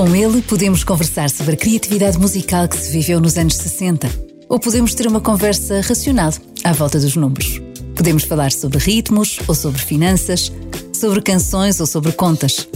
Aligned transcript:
Com 0.00 0.16
ele, 0.16 0.40
podemos 0.40 0.82
conversar 0.82 1.28
sobre 1.28 1.52
a 1.52 1.56
criatividade 1.58 2.18
musical 2.18 2.66
que 2.66 2.78
se 2.78 2.90
viveu 2.90 3.20
nos 3.20 3.36
anos 3.36 3.54
60. 3.56 4.08
Ou 4.48 4.58
podemos 4.58 4.94
ter 4.94 5.06
uma 5.06 5.20
conversa 5.20 5.82
racional 5.82 6.32
à 6.64 6.72
volta 6.72 6.98
dos 6.98 7.16
números. 7.16 7.60
Podemos 7.94 8.24
falar 8.24 8.50
sobre 8.50 8.78
ritmos 8.78 9.38
ou 9.46 9.54
sobre 9.54 9.78
finanças, 9.78 10.50
sobre 10.94 11.20
canções 11.20 11.80
ou 11.80 11.86
sobre 11.86 12.12
contas. 12.12 12.66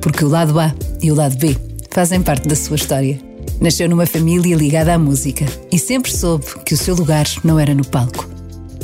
Porque 0.00 0.24
o 0.24 0.28
lado 0.28 0.58
A 0.58 0.74
e 1.00 1.12
o 1.12 1.14
lado 1.14 1.36
B 1.36 1.56
fazem 1.92 2.20
parte 2.20 2.48
da 2.48 2.56
sua 2.56 2.74
história. 2.74 3.20
Nasceu 3.60 3.88
numa 3.88 4.04
família 4.04 4.56
ligada 4.56 4.94
à 4.94 4.98
música 4.98 5.46
e 5.70 5.78
sempre 5.78 6.10
soube 6.10 6.44
que 6.66 6.74
o 6.74 6.76
seu 6.76 6.96
lugar 6.96 7.28
não 7.44 7.56
era 7.56 7.72
no 7.72 7.86
palco. 7.86 8.28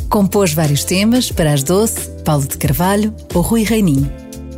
Compôs 0.09 0.55
vários 0.55 0.85
temas 0.85 1.33
para 1.33 1.53
As 1.53 1.65
Doce, 1.65 2.09
Paulo 2.25 2.47
de 2.47 2.57
Carvalho 2.57 3.13
ou 3.35 3.43
Rui 3.43 3.65
Reininho. 3.65 4.09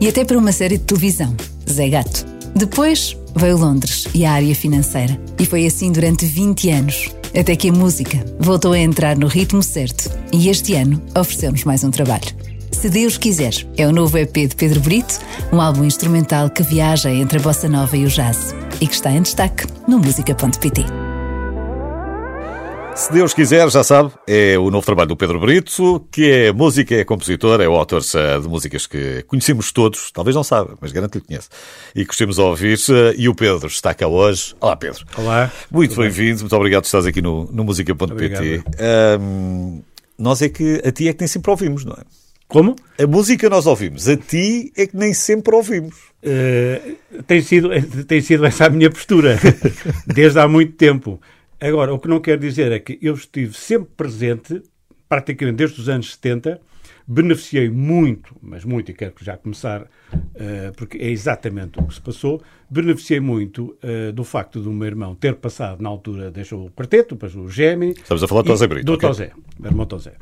E 0.02 0.06
até 0.06 0.22
para 0.22 0.36
uma 0.36 0.52
série 0.52 0.76
de 0.76 0.84
televisão, 0.84 1.34
Zé 1.66 1.88
Gato. 1.88 2.26
Depois 2.54 3.16
veio 3.34 3.56
Londres 3.56 4.06
e 4.14 4.25
a 4.25 4.32
área 4.32 4.54
financeira. 4.54 5.18
E 5.38 5.46
foi 5.46 5.66
assim 5.66 5.90
durante 5.93 6.26
20 6.26 6.70
anos, 6.70 7.11
até 7.38 7.57
que 7.57 7.68
a 7.68 7.72
música 7.72 8.24
voltou 8.38 8.72
a 8.72 8.79
entrar 8.79 9.16
no 9.16 9.26
ritmo 9.26 9.62
certo 9.62 10.11
e 10.32 10.48
este 10.48 10.74
ano 10.74 11.02
ofereceu-nos 11.16 11.64
mais 11.64 11.84
um 11.84 11.90
trabalho. 11.90 12.43
Se 12.71 12.88
Deus 12.88 13.16
quiser, 13.16 13.54
é 13.76 13.86
o 13.86 13.93
novo 13.93 14.18
EP 14.18 14.34
de 14.34 14.57
Pedro 14.57 14.80
Brito, 14.80 15.21
um 15.52 15.60
álbum 15.60 15.84
instrumental 15.84 16.50
que 16.50 16.62
viaja 16.62 17.10
entre 17.10 17.38
a 17.38 17.43
bossa 17.43 17.68
nova 17.68 17.96
e 17.96 18.04
o 18.04 18.08
jazz 18.08 18.54
e 18.80 18.86
que 18.86 18.94
está 18.94 19.12
em 19.12 19.22
destaque 19.22 19.66
no 19.86 19.99
música.pt. 19.99 21.01
Se 23.02 23.12
Deus 23.12 23.34
quiser, 23.34 23.68
já 23.68 23.82
sabe, 23.82 24.12
é 24.29 24.56
o 24.56 24.70
novo 24.70 24.86
trabalho 24.86 25.08
do 25.08 25.16
Pedro 25.16 25.40
Brito, 25.40 26.06
que 26.08 26.30
é 26.30 26.52
música, 26.52 26.94
é 26.94 27.04
compositor, 27.04 27.60
é 27.60 27.66
o 27.66 27.72
autor 27.72 28.00
de 28.00 28.46
músicas 28.46 28.86
que 28.86 29.24
conhecemos 29.24 29.72
todos, 29.72 30.12
talvez 30.12 30.36
não 30.36 30.44
saiba, 30.44 30.79
mas 30.80 30.93
garanto 30.93 31.20
que 31.20 31.26
conhece, 31.26 31.48
e 31.96 32.05
gostemos 32.05 32.36
de 32.36 32.42
ouvir. 32.42 32.78
E 33.19 33.28
o 33.28 33.34
Pedro 33.34 33.66
está 33.66 33.92
cá 33.92 34.06
hoje. 34.06 34.55
Olá, 34.60 34.77
Pedro. 34.77 35.05
Olá. 35.16 35.50
Muito 35.69 35.96
bem-vindo, 35.96 36.42
muito 36.42 36.54
obrigado 36.54 36.82
por 36.82 36.86
estás 36.86 37.04
aqui 37.04 37.20
no, 37.20 37.50
no 37.50 37.64
música.pt. 37.64 38.62
Um, 39.20 39.82
nós 40.16 40.40
é 40.40 40.48
que, 40.48 40.80
a 40.86 40.92
ti 40.92 41.08
é 41.08 41.12
que 41.12 41.22
nem 41.22 41.28
sempre 41.28 41.50
ouvimos, 41.50 41.84
não 41.84 41.94
é? 41.94 42.05
Como? 42.46 42.77
A 43.00 43.06
música 43.08 43.50
nós 43.50 43.66
ouvimos, 43.66 44.08
a 44.08 44.16
ti 44.16 44.72
é 44.77 44.86
que 44.86 44.96
nem 44.96 45.12
sempre 45.12 45.52
ouvimos. 45.56 45.96
Uh, 46.22 47.22
tem, 47.27 47.42
sido, 47.42 47.68
tem 48.06 48.20
sido 48.20 48.46
essa 48.46 48.66
a 48.66 48.70
minha 48.70 48.90
postura, 48.90 49.40
desde 50.06 50.38
há 50.38 50.46
muito 50.46 50.74
tempo. 50.74 51.20
Agora, 51.62 51.94
o 51.94 51.98
que 52.00 52.08
não 52.08 52.18
quer 52.18 52.41
dizer 52.41 52.72
é 52.72 52.80
que 52.80 52.98
eu 53.00 53.14
estive 53.14 53.55
sempre 53.55 53.88
presente, 53.96 54.60
praticamente 55.08 55.58
desde 55.58 55.80
os 55.80 55.88
anos 55.88 56.10
70, 56.14 56.60
beneficiei 57.06 57.70
muito, 57.70 58.34
mas 58.42 58.64
muito, 58.64 58.91
e 58.91 58.94
quero 58.94 59.14
já 59.20 59.36
começar, 59.36 59.83
uh, 59.83 60.72
porque 60.77 60.98
é 60.98 61.08
exatamente 61.08 61.78
o 61.78 61.86
que 61.86 61.94
se 61.94 62.00
passou, 62.00 62.42
beneficiei 62.68 63.20
muito 63.20 63.77
uh, 63.80 64.12
do 64.12 64.24
facto 64.24 64.60
do 64.60 64.72
meu 64.72 64.88
irmão 64.88 65.14
ter 65.14 65.36
passado, 65.36 65.80
na 65.80 65.88
altura, 65.88 66.33
deixou 66.33 66.66
o 66.66 66.70
quarteto, 66.72 67.14
depois 67.14 67.36
o 67.36 67.48
Gemini. 67.48 67.92
Estamos 67.92 68.24
a 68.24 68.27
falar 68.27 68.42
do 68.42 68.46
Tosé 68.46 68.66
Brito. 68.66 68.86
Do 68.86 68.94
okay. 68.94 69.08
Tosé, 69.08 69.30
meu 69.60 69.70
irmão 69.70 69.86
Tosé. 69.86 70.14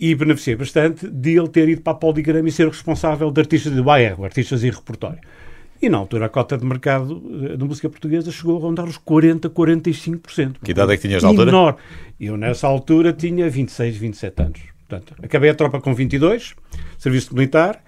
E 0.00 0.14
beneficiei 0.14 0.56
bastante 0.56 1.06
de 1.06 1.36
ele 1.36 1.48
ter 1.48 1.68
ido 1.68 1.82
para 1.82 1.92
a 1.92 1.96
Poligrama 1.96 2.48
e 2.48 2.52
ser 2.52 2.66
o 2.66 2.70
responsável 2.70 3.30
de 3.30 3.42
artistas 3.42 3.74
de 3.74 3.82
bairro, 3.82 4.24
artistas 4.24 4.64
em 4.64 4.70
repertório. 4.70 5.20
E 5.82 5.88
na 5.88 5.98
altura 5.98 6.26
a 6.26 6.28
cota 6.28 6.56
de 6.56 6.64
mercado 6.64 7.20
eh, 7.50 7.56
da 7.56 7.64
música 7.64 7.90
portuguesa 7.90 8.30
chegou 8.30 8.56
a 8.56 8.60
rondar 8.60 8.86
os 8.86 8.96
40, 8.98 9.50
45%. 9.50 10.58
Que 10.62 10.70
idade 10.70 10.92
é 10.92 10.96
que 10.96 11.08
tinhas 11.08 11.24
na 11.24 11.30
altura? 11.30 11.50
Enorme. 11.50 11.78
Eu 12.20 12.36
nessa 12.36 12.68
altura 12.68 13.12
tinha 13.12 13.50
26, 13.50 13.96
27 13.96 14.42
anos. 14.42 14.60
Portanto, 14.88 15.14
acabei 15.20 15.50
a 15.50 15.54
tropa 15.54 15.80
com 15.80 15.92
22, 15.92 16.54
serviço 16.98 17.34
militar, 17.34 17.82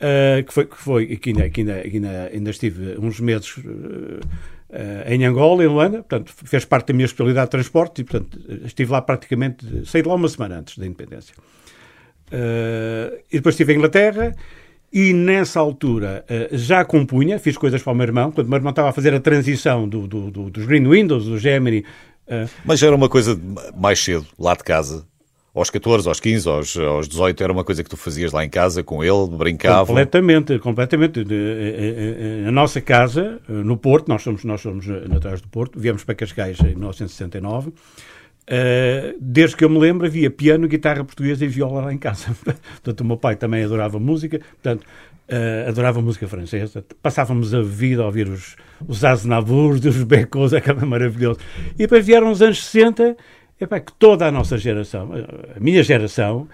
uh, 0.00 0.42
que 0.44 0.54
foi, 0.54 0.64
que 0.64 0.76
foi 0.76 1.16
que 1.16 1.30
ainda, 1.30 1.50
que 1.50 1.60
ainda, 1.60 1.74
ainda, 1.74 2.30
ainda 2.32 2.50
estive 2.50 2.96
uns 2.98 3.20
meses 3.20 3.54
uh, 3.58 3.60
uh, 3.60 5.06
em 5.06 5.26
Angola, 5.26 5.62
em 5.62 5.66
Luanda, 5.66 5.98
portanto, 5.98 6.32
fez 6.32 6.64
parte 6.64 6.88
da 6.88 6.94
minha 6.94 7.04
especialidade 7.04 7.48
de 7.48 7.50
transporte 7.50 8.00
e, 8.00 8.04
portanto, 8.04 8.40
estive 8.64 8.92
lá 8.92 9.02
praticamente, 9.02 9.84
saí 9.84 10.00
de 10.00 10.08
lá 10.08 10.14
uma 10.14 10.28
semana 10.28 10.60
antes 10.60 10.78
da 10.78 10.86
independência. 10.86 11.34
e 13.30 13.36
depois 13.36 13.54
estive 13.54 13.74
em 13.74 13.76
Inglaterra 13.76 14.34
e 14.96 15.12
nessa 15.12 15.60
altura 15.60 16.24
uh, 16.24 16.56
já 16.56 16.82
compunha, 16.82 17.38
fiz 17.38 17.58
coisas 17.58 17.82
para 17.82 17.92
o 17.92 17.94
meu 17.94 18.06
irmão, 18.06 18.32
quando 18.32 18.46
o 18.46 18.48
meu 18.48 18.56
irmão 18.56 18.70
estava 18.70 18.88
a 18.88 18.92
fazer 18.92 19.12
a 19.12 19.20
transição 19.20 19.86
do, 19.86 20.06
do, 20.06 20.30
do, 20.30 20.48
dos 20.48 20.64
Green 20.64 20.88
Windows, 20.88 21.26
do 21.26 21.38
Gemini. 21.38 21.84
Uh... 22.26 22.48
Mas 22.64 22.82
era 22.82 22.96
uma 22.96 23.06
coisa 23.06 23.38
mais 23.76 24.02
cedo, 24.02 24.24
lá 24.38 24.54
de 24.54 24.64
casa? 24.64 25.04
Aos 25.54 25.68
14, 25.68 26.08
aos 26.08 26.18
15, 26.18 26.48
aos, 26.48 26.76
aos 26.78 27.08
18, 27.08 27.42
era 27.42 27.52
uma 27.52 27.62
coisa 27.62 27.84
que 27.84 27.90
tu 27.90 27.96
fazias 27.98 28.32
lá 28.32 28.42
em 28.42 28.48
casa 28.48 28.82
com 28.82 29.04
ele, 29.04 29.26
brincava? 29.36 29.86
Completamente, 29.86 30.58
completamente. 30.58 31.26
A 32.46 32.50
nossa 32.50 32.80
casa, 32.80 33.38
no 33.48 33.76
Porto, 33.76 34.08
nós 34.08 34.22
somos, 34.22 34.44
nós 34.44 34.60
somos 34.60 34.86
naturais 34.86 35.40
do 35.42 35.48
Porto, 35.48 35.78
viemos 35.78 36.04
para 36.04 36.14
Cascais 36.14 36.58
em 36.60 36.74
1969, 36.74 37.72
Uh, 38.48 39.16
desde 39.20 39.56
que 39.56 39.64
eu 39.64 39.68
me 39.68 39.78
lembro, 39.78 40.06
havia 40.06 40.30
piano, 40.30 40.68
guitarra 40.68 41.04
portuguesa 41.04 41.44
e 41.44 41.48
viola 41.48 41.86
lá 41.86 41.92
em 41.92 41.98
casa. 41.98 42.34
portanto, 42.44 43.00
o 43.00 43.04
meu 43.04 43.16
pai 43.16 43.34
também 43.34 43.64
adorava 43.64 43.98
música, 43.98 44.38
portanto, 44.38 44.84
uh, 45.28 45.68
adorava 45.68 46.00
música 46.00 46.28
francesa. 46.28 46.84
Passávamos 47.02 47.52
a 47.52 47.62
vida 47.62 48.02
a 48.02 48.06
ouvir 48.06 48.28
os, 48.28 48.56
os 48.86 49.04
Aznavours, 49.04 49.84
os 49.84 50.02
Becos, 50.04 50.54
aquela 50.54 50.82
é 50.82 50.84
maravilhoso. 50.84 51.40
E 51.74 51.78
depois 51.78 52.06
vieram 52.06 52.30
os 52.30 52.40
anos 52.40 52.64
60, 52.64 53.16
epá, 53.60 53.80
que 53.80 53.92
toda 53.92 54.26
a 54.26 54.30
nossa 54.30 54.56
geração, 54.56 55.10
a 55.54 55.60
minha 55.60 55.82
geração, 55.82 56.48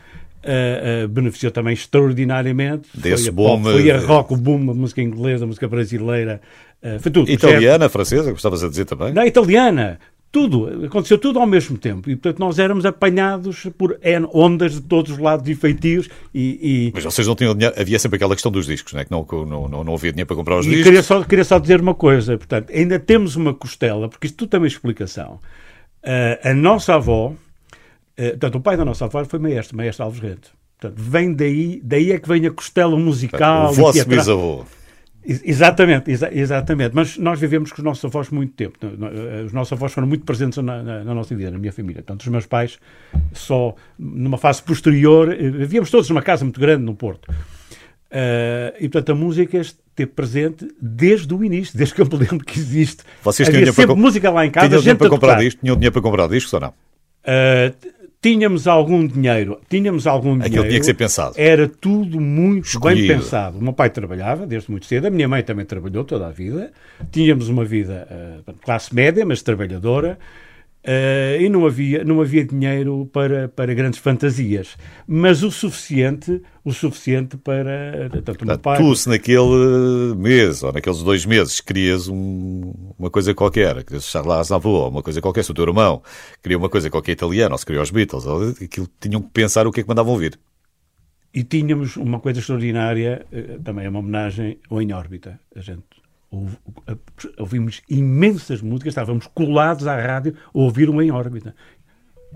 Uh, 0.44 1.04
uh, 1.04 1.09
beneficiou 1.09 1.53
também 1.53 1.72
extraordinariamente. 1.72 2.88
Desse 2.92 3.30
foi 3.30 3.30
a, 3.30 3.32
boom. 3.32 3.62
Foi 3.62 3.91
a 3.92 3.98
rock, 4.00 4.34
o 4.34 4.36
boom, 4.36 4.72
a 4.72 4.74
música 4.74 5.00
inglesa, 5.00 5.44
a 5.44 5.47
música 5.47 5.69
brasileira, 5.69 6.41
uh, 6.82 6.98
foi 6.98 7.12
tudo. 7.12 7.30
Italiana, 7.30 7.88
francesa, 7.88 8.32
gostavas 8.32 8.64
a 8.64 8.69
dizer 8.69 8.84
também? 8.84 9.12
Não, 9.12 9.24
italiana. 9.24 10.00
Tudo, 10.32 10.87
aconteceu 10.87 11.19
tudo 11.19 11.38
ao 11.38 11.47
mesmo 11.47 11.76
tempo. 11.76 12.09
E, 12.09 12.16
portanto, 12.16 12.38
nós 12.38 12.59
éramos 12.59 12.87
apanhados 12.87 13.66
por 13.76 14.00
ondas 14.32 14.72
de 14.72 14.81
todos 14.81 15.12
os 15.12 15.19
lados 15.19 15.47
e 15.47 15.54
feitios. 15.54 16.09
E, 16.34 16.87
e... 16.88 16.93
Mas 16.94 17.04
vocês 17.04 17.26
não 17.28 17.37
tinham 17.37 17.54
dinheiro, 17.54 17.78
havia 17.78 17.98
sempre 17.98 18.16
aquela 18.16 18.34
questão 18.34 18.50
dos 18.50 18.65
discos, 18.65 18.94
não 18.94 19.00
é? 19.00 19.04
que 19.04 19.10
não, 19.10 19.26
não, 19.31 19.69
não, 19.69 19.84
não 19.84 19.94
havia 19.94 20.10
dinheiro 20.10 20.26
para 20.26 20.37
comprar 20.37 20.59
os 20.59 20.65
e 20.65 20.71
discos. 20.71 20.84
Queria 20.84 21.03
só, 21.03 21.22
queria 21.22 21.44
só 21.44 21.59
dizer 21.59 21.82
uma 21.82 21.94
coisa, 21.94 22.38
portanto, 22.38 22.72
ainda 22.72 22.98
temos 22.98 23.37
uma 23.37 23.53
costela, 23.53 24.09
porque 24.09 24.26
isto 24.26 24.37
tudo 24.37 24.48
tem 24.48 24.60
uma 24.60 24.66
explicação. 24.66 25.38
Uh, 26.03 26.48
a 26.48 26.54
nossa 26.54 26.94
avó, 26.94 27.26
uh, 27.26 27.37
portanto, 28.16 28.54
o 28.54 28.60
pai 28.62 28.78
da 28.78 28.87
nossa 28.87 29.04
avó 29.04 29.22
foi 29.26 29.38
maestro, 29.38 29.76
maestro 29.76 30.06
Alves 30.06 30.21
Rente. 30.21 30.50
Portanto, 30.81 30.98
vem 30.98 31.34
daí, 31.34 31.78
daí 31.84 32.10
é 32.10 32.19
que 32.19 32.26
vem 32.26 32.47
a 32.47 32.50
costela 32.50 32.97
musical. 32.97 33.71
O 33.71 33.75
vosso 33.75 34.09
bisavô. 34.09 34.65
Exatamente, 35.25 36.10
exa 36.10 36.28
exatamente. 36.33 36.94
Mas 36.94 37.16
nós 37.16 37.38
vivemos 37.38 37.71
com 37.71 37.78
os 37.78 37.84
nossos 37.84 38.05
avós 38.05 38.31
muito 38.31 38.55
tempo. 38.55 38.78
Eh, 38.83 39.44
os 39.44 39.53
nossos 39.53 39.72
avós 39.72 39.93
foram 39.93 40.06
muito 40.06 40.25
presentes 40.25 40.59
na, 40.62 40.83
na, 40.83 41.05
na, 41.05 41.15
nossa 41.15 41.34
vida, 41.34 41.50
na 41.50 41.59
minha 41.59 41.72
família. 41.72 42.03
Portanto, 42.03 42.22
os 42.22 42.28
meus 42.28 42.47
pais, 42.47 42.78
só 43.33 43.75
numa 43.99 44.37
fase 44.37 44.62
posterior, 44.62 45.33
eh, 45.33 45.50
vivíamos 45.50 45.91
todos 45.91 46.09
numa 46.09 46.22
casa 46.22 46.44
muito 46.44 46.60
grande 46.60 46.83
no 46.84 46.94
Porto. 46.94 47.31
Uh, 48.12 48.77
e, 48.78 48.91
portanto, 48.91 49.12
a 49.12 49.15
música 49.15 49.56
esteve 49.56 50.10
presente 50.10 50.69
desde 50.78 51.33
o 51.33 51.43
início, 51.43 51.78
desde 51.78 51.94
que 51.94 52.03
eu 52.03 52.06
me 52.06 52.16
lembro 52.19 52.44
que 52.44 52.59
existe. 52.59 53.03
Vocês 53.22 53.49
tinham 53.49 53.72
para 53.72 53.94
música 53.94 54.31
lá 54.31 54.44
em 54.44 54.50
casa. 54.50 54.69
Tinham 54.69 54.81
dinheiro 54.81 54.99
para 54.99 55.09
comprar 55.09 55.39
discos? 55.39 55.60
Tinham 55.62 55.77
dinheiro 55.77 55.93
para 55.93 56.03
comprar 56.03 56.28
discos 56.28 56.53
ou 56.53 56.60
não? 56.60 56.69
Uh, 56.69 58.02
tínhamos 58.22 58.69
algum 58.69 59.06
dinheiro, 59.06 59.60
tínhamos 59.69 60.06
algum 60.06 60.34
Aquilo 60.34 60.49
dinheiro. 60.49 60.69
tinha 60.69 60.81
que 60.81 60.87
ser 60.87 60.94
pensado. 60.94 61.34
Era 61.37 61.69
tudo 61.69 62.21
muito 62.21 62.66
Escolhido. 62.69 63.09
bem 63.09 63.19
pensado. 63.19 63.59
O 63.59 63.62
meu 63.62 63.72
pai 63.72 63.91
trabalhava 63.91 64.47
desde 64.47 64.71
muito 64.71 64.87
cedo, 64.87 65.06
a 65.06 65.10
minha 65.10 65.28
mãe 65.28 65.43
também 65.43 65.66
trabalhou 65.66 66.05
toda 66.05 66.28
a 66.28 66.31
vida. 66.31 66.72
Tínhamos 67.10 67.49
uma 67.49 67.65
vida 67.65 68.09
uh, 68.49 68.53
classe 68.65 68.94
média, 68.94 69.27
mas 69.27 69.43
trabalhadora. 69.43 70.19
Uh, 70.84 71.41
e 71.41 71.48
não 71.48 71.65
havia, 71.65 72.03
não 72.03 72.20
havia 72.20 72.44
dinheiro 72.44 73.09
para, 73.12 73.48
para 73.48 73.72
grandes 73.72 74.00
fantasias, 74.00 74.76
mas 75.06 75.44
o 75.44 75.50
suficiente, 75.50 76.43
o 76.65 76.72
suficiente 76.72 77.37
para 77.37 78.10
tanto 78.25 78.43
o 78.43 78.47
meu 78.48 78.59
pai. 78.59 78.78
Tu, 78.78 78.97
se 78.97 79.09
naquele 79.09 80.16
mês 80.16 80.65
ou 80.65 80.72
naqueles 80.72 81.00
dois 81.04 81.25
meses 81.25 81.60
querias 81.60 82.09
um, 82.09 82.72
uma 82.98 83.10
coisa 83.10 83.33
qualquer, 83.33 83.84
querias 83.84 84.07
Charles 84.07 84.33
Aznavour, 84.33 84.89
uma 84.89 85.04
coisa 85.04 85.21
qualquer, 85.21 85.45
se 85.45 85.53
o 85.53 85.54
teu 85.54 85.65
irmão 85.65 86.03
queria 86.42 86.59
uma 86.59 86.68
coisa 86.68 86.91
qualquer 86.91 87.12
italiana, 87.12 87.54
ou 87.54 87.59
se 87.59 87.65
queria 87.65 87.80
os 87.80 87.92
Beatles, 87.92 88.27
ou, 88.27 88.48
aquilo 88.48 88.89
tinham 89.01 89.22
que 89.22 89.30
pensar 89.30 89.68
o 89.68 89.71
que 89.71 89.78
é 89.78 89.83
que 89.84 89.89
mandavam 89.89 90.12
ouvir. 90.12 90.36
E 91.33 91.45
tínhamos 91.45 91.97
uma 91.97 92.18
coisa 92.18 92.41
extraordinária, 92.41 93.24
eh, 93.30 93.59
também 93.62 93.86
é 93.86 93.89
uma 93.89 94.01
homenagem 94.01 94.59
ao 94.68 94.83
Em 94.83 94.92
Órbita. 94.92 95.39
A 95.54 95.60
gente 95.60 96.02
ouvimos 97.39 97.83
imensas 97.89 98.63
músicas, 98.63 98.93
estávamos 98.93 99.27
colados 99.34 99.87
à 99.87 99.97
rádio 99.97 100.34
a 100.47 100.59
ouvir 100.59 100.89
uma 100.89 101.05
em 101.05 101.11
órbita. 101.11 101.55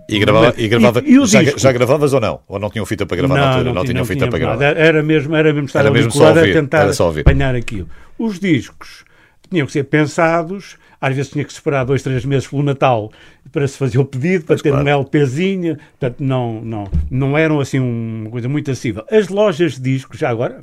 E, 0.08 0.18
gravava, 0.18 0.54
e, 0.56 0.68
gravava, 0.68 1.02
e, 1.04 1.16
e 1.16 1.26
já, 1.26 1.42
já, 1.42 1.72
gravavas 1.72 2.12
ou 2.12 2.20
não? 2.20 2.40
Ou 2.46 2.58
não 2.58 2.70
tinham 2.70 2.84
fita 2.84 3.06
para 3.06 3.16
gravar 3.16 3.34
não, 3.34 3.40
na 3.40 3.48
altura? 3.48 3.64
Não, 3.64 3.74
não, 3.74 3.84
tinham 3.84 4.04
fita 4.04 4.28
para 4.28 4.38
gravar? 4.38 4.76
Era 4.76 5.02
mesmo, 5.02 5.34
era 5.34 5.52
mesmo 5.52 5.66
estar 5.66 5.80
era 5.80 5.90
mesmo 5.90 6.12
colado 6.12 6.36
ouvir, 6.36 6.50
a 6.50 6.60
tentar 6.60 6.90
apanhar 7.20 7.54
aquilo. 7.54 7.88
Os 8.18 8.38
discos 8.38 9.04
tinham 9.50 9.66
que 9.66 9.72
ser 9.72 9.84
pensados, 9.84 10.76
às 11.00 11.14
vezes 11.14 11.32
tinha 11.32 11.44
que 11.44 11.52
esperar 11.52 11.84
dois, 11.84 12.02
três 12.02 12.24
meses 12.24 12.46
pelo 12.46 12.62
Natal 12.62 13.10
para 13.50 13.66
se 13.66 13.78
fazer 13.78 13.98
o 13.98 14.04
pedido, 14.04 14.44
para 14.44 14.54
Mas 14.54 14.62
ter 14.62 14.70
claro. 14.70 14.84
um 14.84 14.88
LPzinho, 14.88 15.76
portanto 15.98 16.20
não, 16.20 16.60
não, 16.60 16.90
não 17.10 17.38
eram 17.38 17.58
assim 17.60 17.78
uma 17.78 18.30
coisa 18.30 18.48
muito 18.48 18.70
acessível. 18.70 19.04
As 19.10 19.28
lojas 19.28 19.74
de 19.74 19.80
discos, 19.80 20.18
já 20.18 20.30
agora, 20.30 20.62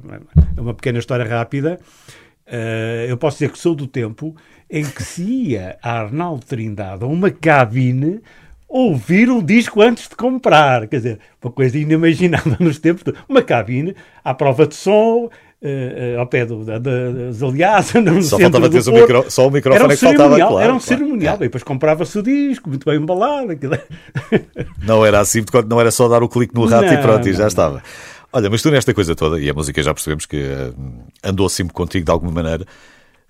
é 0.55 0.61
uma 0.61 0.73
pequena 0.73 0.99
história 0.99 1.25
rápida, 1.25 1.79
Uh, 2.47 3.07
eu 3.07 3.17
posso 3.17 3.37
dizer 3.37 3.51
que 3.51 3.57
sou 3.57 3.73
do 3.73 3.87
tempo 3.87 4.35
em 4.69 4.83
que 4.83 5.03
se 5.03 5.23
ia 5.23 5.77
a 5.81 6.01
Arnaldo 6.01 6.45
Trindade 6.45 7.03
a 7.03 7.07
uma 7.07 7.31
cabine 7.31 8.21
ouvir 8.67 9.29
um 9.29 9.41
disco 9.41 9.81
antes 9.81 10.09
de 10.09 10.15
comprar. 10.15 10.87
Quer 10.87 10.97
dizer, 10.97 11.19
uma 11.41 11.51
coisa 11.51 11.77
inimaginável 11.77 12.57
nos 12.59 12.79
tempos. 12.79 13.03
De... 13.03 13.13
Uma 13.29 13.43
cabine 13.43 13.95
à 14.23 14.33
prova 14.33 14.65
de 14.65 14.73
som, 14.73 15.29
uh, 15.63 16.19
ao 16.19 16.27
pé 16.27 16.45
do, 16.45 16.65
da, 16.65 16.79
das 16.79 17.41
aliadas, 17.43 17.93
no 18.01 18.21
só 18.23 18.39
faltava 18.39 18.69
ter 18.69 18.89
o 18.89 18.93
micro, 18.93 19.25
só 19.29 19.47
o 19.47 19.51
microfone 19.51 19.83
era 19.83 19.87
um 19.87 19.91
é 19.91 19.95
que 19.95 20.01
faltava, 20.01 20.35
claro. 20.35 20.59
Era 20.59 20.73
um 20.73 20.79
claro. 20.79 20.79
cerimonial, 20.81 21.35
é. 21.35 21.37
e 21.37 21.41
depois 21.41 21.63
comprava-se 21.63 22.17
o 22.17 22.23
disco, 22.23 22.67
muito 22.67 22.85
bem 22.85 22.97
embalado. 22.97 23.51
Aquilo. 23.51 23.77
Não 24.81 25.05
era 25.05 25.19
assim, 25.19 25.43
não 25.67 25.79
era 25.79 25.91
só 25.91 26.07
dar 26.07 26.23
o 26.23 26.27
clique 26.27 26.53
no 26.53 26.65
rato 26.65 26.87
não, 26.87 26.93
e 26.93 26.97
pronto, 26.97 27.25
não, 27.25 27.31
e 27.31 27.33
já 27.33 27.47
estava. 27.47 27.81
Olha, 28.35 28.49
mas 28.49 28.63
tu 28.63 28.71
nesta 28.71 28.93
coisa 28.95 29.15
toda, 29.15 29.39
e 29.39 29.47
a 29.47 29.53
música 29.53 29.81
já 29.83 29.93
percebemos 29.93 30.25
que 30.25 30.37
uh, 30.37 30.75
andou 31.23 31.47
sempre 31.47 31.71
contigo 31.71 32.03
de 32.03 32.11
alguma 32.11 32.31
maneira, 32.31 32.65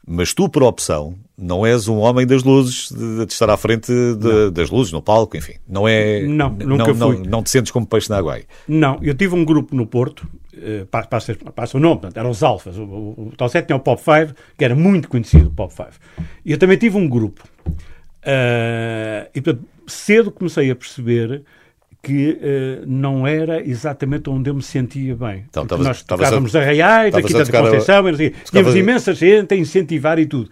mas 0.07 0.33
tu, 0.33 0.47
por 0.47 0.63
opção, 0.63 1.15
não 1.37 1.65
és 1.65 1.89
um 1.89 1.97
homem 1.97 2.25
das 2.25 2.43
luzes, 2.43 2.89
de, 2.89 3.25
de 3.25 3.33
estar 3.33 3.49
à 3.49 3.57
frente 3.57 3.91
de, 3.91 4.51
das 4.51 4.69
luzes, 4.69 4.93
no 4.93 5.01
palco, 5.01 5.35
enfim. 5.35 5.55
Não 5.67 5.85
é. 5.85 6.21
Não, 6.21 6.49
nunca 6.51 6.93
não, 6.93 7.07
fui. 7.07 7.17
Não, 7.17 7.25
não 7.25 7.43
te 7.43 7.49
sentes 7.49 7.69
como 7.69 7.85
peixe 7.85 8.09
na 8.09 8.17
água. 8.17 8.39
Não, 8.65 8.97
eu 9.01 9.13
tive 9.13 9.35
um 9.35 9.43
grupo 9.43 9.75
no 9.75 9.85
Porto, 9.85 10.25
uh, 10.53 10.85
passa, 11.09 11.35
passa 11.55 11.77
o 11.77 11.81
nome, 11.81 12.01
portanto, 12.01 12.17
eram 12.17 12.29
os 12.29 12.41
Alfas. 12.41 12.77
O, 12.77 12.83
o, 12.83 13.27
o 13.27 13.35
Talset 13.35 13.67
tinha 13.67 13.75
o 13.75 13.81
Pop 13.81 14.01
5, 14.01 14.33
que 14.57 14.63
era 14.63 14.73
muito 14.73 15.09
conhecido, 15.09 15.47
o 15.47 15.51
Pop 15.51 15.73
5. 15.73 15.89
E 16.45 16.51
eu 16.53 16.57
também 16.57 16.77
tive 16.77 16.97
um 16.97 17.09
grupo. 17.09 17.43
Uh, 17.67 19.27
e, 19.35 19.41
portanto, 19.41 19.67
cedo 19.85 20.31
comecei 20.31 20.71
a 20.71 20.75
perceber 20.75 21.43
que 22.03 22.31
uh, 22.31 22.83
não 22.85 23.25
era 23.25 23.65
exatamente 23.65 24.29
onde 24.29 24.49
eu 24.49 24.53
me 24.53 24.61
sentia 24.61 25.15
bem. 25.15 25.45
Então, 25.49 25.65
tavas, 25.65 25.87
nós 25.87 26.03
tocávamos 26.03 26.53
a, 26.53 26.59
Arraiais, 26.59 27.15
aqui 27.15 27.31
da 27.31 27.45
Conceição, 27.45 28.05
a... 28.05 28.09
assim, 28.09 28.31
tínhamos 28.43 28.75
imensa 28.75 29.13
gente 29.13 29.53
a 29.53 29.57
incentivar 29.57 30.19
e 30.19 30.25
tudo. 30.25 30.49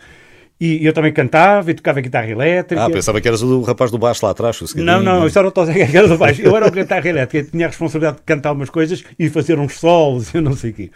E 0.58 0.86
eu 0.86 0.94
também 0.94 1.12
cantava 1.12 1.72
e 1.72 1.74
tocava 1.74 2.00
guitarra 2.00 2.30
elétrica. 2.30 2.86
Ah, 2.86 2.90
pensava 2.90 3.20
que 3.20 3.28
eras 3.28 3.42
o 3.42 3.62
rapaz 3.64 3.92
do 3.92 3.98
baixo 3.98 4.26
lá 4.26 4.32
atrás. 4.32 4.62
Não, 4.76 5.04
não, 5.04 5.28
isso 5.28 5.38
era 5.38 5.48
o 5.48 5.52
Tosé 5.52 5.74
que 5.74 5.98
era 5.98 6.08
do 6.08 6.18
baixo. 6.18 6.42
Eu 6.42 6.56
era 6.56 6.68
o 6.68 6.72
guitarra 6.72 7.10
elétrica, 7.10 7.50
tinha 7.52 7.66
a 7.66 7.70
responsabilidade 7.70 8.18
de 8.18 8.24
cantar 8.24 8.54
umas 8.54 8.70
coisas 8.70 9.04
e 9.20 9.28
fazer 9.28 9.60
uns 9.60 9.78
solos, 9.78 10.34
eu 10.34 10.42
não 10.42 10.56
sei 10.56 10.70
o 10.72 10.74
quê. 10.74 10.92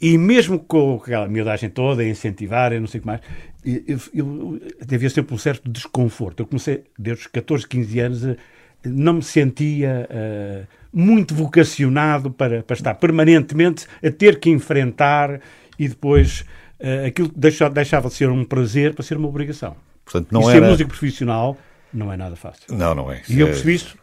E 0.00 0.16
mesmo 0.16 0.60
com 0.60 1.00
aquela 1.02 1.26
miudagem 1.26 1.68
toda, 1.68 2.02
a 2.02 2.08
incentivar, 2.08 2.72
eu 2.72 2.80
não 2.80 2.86
sei 2.86 2.98
o 2.98 3.00
que 3.00 3.06
mais, 3.06 3.20
eu, 3.64 3.82
eu, 3.88 3.98
eu 4.14 4.60
havia 4.94 5.10
sempre 5.10 5.34
um 5.34 5.38
certo 5.38 5.68
desconforto. 5.68 6.40
Eu 6.40 6.46
comecei, 6.46 6.84
desde 6.96 7.22
os 7.22 7.26
14, 7.26 7.66
15 7.66 8.00
anos, 8.00 8.24
a, 8.24 8.36
não 8.84 9.14
me 9.14 9.22
sentia 9.22 10.08
uh, 10.10 10.66
muito 10.92 11.34
vocacionado 11.34 12.30
para, 12.30 12.62
para 12.62 12.74
estar 12.74 12.94
permanentemente 12.94 13.86
a 14.04 14.10
ter 14.10 14.38
que 14.38 14.50
enfrentar 14.50 15.40
e 15.78 15.88
depois 15.88 16.44
uh, 16.80 17.06
aquilo 17.06 17.30
deixava, 17.34 17.74
deixava 17.74 18.08
de 18.08 18.14
ser 18.14 18.30
um 18.30 18.44
prazer 18.44 18.94
para 18.94 19.04
ser 19.04 19.16
uma 19.16 19.28
obrigação. 19.28 19.76
Portanto, 20.04 20.28
não 20.30 20.42
e 20.42 20.44
era... 20.44 20.52
ser 20.52 20.70
músico 20.70 20.90
profissional 20.90 21.56
não 21.92 22.12
é 22.12 22.16
nada 22.16 22.36
fácil. 22.36 22.64
Não, 22.70 22.94
não 22.94 23.10
é. 23.10 23.22
E 23.28 23.40
eu 23.40 23.46
percebi 23.46 23.74
isso 23.74 23.96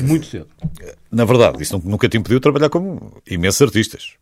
muito 0.00 0.26
cedo. 0.26 0.48
Na 1.10 1.24
verdade, 1.24 1.62
isso 1.62 1.80
nunca 1.84 2.08
te 2.08 2.18
impediu 2.18 2.40
trabalhar 2.40 2.68
como 2.68 3.22
imensos 3.26 3.62
artistas. 3.62 4.14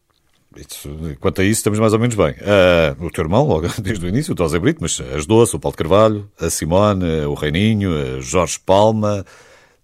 Isso, 0.56 0.88
quanto 1.20 1.41
a 1.41 1.44
isso, 1.44 1.61
estamos 1.61 1.79
mais 1.79 1.93
ou 1.93 1.99
menos 1.99 2.17
bem. 2.17 2.32
Uh, 2.32 3.05
o 3.05 3.11
teu 3.11 3.23
irmão, 3.23 3.46
logo 3.46 3.69
desde 3.81 4.05
o 4.05 4.08
início, 4.08 4.32
o 4.32 4.35
Tosé 4.35 4.58
Brito, 4.58 4.79
mas 4.81 5.00
ajudou-se, 5.14 5.55
o 5.55 5.61
Paulo 5.61 5.76
Carvalho, 5.76 6.29
a 6.41 6.50
Simone, 6.50 7.25
o 7.26 7.35
Reininho, 7.35 8.20
Jorge 8.20 8.58
Palma. 8.64 9.25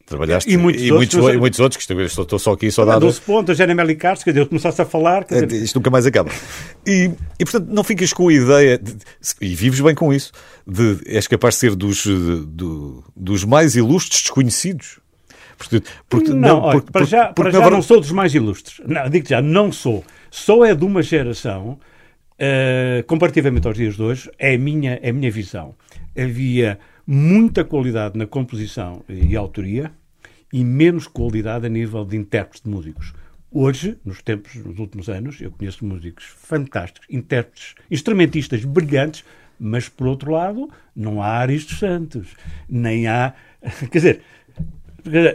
Trabalhaste 0.06 0.48
e 0.48 0.56
muitos, 0.56 0.82
e 0.82 0.92
outros, 0.92 1.14
muitos, 1.14 1.40
muitos 1.40 1.60
outros, 1.60 1.84
que 1.84 1.92
estou, 1.92 2.22
estou 2.22 2.38
só 2.38 2.52
aqui 2.52 2.70
só 2.70 2.82
a 2.82 2.84
dar. 2.84 2.98
12 3.00 3.20
pontos, 3.22 3.60
a 3.60 3.94
Carlos, 3.96 4.22
quer 4.22 4.30
dizer, 4.30 4.42
eu 4.42 4.46
começasse 4.46 4.80
a 4.80 4.84
falar. 4.84 5.24
Quer 5.24 5.46
dizer... 5.46 5.64
Isto 5.64 5.80
nunca 5.80 5.90
mais 5.90 6.06
acaba. 6.06 6.30
E, 6.86 7.10
e 7.40 7.44
portanto, 7.44 7.68
não 7.68 7.82
ficas 7.82 8.12
com 8.12 8.28
a 8.28 8.32
ideia, 8.32 8.78
de, 8.78 8.94
e 9.40 9.52
vives 9.56 9.80
bem 9.80 9.96
com 9.96 10.14
isso, 10.14 10.30
de 10.64 11.00
és 11.06 11.26
capaz 11.26 11.54
de 11.54 11.60
ser 11.60 11.74
dos, 11.74 12.04
de, 12.04 13.02
dos 13.16 13.44
mais 13.44 13.74
ilustres 13.74 14.22
desconhecidos. 14.22 15.00
Porque, 15.58 15.82
porque, 16.08 16.30
não, 16.30 16.36
não 16.36 16.60
olha, 16.60 16.78
porque, 16.78 16.92
para 16.92 17.04
já, 17.04 17.26
para 17.32 17.50
já 17.50 17.68
não 17.68 17.82
sou 17.82 17.98
dos 17.98 18.12
mais 18.12 18.32
ilustres. 18.32 18.80
Não, 18.86 19.10
digo 19.10 19.28
já, 19.28 19.42
não 19.42 19.72
sou. 19.72 20.04
Sou 20.30 20.64
é 20.64 20.72
de 20.72 20.84
uma 20.84 21.02
geração, 21.02 21.80
uh, 22.34 23.02
comparativamente 23.08 23.66
aos 23.66 23.76
dias 23.76 23.96
de 23.96 24.02
hoje, 24.02 24.30
é 24.38 24.54
a 24.54 24.58
minha, 24.58 25.00
é 25.02 25.10
a 25.10 25.12
minha 25.12 25.32
visão. 25.32 25.74
Havia 26.16 26.78
muita 27.06 27.64
qualidade 27.64 28.18
na 28.18 28.26
composição 28.26 29.02
e 29.08 29.36
autoria 29.36 29.92
e 30.52 30.64
menos 30.64 31.06
qualidade 31.06 31.66
a 31.66 31.68
nível 31.68 32.04
de 32.04 32.16
intérpretes 32.16 32.62
de 32.62 32.70
músicos. 32.70 33.12
Hoje, 33.50 33.96
nos 34.04 34.20
tempos, 34.20 34.54
nos 34.56 34.78
últimos 34.78 35.08
anos, 35.08 35.40
eu 35.40 35.50
conheço 35.50 35.84
músicos 35.84 36.24
fantásticos, 36.24 37.06
intérpretes, 37.08 37.74
instrumentistas 37.90 38.64
brilhantes, 38.64 39.24
mas 39.58 39.88
por 39.88 40.06
outro 40.08 40.32
lado, 40.32 40.68
não 40.94 41.22
há 41.22 41.38
Aristos 41.38 41.78
Santos, 41.78 42.28
nem 42.68 43.06
há. 43.06 43.32
Quer 43.90 43.98
dizer, 43.98 44.20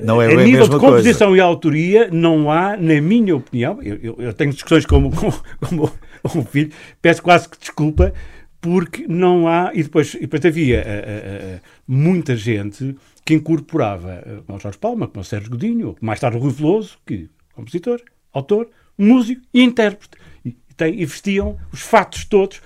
não 0.04 0.22
é 0.22 0.34
a 0.34 0.44
nível 0.44 0.68
de 0.68 0.78
composição 0.78 1.30
coisa. 1.30 1.38
e 1.38 1.42
autoria, 1.42 2.10
não 2.12 2.52
há, 2.52 2.76
na 2.76 3.02
minha 3.02 3.36
opinião, 3.36 3.82
eu, 3.82 3.96
eu, 3.98 4.16
eu 4.20 4.34
tenho 4.34 4.52
discussões 4.52 4.86
com, 4.86 5.10
com, 5.10 5.32
com 6.30 6.40
o 6.40 6.44
filho, 6.44 6.72
peço 7.02 7.24
quase 7.24 7.48
que 7.48 7.58
desculpa, 7.58 8.14
porque 8.62 9.08
não 9.08 9.48
há. 9.48 9.72
E 9.74 9.84
depois, 9.84 10.14
e 10.14 10.20
depois 10.22 10.46
havia 10.46 10.80
uh, 10.80 11.58
uh, 11.58 11.62
muita 11.88 12.36
gente 12.36 12.96
que 13.26 13.34
incorporava, 13.34 14.44
como 14.46 14.58
o 14.58 14.62
Jorge 14.62 14.78
Palma, 14.78 15.08
como 15.08 15.22
o 15.22 15.26
Sérgio 15.26 15.52
Godinho, 15.52 15.96
mais 16.00 16.20
tarde 16.20 16.38
o 16.38 16.40
Rui 16.40 16.52
Veloso, 16.52 16.98
que 17.06 17.30
compositor, 17.54 18.02
autor, 18.34 18.70
músico 18.98 19.42
e 19.54 19.62
intérprete. 19.62 20.18
E, 20.44 20.56
tem, 20.76 21.00
e 21.00 21.06
vestiam 21.06 21.58
os 21.72 21.82
fatos 21.82 22.26
todos. 22.26 22.62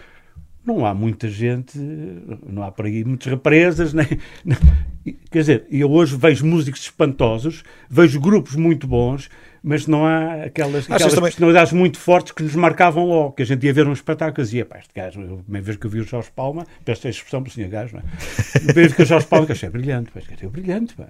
Não 0.65 0.83
há 0.85 0.95
muita 0.95 1.29
gente, 1.29 1.77
não 1.77 2.63
há 2.63 2.71
por 2.71 2.85
aí 2.85 3.03
muitas 3.05 3.27
represas, 3.27 3.93
nem, 3.93 4.07
nem, 4.43 4.57
quer 5.29 5.39
dizer, 5.39 5.67
eu 5.69 5.91
hoje 5.91 6.17
vejo 6.17 6.43
músicos 6.43 6.81
espantosos, 6.81 7.63
vejo 7.87 8.19
grupos 8.19 8.55
muito 8.55 8.87
bons, 8.87 9.29
mas 9.67 9.87
não 9.87 10.05
há 10.05 10.43
aquelas, 10.43 10.85
aquelas 10.85 11.15
também... 11.15 11.31
personalidades 11.31 11.73
muito 11.73 11.97
fortes 11.97 12.31
que 12.31 12.43
nos 12.43 12.55
marcavam 12.55 13.03
logo, 13.03 13.31
que 13.31 13.41
a 13.41 13.45
gente 13.45 13.65
ia 13.65 13.73
ver 13.73 13.87
um 13.87 13.93
espetáculo 13.93 14.43
e 14.43 14.45
dizia, 14.45 14.63
pá, 14.63 14.77
este 14.77 14.93
gajo, 14.95 15.19
a 15.19 15.41
primeira 15.41 15.65
vez 15.65 15.75
que 15.75 15.87
eu 15.87 15.89
vi 15.89 16.01
o 16.01 16.03
Jorge 16.03 16.29
Palma, 16.35 16.67
peço 16.85 17.07
a 17.07 17.09
expressão 17.09 17.41
para 17.41 17.49
o 17.49 17.51
senhor 17.51 17.69
gajo, 17.71 17.95
não 17.95 18.01
é? 18.01 18.03
A 18.03 18.59
primeira 18.61 18.73
vez 18.73 18.93
que 18.93 19.01
o 19.01 19.05
Jorge 19.05 19.25
Palma, 19.25 19.47
que 19.47 19.53
achei 19.53 19.67
brilhante, 19.67 20.11
pá, 20.11 20.19
achei 20.19 20.47
brilhante, 20.47 20.93
pá. 20.93 21.07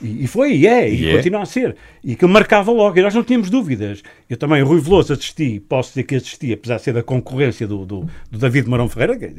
E, 0.00 0.24
e 0.24 0.26
foi, 0.26 0.54
e 0.54 0.66
é, 0.66 0.88
e, 0.88 1.08
e 1.08 1.16
continua 1.16 1.40
é. 1.40 1.42
a 1.42 1.46
ser. 1.46 1.76
E 2.02 2.16
que 2.16 2.26
marcava 2.26 2.72
logo, 2.72 2.98
e 2.98 3.02
nós 3.02 3.14
não 3.14 3.22
tínhamos 3.22 3.48
dúvidas. 3.48 4.02
Eu 4.28 4.36
também, 4.36 4.62
o 4.62 4.66
Rui 4.66 4.80
Veloso, 4.80 5.12
assisti, 5.12 5.60
posso 5.60 5.90
dizer 5.90 6.02
que 6.02 6.16
assisti, 6.16 6.52
apesar 6.52 6.76
de 6.76 6.82
ser 6.82 6.92
da 6.92 7.02
concorrência 7.02 7.66
do, 7.66 7.86
do, 7.86 8.08
do 8.30 8.38
David 8.38 8.68
Marão 8.68 8.88
Ferreira, 8.88 9.16
que 9.16 9.32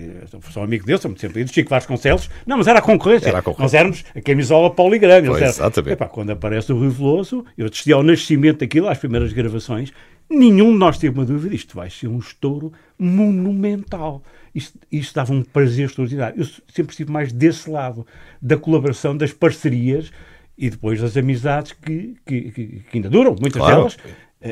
sou 0.51 0.63
amigo 0.63 0.85
dele, 0.85 0.97
somos 0.97 1.19
sempre 1.19 1.41
ido, 1.41 1.53
Chico 1.53 1.69
Vasconcelos, 1.69 2.29
não, 2.45 2.57
mas 2.57 2.67
era 2.67 2.79
a 2.79 2.81
concorrência. 2.81 3.27
Era 3.27 3.39
a 3.39 3.41
concorrência. 3.41 3.63
Nós 3.63 3.73
éramos 3.73 4.05
a 4.15 4.21
camisola 4.21 4.69
poligrama. 4.69 5.27
Pois, 5.27 5.41
exatamente. 5.41 5.93
Epá, 5.93 6.07
quando 6.07 6.31
aparece 6.31 6.71
o 6.71 6.77
Rui 6.77 6.89
Veloso, 6.89 7.45
eu 7.57 7.65
assisti 7.65 7.91
ao 7.91 8.01
nascimento 8.01 8.59
daquilo, 8.59 8.87
às 8.87 8.97
primeiras 8.97 9.33
gravações, 9.33 9.91
nenhum 10.29 10.71
de 10.71 10.77
nós 10.77 10.97
teve 10.97 11.17
uma 11.17 11.25
dúvida, 11.25 11.53
isto 11.53 11.75
vai 11.75 11.89
ser 11.89 12.07
um 12.07 12.17
estouro 12.17 12.71
monumental. 12.97 14.23
Isto, 14.53 14.79
isto 14.89 15.13
dava 15.13 15.33
um 15.33 15.43
prazer 15.43 15.87
extraordinário. 15.87 16.39
Eu 16.39 16.45
sempre 16.45 16.91
estive 16.91 17.11
mais 17.11 17.31
desse 17.31 17.69
lado, 17.69 18.07
da 18.41 18.55
colaboração, 18.55 19.15
das 19.15 19.33
parcerias, 19.33 20.11
e 20.57 20.69
depois 20.69 21.01
das 21.01 21.17
amizades 21.17 21.73
que, 21.73 22.15
que, 22.25 22.51
que 22.51 22.83
ainda 22.93 23.09
duram, 23.09 23.35
muitas 23.39 23.61
claro. 23.61 23.75
delas, 23.75 23.97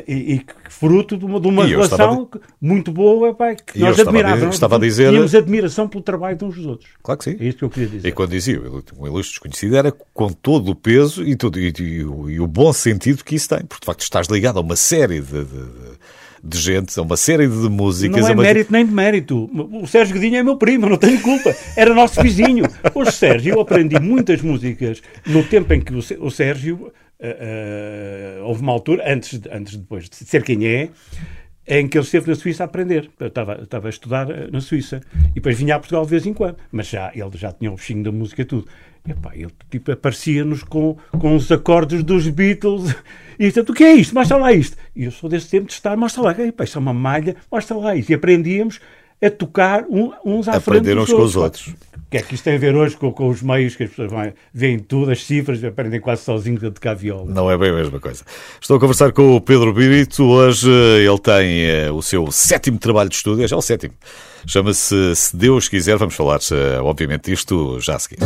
e, 0.08 0.34
e, 0.34 0.46
fruto 0.70 1.16
de 1.16 1.24
uma, 1.24 1.38
de 1.38 1.46
uma 1.46 1.64
relação 1.64 2.28
a... 2.34 2.38
muito 2.60 2.90
boa 2.90 3.32
pá, 3.32 3.54
que 3.54 3.78
e 3.78 3.80
nós 3.80 3.98
admirávamos. 3.98 4.56
Estava 4.56 4.74
a 4.74 4.78
dizer... 4.78 5.10
Tínhamos 5.10 5.34
admiração 5.34 5.88
pelo 5.88 6.02
trabalho 6.02 6.36
de 6.36 6.44
uns 6.44 6.56
dos 6.56 6.66
outros. 6.66 6.90
Claro 7.00 7.18
que 7.18 7.24
sim. 7.24 7.36
É 7.38 7.44
isto 7.44 7.58
que 7.58 7.64
eu 7.64 7.70
queria 7.70 7.88
dizer. 7.88 8.08
E 8.08 8.12
quando 8.12 8.30
dizia 8.30 8.60
um 8.60 9.06
ilustre 9.06 9.34
desconhecido 9.34 9.76
era 9.76 9.92
com 9.92 10.28
todo 10.28 10.72
o 10.72 10.74
peso 10.74 11.22
e, 11.22 11.36
todo, 11.36 11.60
e, 11.60 11.72
e, 11.78 12.00
e, 12.00 12.40
o 12.40 12.46
bom 12.46 12.72
sentido 12.72 13.22
que 13.22 13.36
isso 13.36 13.48
tem, 13.48 13.60
porque 13.60 13.82
de 13.82 13.86
facto 13.86 14.00
estás 14.00 14.26
ligado 14.26 14.58
a 14.58 14.62
uma 14.62 14.74
série 14.74 15.20
de, 15.20 15.44
de 15.44 15.64
de 16.46 16.58
gente, 16.58 17.00
uma 17.00 17.16
série 17.16 17.48
de 17.48 17.68
músicas. 17.70 18.20
Não 18.20 18.28
é 18.28 18.32
uma... 18.32 18.42
mérito 18.42 18.70
nem 18.70 18.84
de 18.84 18.92
mérito. 18.92 19.50
O 19.72 19.86
Sérgio 19.86 20.14
Godinho 20.14 20.36
é 20.36 20.42
meu 20.42 20.56
primo, 20.56 20.86
não 20.88 20.98
tenho 20.98 21.18
culpa. 21.22 21.54
Era 21.74 21.94
nosso 21.94 22.22
vizinho. 22.22 22.66
Hoje, 22.94 23.12
Sérgio, 23.12 23.54
eu 23.54 23.60
aprendi 23.60 23.98
muitas 23.98 24.42
músicas 24.42 25.02
no 25.26 25.42
tempo 25.42 25.72
em 25.72 25.80
que 25.80 25.94
o 25.94 26.30
Sérgio. 26.30 26.92
Uh, 27.20 28.42
uh, 28.42 28.44
houve 28.44 28.60
uma 28.60 28.72
altura, 28.72 29.04
antes, 29.10 29.40
antes 29.50 29.76
depois 29.76 30.10
de 30.10 30.16
ser 30.16 30.42
quem 30.42 30.66
é, 30.66 30.90
em 31.66 31.88
que 31.88 31.96
ele 31.96 32.04
esteve 32.04 32.28
na 32.28 32.34
Suíça 32.34 32.64
a 32.64 32.66
aprender. 32.66 33.08
Eu 33.18 33.28
estava, 33.28 33.62
estava 33.62 33.88
a 33.88 33.90
estudar 33.90 34.26
na 34.50 34.60
Suíça. 34.60 35.00
E 35.30 35.34
depois 35.34 35.56
vinha 35.56 35.76
a 35.76 35.78
Portugal 35.78 36.04
de 36.04 36.10
vez 36.10 36.26
em 36.26 36.34
quando. 36.34 36.56
Mas 36.70 36.88
já, 36.88 37.10
ele 37.14 37.30
já 37.34 37.52
tinha 37.52 37.70
o 37.70 37.76
bichinho 37.76 38.02
da 38.02 38.12
música 38.12 38.44
tudo. 38.44 38.66
Epá, 39.06 39.32
ele 39.34 39.52
tipo, 39.70 39.92
aparecia-nos 39.92 40.62
com, 40.62 40.96
com 41.18 41.36
os 41.36 41.50
acordes 41.52 42.02
dos 42.02 42.28
Beatles. 42.28 42.94
E 43.36 43.46
portanto, 43.46 43.70
o 43.70 43.74
que 43.74 43.82
é 43.82 43.92
isto? 43.94 44.14
Mostra 44.14 44.36
lá 44.36 44.52
isto. 44.52 44.76
E 44.94 45.02
eu 45.02 45.10
sou 45.10 45.28
desse 45.28 45.48
tempo 45.48 45.66
de 45.66 45.72
estar, 45.72 45.96
mostra 45.96 46.22
lá. 46.22 46.30
Epá, 46.40 46.62
isto 46.62 46.78
é 46.78 46.80
uma 46.80 46.94
malha, 46.94 47.34
mostra 47.50 47.76
lá 47.76 47.96
isto. 47.96 48.10
E 48.10 48.14
aprendíamos 48.14 48.78
a 49.20 49.30
tocar 49.30 49.84
um, 49.90 50.12
uns 50.24 50.48
à 50.48 50.56
Aprenderam 50.56 51.04
frente 51.04 51.10
dos 51.10 51.10
uns 51.10 51.16
com 51.16 51.22
os 51.22 51.36
outros. 51.36 51.66
O 51.66 52.10
que 52.10 52.18
é 52.18 52.22
que 52.22 52.34
isto 52.34 52.44
tem 52.44 52.54
a 52.54 52.58
ver 52.58 52.76
hoje 52.76 52.96
com, 52.96 53.12
com 53.12 53.28
os 53.28 53.42
meios 53.42 53.74
que 53.74 53.82
as 53.82 53.90
pessoas 53.90 54.10
vão, 54.10 54.32
veem 54.52 54.78
tudo, 54.78 55.10
as 55.10 55.24
cifras, 55.24 55.64
aprendem 55.64 56.00
quase 56.00 56.22
sozinhos 56.22 56.62
a 56.62 56.70
tocar 56.70 56.94
viola. 56.94 57.24
Não 57.26 57.50
é 57.50 57.58
bem 57.58 57.70
a 57.70 57.74
mesma 57.74 57.98
coisa. 57.98 58.22
Estou 58.60 58.76
a 58.76 58.80
conversar 58.80 59.10
com 59.10 59.34
o 59.34 59.40
Pedro 59.40 59.72
Birito. 59.72 60.22
Hoje 60.22 60.70
eh, 60.70 61.04
ele 61.04 61.18
tem 61.18 61.64
eh, 61.64 61.90
o 61.90 62.02
seu 62.02 62.30
sétimo 62.30 62.78
trabalho 62.78 63.08
de 63.08 63.16
estúdio, 63.16 63.44
é 63.44 63.48
já 63.48 63.56
o 63.56 63.62
sétimo. 63.62 63.94
Chama-se 64.46 65.16
Se 65.16 65.36
Deus 65.36 65.68
Quiser. 65.68 65.96
Vamos 65.96 66.14
falar, 66.14 66.38
eh, 66.52 66.78
obviamente, 66.80 67.32
disto 67.32 67.80
já 67.80 67.96
a 67.96 67.98
seguir. 67.98 68.18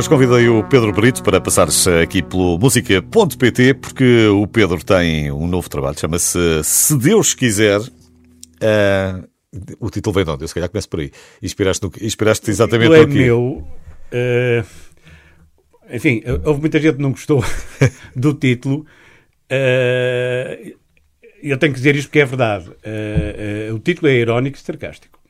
Hoje 0.00 0.08
convidei 0.08 0.48
o 0.48 0.64
Pedro 0.64 0.92
Brito 0.92 1.22
para 1.22 1.38
passar-se 1.42 1.90
aqui 1.90 2.22
pelo 2.22 2.58
música.pt 2.58 3.74
porque 3.74 4.28
o 4.28 4.46
Pedro 4.46 4.82
tem 4.82 5.30
um 5.30 5.46
novo 5.46 5.68
trabalho, 5.68 6.00
chama-se 6.00 6.38
Se 6.64 6.96
Deus 6.96 7.34
Quiser. 7.34 7.80
Uh, 7.80 9.28
o 9.78 9.90
título 9.90 10.14
vem 10.14 10.24
de 10.24 10.30
onde? 10.30 10.44
Eu 10.44 10.48
se 10.48 10.54
calhar 10.54 10.70
começo 10.70 10.88
por 10.88 11.00
aí. 11.00 11.10
Inspiraste, 11.42 11.84
no, 11.84 11.92
inspiraste 12.00 12.50
exatamente 12.50 12.94
é 12.94 13.04
meu. 13.04 13.62
Uh, 14.10 14.64
enfim, 15.90 16.22
houve 16.46 16.60
muita 16.60 16.80
gente 16.80 16.96
que 16.96 17.02
não 17.02 17.10
gostou 17.10 17.44
do 18.16 18.32
título. 18.32 18.86
Uh, 19.52 20.78
eu 21.42 21.58
tenho 21.58 21.74
que 21.74 21.78
dizer 21.78 21.94
isto 21.94 22.06
porque 22.06 22.20
é 22.20 22.24
verdade. 22.24 22.70
O 23.74 23.78
título 23.80 24.08
é 24.08 24.14
irónico 24.14 24.56
e 24.56 24.60
sarcástico. 24.60 25.20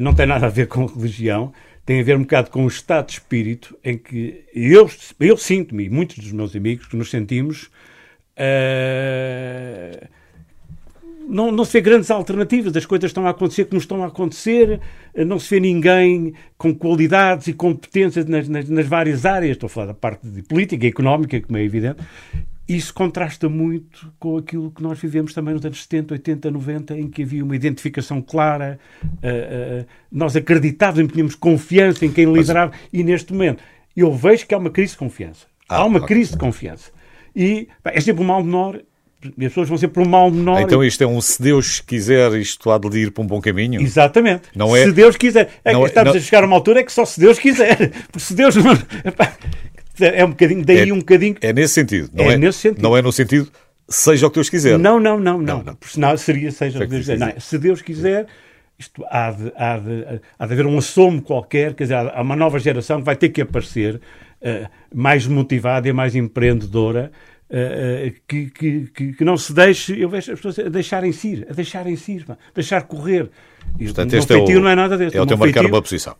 não 0.00 0.14
tem 0.14 0.24
nada 0.24 0.46
a 0.46 0.50
ver 0.50 0.68
com 0.68 0.86
religião 0.86 1.52
tem 1.90 2.02
a 2.02 2.04
ver 2.04 2.16
um 2.16 2.20
bocado 2.20 2.52
com 2.52 2.64
o 2.64 2.68
estado 2.68 3.06
de 3.06 3.14
espírito 3.14 3.76
em 3.82 3.98
que 3.98 4.44
eu, 4.54 4.88
eu 5.18 5.36
sinto-me, 5.36 5.88
muitos 5.88 6.18
dos 6.18 6.30
meus 6.30 6.54
amigos, 6.54 6.86
que 6.86 6.96
nos 6.96 7.10
sentimos. 7.10 7.64
Uh, 8.38 10.06
não, 11.26 11.50
não 11.50 11.64
se 11.64 11.72
vê 11.72 11.80
grandes 11.80 12.08
alternativas, 12.08 12.76
as 12.76 12.86
coisas 12.86 13.10
estão 13.10 13.26
a 13.26 13.30
acontecer 13.30 13.64
como 13.64 13.80
estão 13.80 14.04
a 14.04 14.06
acontecer, 14.06 14.80
não 15.26 15.40
se 15.40 15.50
vê 15.50 15.58
ninguém 15.58 16.32
com 16.56 16.72
qualidades 16.72 17.48
e 17.48 17.52
competências 17.52 18.24
nas, 18.24 18.48
nas, 18.48 18.68
nas 18.68 18.86
várias 18.86 19.26
áreas, 19.26 19.56
estou 19.56 19.66
a 19.66 19.70
falar 19.70 19.86
da 19.86 19.94
parte 19.94 20.28
de 20.28 20.42
política 20.42 20.86
económica, 20.86 21.40
como 21.40 21.58
é 21.58 21.64
evidente, 21.64 22.00
isso 22.76 22.94
contrasta 22.94 23.48
muito 23.48 24.12
com 24.18 24.36
aquilo 24.36 24.70
que 24.70 24.82
nós 24.82 24.98
vivemos 24.98 25.34
também 25.34 25.54
nos 25.54 25.64
anos 25.64 25.82
70, 25.82 26.14
80, 26.14 26.50
90, 26.50 26.98
em 26.98 27.08
que 27.08 27.22
havia 27.22 27.42
uma 27.42 27.56
identificação 27.56 28.22
clara, 28.22 28.78
uh, 29.02 29.06
uh, 29.06 29.86
nós 30.10 30.36
acreditávamos, 30.36 31.12
tínhamos 31.12 31.34
confiança 31.34 32.06
em 32.06 32.12
quem 32.12 32.32
liderava, 32.32 32.70
Mas... 32.72 32.88
e 32.92 33.02
neste 33.02 33.32
momento 33.32 33.62
eu 33.96 34.12
vejo 34.12 34.46
que 34.46 34.54
há 34.54 34.58
uma 34.58 34.70
crise 34.70 34.92
de 34.92 34.98
confiança. 34.98 35.46
Ah, 35.68 35.78
há 35.78 35.84
uma 35.84 36.00
crise 36.00 36.32
de 36.32 36.38
confiança. 36.38 36.92
E 37.34 37.68
pá, 37.82 37.90
é 37.92 38.00
sempre 38.00 38.22
um 38.22 38.26
mal 38.26 38.42
menor, 38.42 38.80
e 39.22 39.44
as 39.44 39.50
pessoas 39.52 39.68
vão 39.68 39.76
sempre 39.76 39.94
para 39.94 40.02
um 40.04 40.08
mal 40.08 40.30
menor. 40.30 40.62
Então 40.62 40.82
isto 40.82 41.02
é 41.02 41.06
um 41.06 41.20
se 41.20 41.42
Deus 41.42 41.80
quiser, 41.80 42.32
isto 42.34 42.70
há 42.70 42.78
de 42.78 42.98
ir 42.98 43.10
para 43.10 43.22
um 43.22 43.26
bom 43.26 43.40
caminho? 43.40 43.80
Exatamente. 43.82 44.44
Não 44.54 44.74
é... 44.76 44.84
Se 44.84 44.92
Deus 44.92 45.16
quiser. 45.16 45.50
É 45.64 45.72
não, 45.72 45.84
é- 45.84 45.88
estamos 45.88 46.14
não... 46.14 46.20
a 46.20 46.22
chegar 46.22 46.44
a 46.44 46.46
uma 46.46 46.56
altura 46.56 46.80
é 46.80 46.84
que 46.84 46.92
só 46.92 47.04
se 47.04 47.20
Deus 47.20 47.38
quiser. 47.38 47.90
Porque 48.10 48.20
se 48.20 48.34
Deus 48.34 48.56
não... 48.56 48.64
É 50.00 50.24
um 50.24 50.30
bocadinho, 50.30 50.64
daí 50.64 50.88
é, 50.88 50.92
um 50.92 50.98
bocadinho. 50.98 51.36
É 51.40 51.52
nesse 51.52 51.74
sentido. 51.74 52.10
Não 52.12 52.30
é, 52.30 52.34
é, 52.34 52.36
nesse 52.36 52.58
sentido. 52.58 52.82
Não 52.82 52.96
é 52.96 53.02
no 53.02 53.12
sentido 53.12 53.50
seja 53.90 54.26
o 54.26 54.30
que 54.30 54.36
Deus 54.36 54.48
quiser. 54.48 54.78
Não, 54.78 55.00
não, 55.00 55.18
não, 55.18 55.38
não. 55.38 55.58
não, 55.58 55.62
não. 55.64 55.78
Senão 55.82 56.16
seria 56.16 56.50
seja 56.52 56.78
o 56.78 56.82
que 56.82 56.86
Deus 56.86 57.00
quiser. 57.00 57.18
Não, 57.18 57.40
se 57.40 57.58
Deus 57.58 57.82
quiser, 57.82 58.26
isto 58.78 59.04
há 59.10 59.32
de, 59.32 59.52
há, 59.56 59.78
de, 59.78 60.20
há 60.38 60.46
de 60.46 60.52
haver 60.52 60.66
um 60.66 60.78
assomo 60.78 61.20
qualquer, 61.20 61.74
quer 61.74 61.84
dizer, 61.84 61.96
há 61.96 62.22
uma 62.22 62.36
nova 62.36 62.58
geração 62.58 63.00
que 63.00 63.04
vai 63.04 63.16
ter 63.16 63.28
que 63.30 63.42
aparecer 63.42 63.96
uh, 63.96 64.68
mais 64.94 65.26
motivada 65.26 65.88
e 65.88 65.92
mais 65.92 66.14
empreendedora. 66.14 67.10
Uh, 67.50 68.14
que, 68.28 68.48
que, 68.48 69.12
que, 69.14 69.24
não 69.24 69.36
se 69.36 69.52
deixe, 69.52 70.00
eu 70.00 70.08
vejo 70.08 70.30
as 70.30 70.38
pessoas 70.38 70.56
a 70.60 70.68
deixarem-se 70.68 71.26
ir, 71.26 71.46
a 71.50 71.52
deixarem-se 71.52 72.12
ir, 72.12 72.26
deixar 72.54 72.82
correr. 72.82 73.28
Portanto, 73.76 74.14
este 74.14 74.32
é 74.32 74.36
o, 74.36 74.60
não 74.60 74.68
é 74.68 74.76
nada 74.76 74.96
desse. 74.96 75.16
É 75.16 75.20
o 75.20 75.26
teu 75.26 75.36
marcar 75.36 75.66
uma 75.66 75.82
posição. 75.82 76.14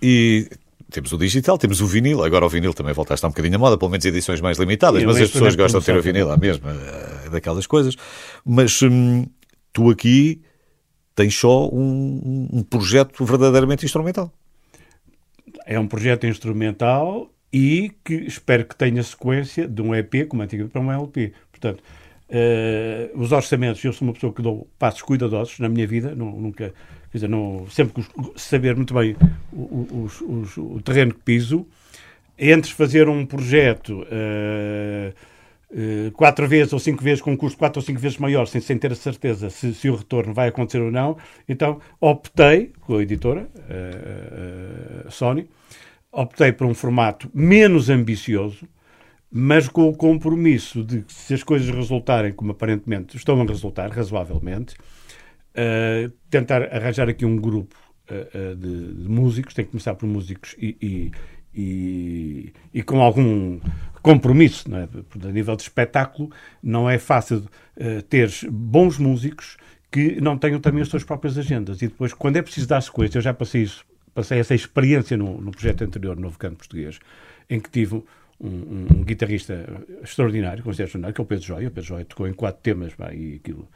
E 0.00 0.48
temos 0.92 1.12
o 1.12 1.18
digital, 1.18 1.58
temos 1.58 1.80
o 1.80 1.86
vinil, 1.86 2.22
agora 2.22 2.46
o 2.46 2.48
vinil 2.48 2.74
também 2.74 2.92
volta 2.92 3.14
a 3.14 3.16
estar 3.16 3.26
um 3.26 3.30
bocadinho 3.30 3.52
na 3.52 3.58
moda, 3.58 3.76
pelo 3.76 3.90
menos 3.90 4.04
edições 4.04 4.40
mais 4.40 4.58
limitadas, 4.58 5.02
mas 5.04 5.16
as 5.20 5.30
pessoas 5.30 5.56
gostam 5.56 5.80
de 5.80 5.86
ter 5.86 5.96
o 5.96 6.02
vinil 6.02 6.30
à 6.30 6.36
mesma, 6.36 6.70
eh, 6.70 7.30
daquelas 7.30 7.66
coisas. 7.66 7.96
Mas 8.44 8.80
hum, 8.82 9.26
tu 9.72 9.90
aqui 9.90 10.42
tens 11.14 11.34
só 11.34 11.68
um, 11.68 12.48
um, 12.52 12.62
projeto 12.62 13.24
verdadeiramente 13.24 13.84
instrumental. 13.84 14.32
É 15.66 15.78
um 15.78 15.86
projeto 15.86 16.26
instrumental 16.26 17.30
e 17.52 17.92
que 18.04 18.14
espero 18.14 18.64
que 18.64 18.74
tenha 18.74 19.02
sequência 19.02 19.68
de 19.68 19.82
um 19.82 19.94
EP, 19.94 20.26
como 20.28 20.42
antigamente, 20.42 20.72
para 20.72 20.80
um 20.80 20.90
LP. 20.90 21.32
Portanto, 21.50 21.82
uh, 22.32 23.20
os 23.20 23.30
orçamentos, 23.30 23.84
eu 23.84 23.92
sou 23.92 24.08
uma 24.08 24.14
pessoa 24.14 24.32
que 24.32 24.42
dou 24.42 24.66
passos 24.78 25.02
cuidadosos 25.02 25.58
na 25.58 25.68
minha 25.68 25.86
vida, 25.86 26.14
não, 26.14 26.32
nunca, 26.32 26.72
quer 27.10 27.18
dizer, 27.18 27.28
não, 27.28 27.66
sempre 27.68 28.04
saber 28.36 28.74
muito 28.74 28.94
bem 28.94 29.14
o, 29.52 29.60
o, 29.60 30.10
o, 30.22 30.76
o 30.76 30.82
terreno 30.82 31.12
que 31.14 31.20
piso, 31.20 31.66
entre 32.38 32.72
fazer 32.72 33.08
um 33.08 33.26
projeto 33.26 34.02
uh, 34.02 35.14
uh, 35.70 36.10
quatro 36.12 36.48
vezes 36.48 36.72
ou 36.72 36.78
cinco 36.78 37.04
vezes 37.04 37.20
com 37.20 37.32
um 37.32 37.36
custo 37.36 37.58
quatro 37.58 37.78
ou 37.78 37.84
cinco 37.84 38.00
vezes 38.00 38.18
maior, 38.18 38.46
sem, 38.46 38.60
sem 38.60 38.78
ter 38.78 38.92
a 38.92 38.96
certeza 38.96 39.50
se, 39.50 39.74
se, 39.74 39.90
o 39.90 39.96
retorno 39.96 40.32
vai 40.32 40.48
acontecer 40.48 40.80
ou 40.80 40.90
não, 40.90 41.16
então 41.48 41.80
optei 42.00 42.72
com 42.80 42.96
a 42.96 43.02
editora, 43.02 43.48
Sony, 45.10 45.48
optei 46.10 46.50
por 46.52 46.66
um 46.66 46.74
formato 46.74 47.30
menos 47.34 47.90
ambicioso, 47.90 48.66
mas 49.32 49.68
com 49.68 49.88
o 49.88 49.96
compromisso 49.96 50.84
de 50.84 51.02
que 51.02 51.12
se 51.12 51.34
as 51.34 51.42
coisas 51.42 51.68
resultarem 51.74 52.32
como 52.32 52.52
aparentemente 52.52 53.16
estão 53.16 53.40
a 53.40 53.44
resultar, 53.44 53.90
razoavelmente, 53.90 54.76
tentar 56.28 56.62
arranjar 56.64 57.08
aqui 57.08 57.24
um 57.24 57.36
grupo 57.36 57.74
de, 58.58 58.94
de, 58.94 59.08
músicos, 59.08 59.54
tem 59.54 59.64
que 59.64 59.70
começar 59.70 59.94
por 59.94 60.06
músicos 60.06 60.54
e, 60.58 60.76
e 60.80 61.12
e, 61.54 62.52
e 62.72 62.82
com 62.82 63.00
algum 63.00 63.60
compromisso. 64.00 64.70
Não 64.70 64.78
é? 64.78 64.88
A 65.24 65.32
nível 65.32 65.56
de 65.56 65.62
espetáculo, 65.62 66.30
não 66.62 66.88
é 66.88 66.98
fácil 66.98 67.38
uh, 67.76 68.02
ter 68.02 68.30
bons 68.50 68.98
músicos 68.98 69.56
que 69.90 70.20
não 70.20 70.38
tenham 70.38 70.58
também 70.60 70.82
as 70.82 70.88
suas 70.88 71.04
próprias 71.04 71.36
agendas. 71.36 71.82
E 71.82 71.88
depois, 71.88 72.14
quando 72.14 72.36
é 72.36 72.42
preciso 72.42 72.66
dar 72.66 72.80
sequência, 72.80 73.18
eu 73.18 73.22
já 73.22 73.34
passei 73.34 73.62
isso, 73.62 73.84
passei 74.14 74.38
essa 74.38 74.54
experiência 74.54 75.16
no, 75.16 75.40
no 75.40 75.50
projeto 75.50 75.84
anterior, 75.84 76.16
no 76.16 76.22
Novo 76.22 76.38
Canto 76.38 76.56
Português, 76.56 76.98
em 77.50 77.60
que 77.60 77.70
tive 77.70 78.02
um, 78.42 78.86
um, 78.90 79.04
guitarrista 79.04 79.66
extraordinário, 80.02 80.62
considero 80.62 80.88
extraordinário, 80.88 81.14
que 81.14 81.20
é 81.20 81.24
o 81.24 81.26
Pedro 81.26 81.44
Joia. 81.44 81.68
O 81.68 81.70
Pedro 81.70 81.88
Joia 81.88 82.04
tocou 82.04 82.26
em 82.26 82.32
quatro 82.32 82.60
temas 82.62 82.94
pá, 82.94 83.12
e 83.12 83.36
aquilo. 83.36 83.68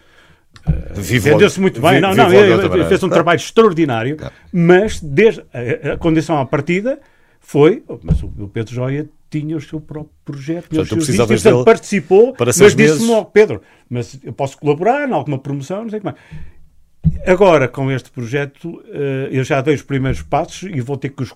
Uh, 0.66 1.00
Vendeu-se 1.00 1.60
muito 1.60 1.80
bem. 1.80 2.00
não, 2.00 2.14
não, 2.14 2.32
ele, 2.32 2.84
fez 2.86 3.02
um 3.02 3.08
trabalho 3.08 3.36
extraordinário, 3.36 4.16
mas 4.52 5.00
desde 5.00 5.44
a, 5.52 5.92
a 5.92 5.96
condição 5.96 6.38
à 6.38 6.46
partida 6.46 6.98
foi, 7.40 7.84
mas 8.02 8.22
o 8.22 8.48
Pedro 8.52 8.74
Joia 8.74 9.08
tinha 9.30 9.56
o 9.56 9.60
seu 9.60 9.80
próprio 9.80 10.12
projeto, 10.24 10.68
portanto, 10.68 11.04
seus 11.04 11.26
discos, 11.26 11.64
participou, 11.64 12.34
mas 12.38 12.74
disse-me 12.74 13.08
logo, 13.08 13.30
Pedro, 13.30 13.62
mas 13.88 14.18
eu 14.22 14.32
posso 14.32 14.56
colaborar 14.58 15.08
em 15.08 15.12
alguma 15.12 15.38
promoção, 15.38 15.82
não 15.82 15.90
sei 15.90 16.00
como 16.00 16.14
é. 16.14 17.30
Agora, 17.30 17.68
com 17.68 17.90
este 17.90 18.10
projeto, 18.10 18.82
eh, 18.88 19.28
eu 19.30 19.44
já 19.44 19.60
dei 19.60 19.74
os 19.74 19.82
primeiros 19.82 20.22
passos 20.22 20.68
e 20.72 20.80
vou 20.80 20.96
ter 20.96 21.10
que 21.10 21.22
os 21.22 21.32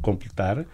completar, 0.00 0.58
eh, 0.58 0.64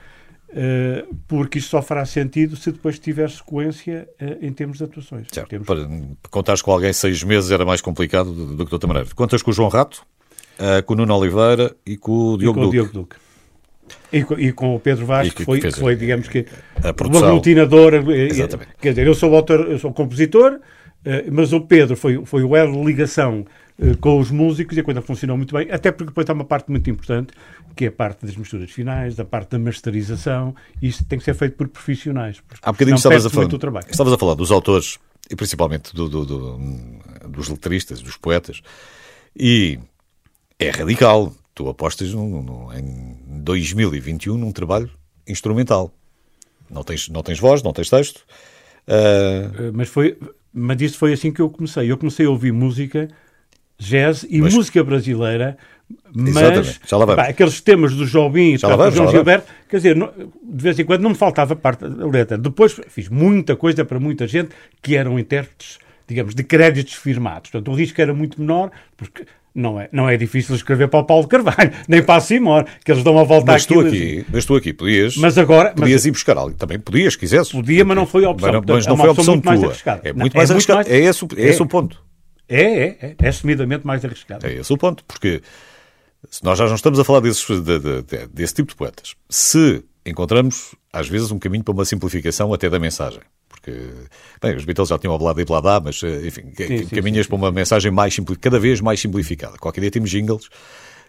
porque 1.26 1.58
isto 1.58 1.70
só 1.70 1.82
fará 1.82 2.04
sentido 2.04 2.56
se 2.56 2.72
depois 2.72 2.98
tiver 2.98 3.30
sequência 3.30 4.08
eh, 4.18 4.38
em 4.40 4.52
termos 4.52 4.78
de 4.78 4.84
atuações. 4.84 5.26
Certo. 5.30 5.48
Termos... 5.48 5.66
Para 5.66 5.88
contares 6.30 6.62
com 6.62 6.72
alguém 6.72 6.92
seis 6.92 7.22
meses 7.22 7.50
era 7.50 7.64
mais 7.64 7.80
complicado 7.80 8.32
do 8.32 8.64
que 8.64 8.70
de 8.70 8.74
outra 8.74 8.88
maneira. 8.88 9.08
Contas 9.14 9.42
com 9.42 9.50
o 9.50 9.54
João 9.54 9.68
Rato, 9.68 10.02
com 10.86 10.94
o 10.94 10.96
Nuno 10.96 11.14
Oliveira 11.16 11.74
e 11.86 11.96
com 11.96 12.32
o 12.32 12.38
Diogo, 12.38 12.60
e 12.60 12.62
com 12.62 12.66
Duque. 12.66 12.78
O 12.78 12.82
Diogo 12.82 12.92
Duque. 12.92 13.16
E, 14.12 14.48
e, 14.48 14.52
com 14.52 14.74
o 14.74 14.80
Pedro 14.80 15.06
Vaz, 15.06 15.32
que, 15.32 15.44
foi, 15.44 15.60
que 15.60 15.70
foi, 15.70 15.96
digamos 15.96 16.28
que, 16.28 16.46
uma 17.06 17.26
aglutinador. 17.26 17.94
Exatamente. 18.10 18.70
Quer 18.80 18.90
dizer, 18.90 19.06
eu 19.06 19.14
sou 19.14 19.34
autor, 19.34 19.70
eu 19.70 19.78
sou 19.78 19.92
compositor, 19.92 20.60
eh, 21.04 21.26
mas 21.30 21.52
o 21.52 21.60
Pedro 21.60 21.96
foi, 21.96 22.24
foi 22.24 22.42
o 22.42 22.56
elo 22.56 22.72
de 22.72 22.84
ligação 22.84 23.44
eh, 23.46 23.57
com 24.00 24.18
os 24.18 24.30
músicos 24.30 24.76
e 24.76 24.80
a 24.80 24.84
coisa 24.84 25.00
funcionou 25.00 25.36
muito 25.36 25.54
bem, 25.54 25.70
até 25.70 25.92
porque 25.92 26.10
depois 26.10 26.28
há 26.28 26.32
uma 26.32 26.44
parte 26.44 26.70
muito 26.70 26.90
importante, 26.90 27.32
que 27.76 27.84
é 27.84 27.88
a 27.88 27.92
parte 27.92 28.26
das 28.26 28.36
misturas 28.36 28.70
finais, 28.70 29.14
da 29.14 29.24
parte 29.24 29.50
da 29.50 29.58
masterização, 29.58 30.54
e 30.82 30.88
isso 30.88 31.04
tem 31.04 31.18
que 31.18 31.24
ser 31.24 31.34
feito 31.34 31.56
por 31.56 31.68
profissionais. 31.68 32.42
Há 32.60 32.72
bocadinho 32.72 32.96
estavas 32.96 33.24
a, 33.24 33.30
falar, 33.30 33.48
estavas 33.88 34.12
a 34.12 34.18
falar 34.18 34.34
dos 34.34 34.50
autores, 34.50 34.98
e 35.30 35.36
principalmente 35.36 35.94
do, 35.94 36.08
do, 36.08 36.26
do, 36.26 36.58
dos 37.28 37.48
letristas, 37.48 38.02
dos 38.02 38.16
poetas, 38.16 38.62
e 39.36 39.78
é 40.58 40.70
radical 40.70 41.32
tu 41.54 41.68
apostas 41.68 42.12
no, 42.12 42.42
no, 42.42 42.72
em 42.72 43.16
2021 43.42 44.36
num 44.36 44.52
trabalho 44.52 44.90
instrumental. 45.26 45.92
Não 46.70 46.82
tens, 46.82 47.08
não 47.08 47.22
tens 47.22 47.38
voz, 47.38 47.62
não 47.62 47.72
tens 47.72 47.90
texto. 47.90 48.24
Uh... 48.86 49.72
Mas, 49.72 49.88
foi, 49.88 50.18
mas 50.52 50.80
isso 50.80 50.98
foi 50.98 51.12
assim 51.12 51.32
que 51.32 51.40
eu 51.40 51.48
comecei. 51.50 51.90
Eu 51.90 51.96
comecei 51.96 52.26
a 52.26 52.30
ouvir 52.30 52.52
música, 52.52 53.08
jazz 53.78 54.26
e 54.28 54.40
mas... 54.40 54.54
música 54.54 54.82
brasileira, 54.82 55.56
mas 56.12 56.78
pá, 57.16 57.28
aqueles 57.28 57.60
temas 57.60 57.94
do 57.94 58.04
Jobim 58.04 58.54
e 58.54 58.58
do 58.58 58.90
João 58.90 59.10
Gilberto, 59.10 59.46
quer 59.68 59.76
dizer, 59.76 59.96
não, 59.96 60.10
de 60.16 60.62
vez 60.62 60.78
em 60.78 60.84
quando 60.84 61.02
não 61.02 61.10
me 61.10 61.16
faltava 61.16 61.56
parte 61.56 61.88
da 61.88 62.06
letra. 62.06 62.36
Depois 62.36 62.78
fiz 62.88 63.08
muita 63.08 63.56
coisa 63.56 63.84
para 63.84 63.98
muita 63.98 64.26
gente 64.26 64.50
que 64.82 64.96
eram 64.96 65.18
intérpretes, 65.18 65.78
digamos, 66.06 66.34
de 66.34 66.42
créditos 66.42 66.94
firmados. 66.94 67.50
Portanto, 67.50 67.70
o 67.72 67.74
risco 67.74 68.00
era 68.00 68.12
muito 68.12 68.40
menor, 68.40 68.70
porque 68.96 69.24
não 69.54 69.80
é, 69.80 69.88
não 69.90 70.08
é 70.08 70.16
difícil 70.16 70.54
escrever 70.54 70.88
para 70.88 71.00
o 71.00 71.04
Paulo 71.04 71.26
Carvalho, 71.26 71.72
nem 71.88 72.02
para 72.02 72.16
a 72.16 72.20
Simor, 72.20 72.64
que 72.84 72.92
eles 72.92 73.02
dão 73.02 73.18
a 73.18 73.24
volta 73.24 73.52
mas 73.52 73.64
tu 73.64 73.80
aqui. 73.80 74.24
Mas 74.30 74.44
tu 74.44 74.54
aqui 74.54 74.72
podias, 74.72 75.16
mas 75.16 75.38
agora, 75.38 75.70
podias 75.70 76.02
mas, 76.02 76.06
ir 76.06 76.10
buscar 76.10 76.36
algo. 76.36 76.54
Também 76.54 76.78
podias, 76.78 77.16
quisesse. 77.16 77.52
Podia, 77.52 77.84
mas 77.84 77.96
não 77.96 78.06
foi 78.06 78.24
a 78.24 78.30
opção. 78.30 78.52
Mas, 78.52 78.64
mas 78.66 78.86
não 78.86 78.94
é 78.94 78.98
foi 78.98 79.08
a 79.08 79.12
opção, 79.12 79.40
tua. 79.40 80.00
É 80.04 80.12
muito 80.12 80.36
mais 80.36 80.50
é 80.50 80.52
arriscado. 80.52 80.76
Mais, 80.76 80.90
é, 80.90 80.98
esse, 80.98 81.24
é, 81.36 81.42
é 81.42 81.48
esse 81.48 81.62
o 81.62 81.66
ponto. 81.66 82.07
É, 82.48 82.62
é, 82.62 82.86
é, 83.00 83.16
é 83.18 83.28
assumidamente 83.28 83.86
mais 83.86 84.04
arriscado. 84.04 84.46
É 84.46 84.54
esse 84.54 84.72
o 84.72 84.78
ponto, 84.78 85.04
porque 85.04 85.42
se 86.30 86.42
nós 86.44 86.58
já 86.58 86.66
não 86.66 86.74
estamos 86.74 86.98
a 86.98 87.04
falar 87.04 87.20
desses, 87.20 87.46
de, 87.46 87.78
de, 87.78 88.02
de, 88.02 88.26
desse 88.28 88.54
tipo 88.54 88.70
de 88.70 88.76
poetas, 88.76 89.14
se 89.28 89.84
encontramos 90.04 90.74
às 90.92 91.08
vezes 91.08 91.30
um 91.30 91.38
caminho 91.38 91.64
para 91.64 91.74
uma 91.74 91.84
simplificação 91.84 92.52
até 92.52 92.70
da 92.70 92.78
mensagem 92.78 93.20
porque 93.60 93.90
bem, 94.40 94.56
os 94.56 94.64
Beatles 94.64 94.88
já 94.88 94.98
tinham 94.98 95.14
a 95.14 95.18
blá 95.18 95.34
e 95.36 95.44
blá 95.44 95.80
mas 95.80 96.02
eh, 96.02 96.26
enfim, 96.26 96.52
sim, 96.56 96.78
sim, 96.78 96.86
caminhas 96.86 97.26
sim, 97.26 97.30
para 97.30 97.36
uma 97.36 97.52
mensagem 97.52 97.90
mais 97.90 98.16
cada 98.40 98.58
vez 98.58 98.80
mais 98.80 99.00
simplificada. 99.00 99.58
Qualquer 99.58 99.80
dia 99.82 99.90
temos 99.90 100.10
jingles 100.10 100.48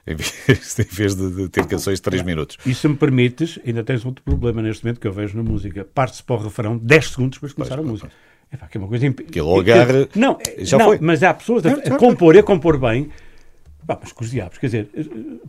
em 0.08 0.16
vez 0.16 1.16
de, 1.16 1.50
ter 1.50 1.66
canções 1.68 2.00
de 2.00 2.02
3 2.02 2.24
minutos. 2.24 2.58
E 2.66 2.74
se 2.74 2.88
me 2.88 2.96
permites, 2.96 3.60
ainda 3.66 3.84
tens 3.84 4.04
outro 4.06 4.24
problema 4.24 4.62
neste 4.62 4.84
momento 4.84 5.00
que 5.00 5.08
eu 5.08 5.14
vejo 5.14 5.38
na 5.38 5.44
música. 5.44 5.86
Parte-se 5.86 6.24
para 6.24 6.36
o 6.36 6.44
refrão 6.44 6.78
10 6.78 7.10
segundos 7.10 7.40
de 7.40 7.54
começar 7.54 7.76
pois, 7.76 7.88
a 7.88 7.92
música. 7.92 8.08
É 8.08 8.29
pá, 8.58 8.68
que 8.68 8.78
é 8.78 8.80
uma 8.80 8.88
coisa 8.88 9.06
imp... 9.06 9.20
Aquilo 9.20 9.60
agarra. 9.60 10.08
Não, 10.16 10.38
já 10.60 10.78
não, 10.78 10.86
foi. 10.86 11.00
mas 11.02 11.22
há 11.24 11.34
pessoas 11.34 11.66
a, 11.66 11.72
a 11.72 11.98
compor 11.98 12.36
e 12.36 12.40
a 12.40 12.44
compor 12.44 12.78
bem. 12.78 13.10
Pá, 13.86 13.98
mas 14.02 14.12
com 14.12 14.24
os 14.24 14.32
diabos, 14.32 14.58
quer 14.58 14.68
dizer, 14.68 14.90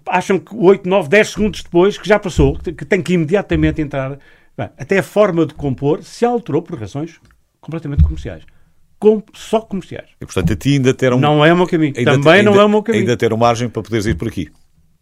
acham 0.07 0.39
que 0.39 0.55
8, 0.55 0.89
9, 0.89 1.09
10 1.09 1.29
segundos 1.29 1.63
depois, 1.63 1.99
que 1.99 2.09
já 2.09 2.19
passou, 2.19 2.59
que 2.59 2.85
tem 2.85 3.03
que 3.03 3.13
imediatamente 3.13 3.83
entrar 3.83 4.19
Bem, 4.61 4.69
até 4.77 4.99
a 4.99 5.03
forma 5.03 5.47
de 5.47 5.55
compor 5.55 6.03
se 6.03 6.23
alterou 6.23 6.61
por 6.61 6.79
razões 6.79 7.19
completamente 7.63 8.03
comerciais. 8.03 8.45
Com, 8.99 9.23
só 9.33 9.63
comerciais. 9.63 10.11
E, 10.21 10.27
portanto, 10.27 10.53
a 10.53 10.57
ti 10.57 10.75
ainda 10.75 10.93
ter 10.93 11.15
um... 11.15 11.19
Não 11.19 11.43
é 11.43 11.51
o 11.51 11.57
meu 11.57 11.67
caminho. 11.67 11.95
Também 11.95 12.33
ainda, 12.33 12.51
não 12.51 12.61
é 12.61 12.65
o 12.67 12.69
meu 12.69 12.83
caminho. 12.83 13.05
Ainda 13.05 13.17
ter 13.17 13.35
margem 13.35 13.71
para 13.71 13.83
poderes 13.83 14.05
ir 14.05 14.17
por 14.17 14.29
aqui. 14.29 14.51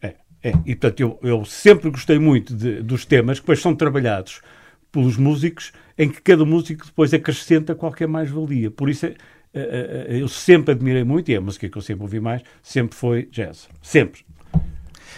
É, 0.01 0.15
é. 0.45 0.53
E, 0.65 0.77
portanto, 0.77 1.01
eu, 1.01 1.19
eu 1.25 1.45
sempre 1.45 1.91
gostei 1.91 2.21
muito 2.21 2.55
de, 2.55 2.81
dos 2.83 3.05
temas 3.05 3.41
que 3.41 3.43
depois 3.43 3.61
são 3.61 3.75
trabalhados 3.75 4.41
pelos 4.91 5.17
músicos, 5.17 5.73
em 5.97 6.09
que 6.09 6.21
cada 6.21 6.45
músico 6.45 6.87
depois 6.87 7.13
acrescenta 7.13 7.75
qualquer 7.75 8.09
mais-valia. 8.09 8.71
Por 8.71 8.89
isso, 8.89 9.07
é, 9.07 9.15
é, 9.55 10.07
é, 10.09 10.23
eu 10.23 10.29
sempre 10.29 10.73
admirei 10.73 11.05
muito, 11.05 11.31
e 11.31 11.37
a 11.37 11.41
música 11.41 11.69
que 11.69 11.77
eu 11.77 11.83
sempre 11.83 12.03
ouvi 12.03 12.21
mais, 12.21 12.43
sempre 12.63 12.97
foi 12.97 13.29
jazz. 13.31 13.69
Sempre. 13.83 14.23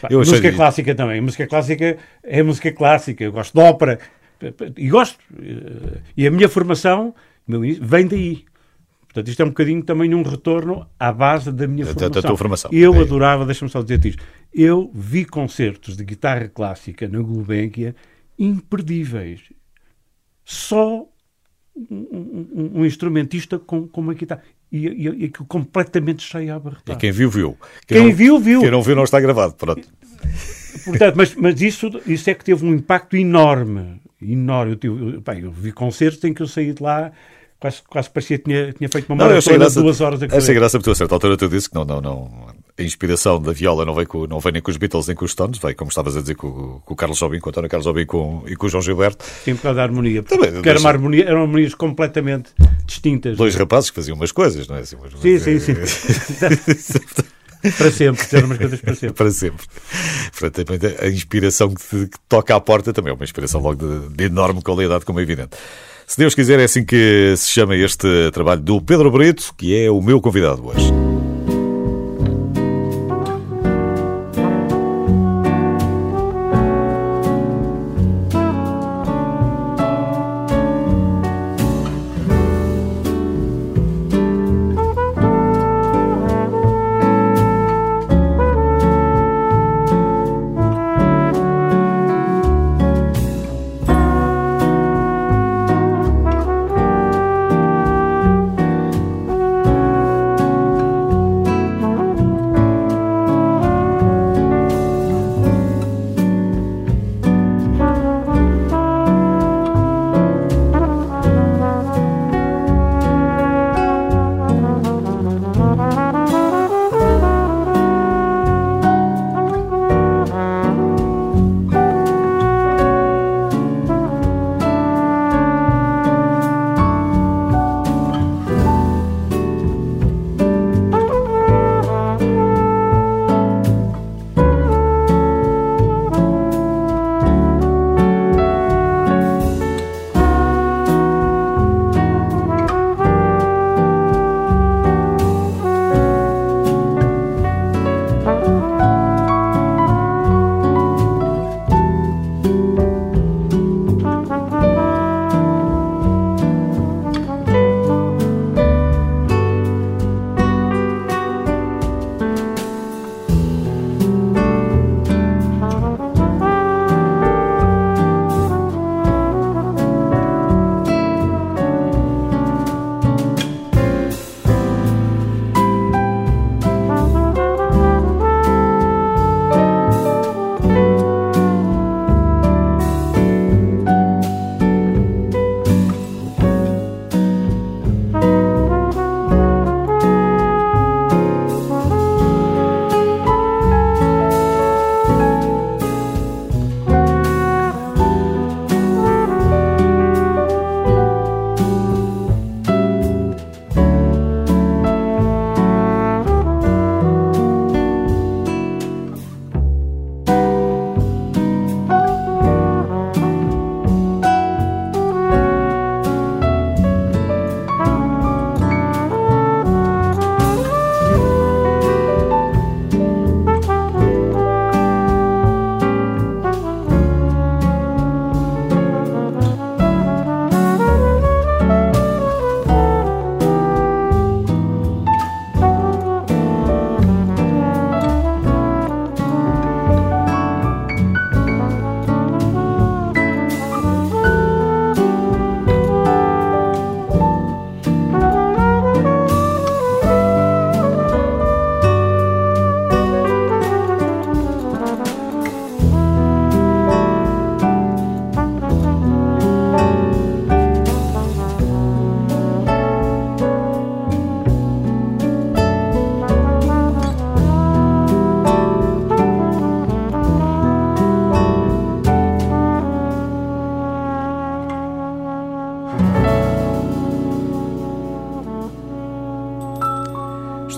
Eu 0.09 0.21
música 0.21 0.53
clássica 0.53 0.95
também. 0.95 1.21
Música 1.21 1.47
clássica 1.47 1.99
é 2.23 2.43
música 2.43 2.73
clássica. 2.73 3.25
Eu 3.25 3.33
gosto 3.33 3.53
de 3.53 3.61
ópera 3.61 3.99
e 4.77 4.89
gosto. 4.89 5.19
E 6.17 6.27
a 6.27 6.31
minha 6.31 6.49
formação 6.49 7.15
vem 7.47 8.07
daí. 8.07 8.45
Portanto, 9.03 9.29
isto 9.29 9.43
é 9.43 9.45
um 9.45 9.49
bocadinho 9.49 9.83
também 9.83 10.15
um 10.15 10.23
retorno 10.23 10.87
à 10.99 11.13
base 11.13 11.51
da 11.51 11.67
minha 11.67 11.85
formação. 11.85 12.11
Da, 12.11 12.23
tua 12.23 12.37
formação. 12.37 12.71
Eu 12.73 12.95
é. 12.95 13.01
adorava, 13.01 13.45
deixa-me 13.45 13.71
só 13.71 13.83
dizer 13.83 14.05
isto, 14.07 14.23
eu 14.55 14.89
vi 14.95 15.25
concertos 15.25 15.97
de 15.97 16.05
guitarra 16.05 16.49
clássica 16.49 17.09
na 17.09 17.19
Gulbenkian 17.19 17.93
imperdíveis. 18.39 19.41
Só 20.53 21.07
um, 21.77 21.85
um, 21.91 22.71
um, 22.81 22.87
instrumentista 22.87 23.59
com, 23.59 23.87
com 23.87 24.01
uma 24.01 24.15
guitarra. 24.15 24.43
E, 24.73 24.87
e, 24.87 25.03
e 25.05 25.25
aquilo 25.27 25.47
completamente 25.47 26.23
cheio 26.23 26.53
a 26.53 26.57
abarrotar. 26.57 26.97
E 26.97 26.99
quem 26.99 27.13
viu, 27.13 27.31
viu. 27.31 27.57
Quem, 27.87 27.99
quem 27.99 28.09
não, 28.09 28.17
viu, 28.17 28.39
viu. 28.39 28.61
Quem 28.61 28.71
não 28.71 28.83
viu, 28.83 28.97
não 28.97 29.05
está 29.05 29.21
gravado. 29.21 29.55
Pronto. 29.55 29.87
Portanto, 30.85 31.15
mas, 31.17 31.35
mas 31.35 31.61
isso, 31.61 31.91
isso 32.07 32.31
é 32.31 32.35
que 32.35 32.45
teve 32.45 32.65
um 32.65 32.75
impacto 32.75 33.17
enorme 33.17 34.01
enorme. 34.23 34.79
Eu, 34.83 35.13
eu, 35.13 35.21
bem, 35.21 35.41
eu 35.41 35.51
vi 35.51 35.73
concertos 35.73 36.23
em 36.25 36.35
que 36.35 36.43
eu 36.43 36.47
saí 36.47 36.73
de 36.73 36.83
lá 36.83 37.13
quase, 37.61 37.83
quase 37.83 38.11
parecia 38.11 38.39
que 38.39 38.45
tinha, 38.45 38.73
tinha 38.73 38.89
feito 38.89 39.13
uma 39.13 39.25
maratona 39.25 39.69
de 39.69 39.75
duas 39.75 40.01
horas. 40.01 40.23
A 40.23 40.37
achei 40.37 40.55
graça 40.55 40.79
porque 40.79 40.91
a 40.91 40.95
certa 40.95 41.15
altura 41.15 41.37
tu 41.37 41.49
disse 41.49 41.69
que 41.69 41.75
não, 41.75 41.85
não, 41.85 42.01
não, 42.01 42.49
a 42.81 42.85
inspiração 42.85 43.41
da 43.41 43.53
viola 43.53 43.85
não 43.85 43.95
vem, 43.95 44.07
com, 44.07 44.27
não 44.27 44.41
vem 44.41 44.53
nem 44.53 44.63
com 44.63 44.71
os 44.71 44.77
Beatles 44.77 45.07
nem 45.07 45.15
com 45.15 45.25
os 45.25 45.33
Stones, 45.33 45.59
vem, 45.59 45.75
como 45.75 45.91
estavas 45.91 46.17
a 46.17 46.21
dizer, 46.21 46.35
com, 46.35 46.81
com 46.85 46.95
o 46.95 46.97
Carlos 46.97 47.19
Jobim, 47.19 47.39
com 47.39 47.49
o 47.49 47.51
António 47.51 47.69
Carlos 47.69 47.85
Jobim 47.85 48.07
com, 48.07 48.43
e 48.47 48.57
com 48.57 48.67
o 48.67 48.69
João 48.69 48.83
Gilberto. 48.83 49.25
Sim, 49.45 49.55
por 49.55 49.63
causa 49.63 49.77
da 49.77 49.83
harmonia. 49.83 50.23
Também, 50.23 50.53
porque 50.53 50.69
era 50.69 50.79
uma 50.79 50.89
harmonia, 50.89 51.25
eram 51.25 51.43
harmonias 51.43 51.75
completamente 51.75 52.51
distintas. 52.87 53.37
Dois 53.37 53.55
rapazes 53.55 53.91
que 53.91 53.97
faziam 53.97 54.17
umas 54.17 54.33
coisas, 54.33 54.67
não 54.67 54.77
é? 54.77 54.81
Assim, 54.81 54.97
umas, 54.97 55.13
sim, 55.21 55.39
sim, 55.39 55.61
sim. 55.61 55.75
para 57.77 57.91
sempre, 57.91 58.25
dizer 58.25 58.45
umas 58.45 58.59
coisas 58.59 58.81
para 58.81 58.95
sempre. 58.95 59.15
para 59.15 59.31
sempre. 59.31 59.67
Portanto, 60.39 60.73
a 61.03 61.09
inspiração 61.09 61.69
que, 61.69 61.83
te, 61.83 62.07
que 62.07 62.19
toca 62.29 62.57
à 62.57 62.61
porta 62.61 62.93
também 62.93 63.13
é 63.13 63.15
uma 63.15 63.25
inspiração 63.25 63.61
logo 63.61 63.87
de, 63.87 64.09
de 64.17 64.25
enorme 64.25 64.63
qualidade, 64.63 65.05
como 65.05 65.21
é 65.21 65.23
evidente. 65.23 65.57
Se 66.07 66.19
Deus 66.19 66.35
quiser, 66.35 66.59
é 66.59 66.65
assim 66.65 66.85
que 66.85 67.35
se 67.37 67.51
chama 67.51 67.77
este 67.77 68.31
trabalho 68.33 68.61
do 68.61 68.81
Pedro 68.81 69.11
Brito, 69.11 69.55
que 69.57 69.77
é 69.77 69.91
o 69.91 70.01
meu 70.03 70.21
convidado 70.21 70.67
hoje. 70.67 71.00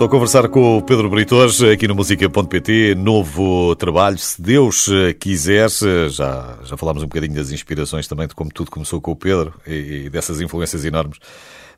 Estou 0.03 0.09
a 0.09 0.19
conversar 0.19 0.49
com 0.49 0.79
o 0.79 0.83
Pedro 0.83 1.09
Brito 1.09 1.37
hoje 1.37 1.71
aqui 1.71 1.87
no 1.87 1.95
Música.pt, 1.95 2.97
novo 2.97 3.77
trabalho, 3.77 4.19
se 4.19 4.43
Deus 4.43 4.89
quiser. 5.21 5.71
Já, 6.11 6.59
já 6.65 6.77
falámos 6.77 7.05
um 7.05 7.07
bocadinho 7.07 7.37
das 7.37 7.53
inspirações 7.53 8.09
também, 8.09 8.27
de 8.27 8.35
como 8.35 8.51
tudo 8.53 8.69
começou 8.69 9.01
com 9.01 9.13
o 9.13 9.17
Pedro 9.17 9.55
e, 9.65 10.07
e 10.07 10.11
dessas 10.11 10.41
influências 10.41 10.85
enormes 10.85 11.19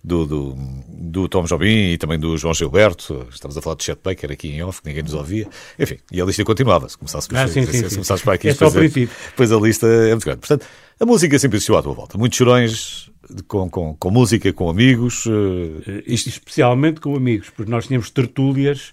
do, 0.03 0.25
do, 0.25 0.57
do, 0.89 1.29
Tom 1.29 1.45
Jobim 1.45 1.93
e 1.93 1.99
também 1.99 2.19
do 2.19 2.35
João 2.39 2.55
Gilberto. 2.55 3.27
Estamos 3.31 3.59
a 3.59 3.61
falar 3.61 3.77
de 3.77 3.85
Chet 3.85 4.01
Baker 4.03 4.33
aqui 4.33 4.49
em 4.49 4.63
off, 4.63 4.81
que 4.81 4.89
ninguém 4.89 5.03
nos 5.03 5.13
ouvia. 5.13 5.47
Enfim, 5.79 5.99
e 6.11 6.19
a 6.19 6.25
lista 6.25 6.43
continuava. 6.45 6.89
Se 6.89 6.97
começasse, 6.97 7.29
ah, 7.35 7.47
sim, 7.47 7.67
sim, 7.67 7.87
se 7.91 7.95
começasse 7.95 8.23
para 8.25 8.33
aqui, 8.33 8.49
é 8.49 8.53
depois, 8.55 8.75
a, 8.75 8.81
depois 8.81 9.53
a 9.53 9.57
lista 9.59 9.87
é 9.87 10.11
muito 10.13 10.25
grande. 10.25 10.41
Portanto, 10.41 10.65
a 10.99 11.05
música 11.05 11.39
sempre 11.39 11.59
existiu 11.59 11.77
à 11.77 11.83
tua 11.83 11.93
volta. 11.93 12.17
Muitos 12.17 12.39
chorões, 12.39 13.11
com, 13.47 13.69
com, 13.69 13.95
com 13.95 14.11
música, 14.11 14.53
com 14.53 14.69
amigos? 14.69 15.27
Uh... 15.27 15.83
Especialmente 16.07 17.01
com 17.01 17.17
amigos, 17.17 17.51
porque 17.51 17.71
nós 17.71 17.87
tínhamos 17.87 18.11
tertúlias 18.11 18.93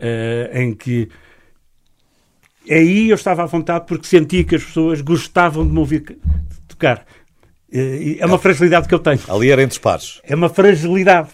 uh, 0.00 0.58
em 0.58 0.74
que 0.74 1.08
aí 2.70 3.08
eu 3.08 3.14
estava 3.14 3.42
à 3.42 3.46
vontade 3.46 3.86
porque 3.86 4.06
sentia 4.06 4.44
que 4.44 4.56
as 4.56 4.64
pessoas 4.64 5.00
gostavam 5.00 5.66
de 5.66 5.72
me 5.72 5.78
ouvir 5.78 6.18
tocar. 6.66 7.04
É 7.70 8.24
uma 8.24 8.38
fragilidade 8.38 8.88
que 8.88 8.94
eu 8.94 8.98
tenho. 8.98 9.20
Ali 9.28 9.50
era 9.50 9.62
entre 9.62 9.72
os 9.72 9.78
pares. 9.78 10.20
É 10.24 10.34
uma 10.34 10.48
fragilidade, 10.48 11.28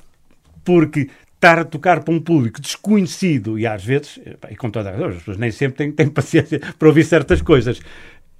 porque 0.64 1.08
estar 1.34 1.58
a 1.58 1.64
tocar 1.64 2.02
para 2.02 2.14
um 2.14 2.20
público 2.20 2.60
desconhecido 2.60 3.58
e 3.58 3.66
às 3.66 3.84
vezes, 3.84 4.18
e 4.50 4.56
com 4.56 4.70
toda 4.70 4.88
a 4.88 4.92
razão, 4.92 5.08
as 5.08 5.16
pessoas 5.16 5.36
nem 5.36 5.50
sempre 5.50 5.76
têm, 5.76 5.92
têm 5.92 6.08
paciência 6.08 6.58
para 6.78 6.88
ouvir 6.88 7.04
certas 7.04 7.42
coisas, 7.42 7.80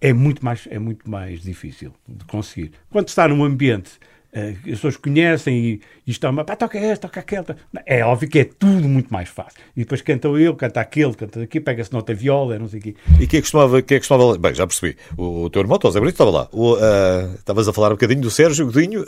é 0.04 0.12
muito 0.12 0.44
mais, 0.44 0.68
é 0.70 0.78
muito 0.78 1.10
mais 1.10 1.40
difícil 1.40 1.90
de 2.06 2.26
conseguir. 2.26 2.72
Quando 2.90 3.08
está 3.08 3.26
num 3.26 3.42
ambiente 3.42 3.92
uh, 4.34 4.50
as 4.50 4.62
pessoas 4.62 4.96
conhecem 4.98 5.64
e, 5.64 5.80
e 6.06 6.10
estão, 6.10 6.34
pá, 6.44 6.56
toca 6.56 6.78
esta, 6.78 7.08
toca 7.08 7.20
aquela. 7.20 7.56
É 7.86 8.04
óbvio 8.04 8.28
que 8.28 8.38
é 8.38 8.44
tudo 8.44 8.88
muito 8.88 9.12
mais 9.12 9.28
fácil. 9.28 9.60
E 9.76 9.80
depois 9.80 10.02
canta 10.02 10.28
eu, 10.28 10.54
canta 10.54 10.80
aquele, 10.80 11.14
canta 11.14 11.42
aqui, 11.42 11.60
pega-se 11.60 11.92
nota 11.92 12.12
viola, 12.14 12.58
não 12.58 12.68
sei 12.68 12.80
o 12.80 12.82
quê. 12.82 12.94
E 13.20 13.26
quem 13.26 13.38
é 13.38 13.40
costumava, 13.40 13.80
quem 13.82 13.96
é 13.96 13.98
costumava, 14.00 14.38
bem, 14.38 14.54
já 14.54 14.66
percebi, 14.66 14.96
o, 15.16 15.44
o 15.44 15.50
teu 15.50 15.62
irmão, 15.62 15.78
o 15.82 15.90
Zé 15.90 16.00
Brito, 16.00 16.14
estava 16.14 16.30
lá. 16.30 16.48
O, 16.52 16.74
uh, 16.74 17.34
estavas 17.34 17.68
a 17.68 17.72
falar 17.72 17.88
um 17.88 17.92
bocadinho 17.92 18.20
do 18.20 18.30
Sérgio 18.30 18.66
Godinho, 18.66 19.02
uh, 19.02 19.04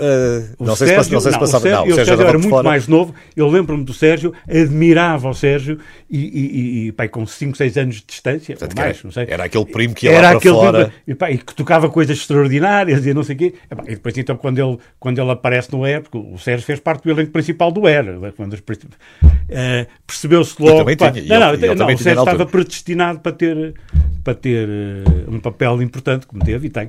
não, 0.58 0.76
sei 0.76 0.88
se, 0.88 1.12
não 1.12 1.20
sei 1.20 1.32
se 1.32 1.38
passava, 1.38 1.58
o 1.58 1.62
Sérgio, 1.62 1.70
não, 1.70 1.82
o 1.82 1.94
Sérgio, 1.94 2.04
Sérgio 2.06 2.28
era 2.28 2.38
muito 2.38 2.50
fora. 2.50 2.68
mais 2.68 2.88
novo, 2.88 3.14
eu 3.36 3.48
lembro-me 3.48 3.84
do 3.84 3.92
Sérgio, 3.92 4.32
admirava 4.48 5.28
o 5.28 5.34
Sérgio 5.34 5.78
e, 6.08 6.18
e, 6.18 6.86
e 6.86 6.92
pá, 6.92 7.06
com 7.08 7.26
5, 7.26 7.56
6 7.56 7.76
anos 7.76 7.96
de 7.96 8.04
distância, 8.06 8.56
Portanto, 8.56 8.78
mais, 8.78 9.02
não 9.04 9.10
sei. 9.10 9.26
Era 9.28 9.44
aquele 9.44 9.66
primo 9.66 9.94
que 9.94 10.06
ia 10.06 10.12
era 10.12 10.32
lá 10.32 10.40
para 10.40 10.50
fora. 10.50 10.84
Primo, 10.86 11.02
e, 11.06 11.14
pá, 11.14 11.30
e 11.30 11.38
que 11.38 11.54
tocava 11.54 11.90
coisas 11.90 12.16
extraordinárias 12.16 13.04
e 13.04 13.12
não 13.12 13.22
sei 13.22 13.34
o 13.34 13.38
quê. 13.38 13.54
E, 13.70 13.74
pá, 13.74 13.84
e 13.86 13.90
depois 13.90 14.16
então 14.16 14.36
quando 14.36 14.58
ele, 14.58 14.78
quando 14.98 15.20
ele 15.20 15.30
aparece 15.30 15.70
no 15.72 15.84
Air, 15.84 16.02
porque 16.02 16.18
o 16.18 16.38
Sérgio 16.38 16.64
fez 16.64 16.80
parte 16.86 17.02
do 17.02 17.10
elenco 17.10 17.32
principal 17.32 17.72
do 17.72 17.84
Air, 17.84 18.04
quando 18.36 18.52
uh, 18.54 18.56
percebeu-se 20.06 20.54
logo... 20.62 20.78
também 20.78 20.96
pá, 20.96 21.10
tinha, 21.10 21.24
não, 21.26 21.56
não, 21.56 21.74
não, 21.74 21.86
o 21.92 21.98
Sérgio 21.98 22.22
estava 22.22 22.46
predestinado 22.46 23.18
para 23.18 23.32
ter, 23.32 23.74
para 24.22 24.34
ter 24.36 24.68
uh, 24.68 25.34
um 25.34 25.40
papel 25.40 25.82
importante, 25.82 26.28
como 26.28 26.44
teve 26.44 26.68
e 26.68 26.70
tem. 26.70 26.88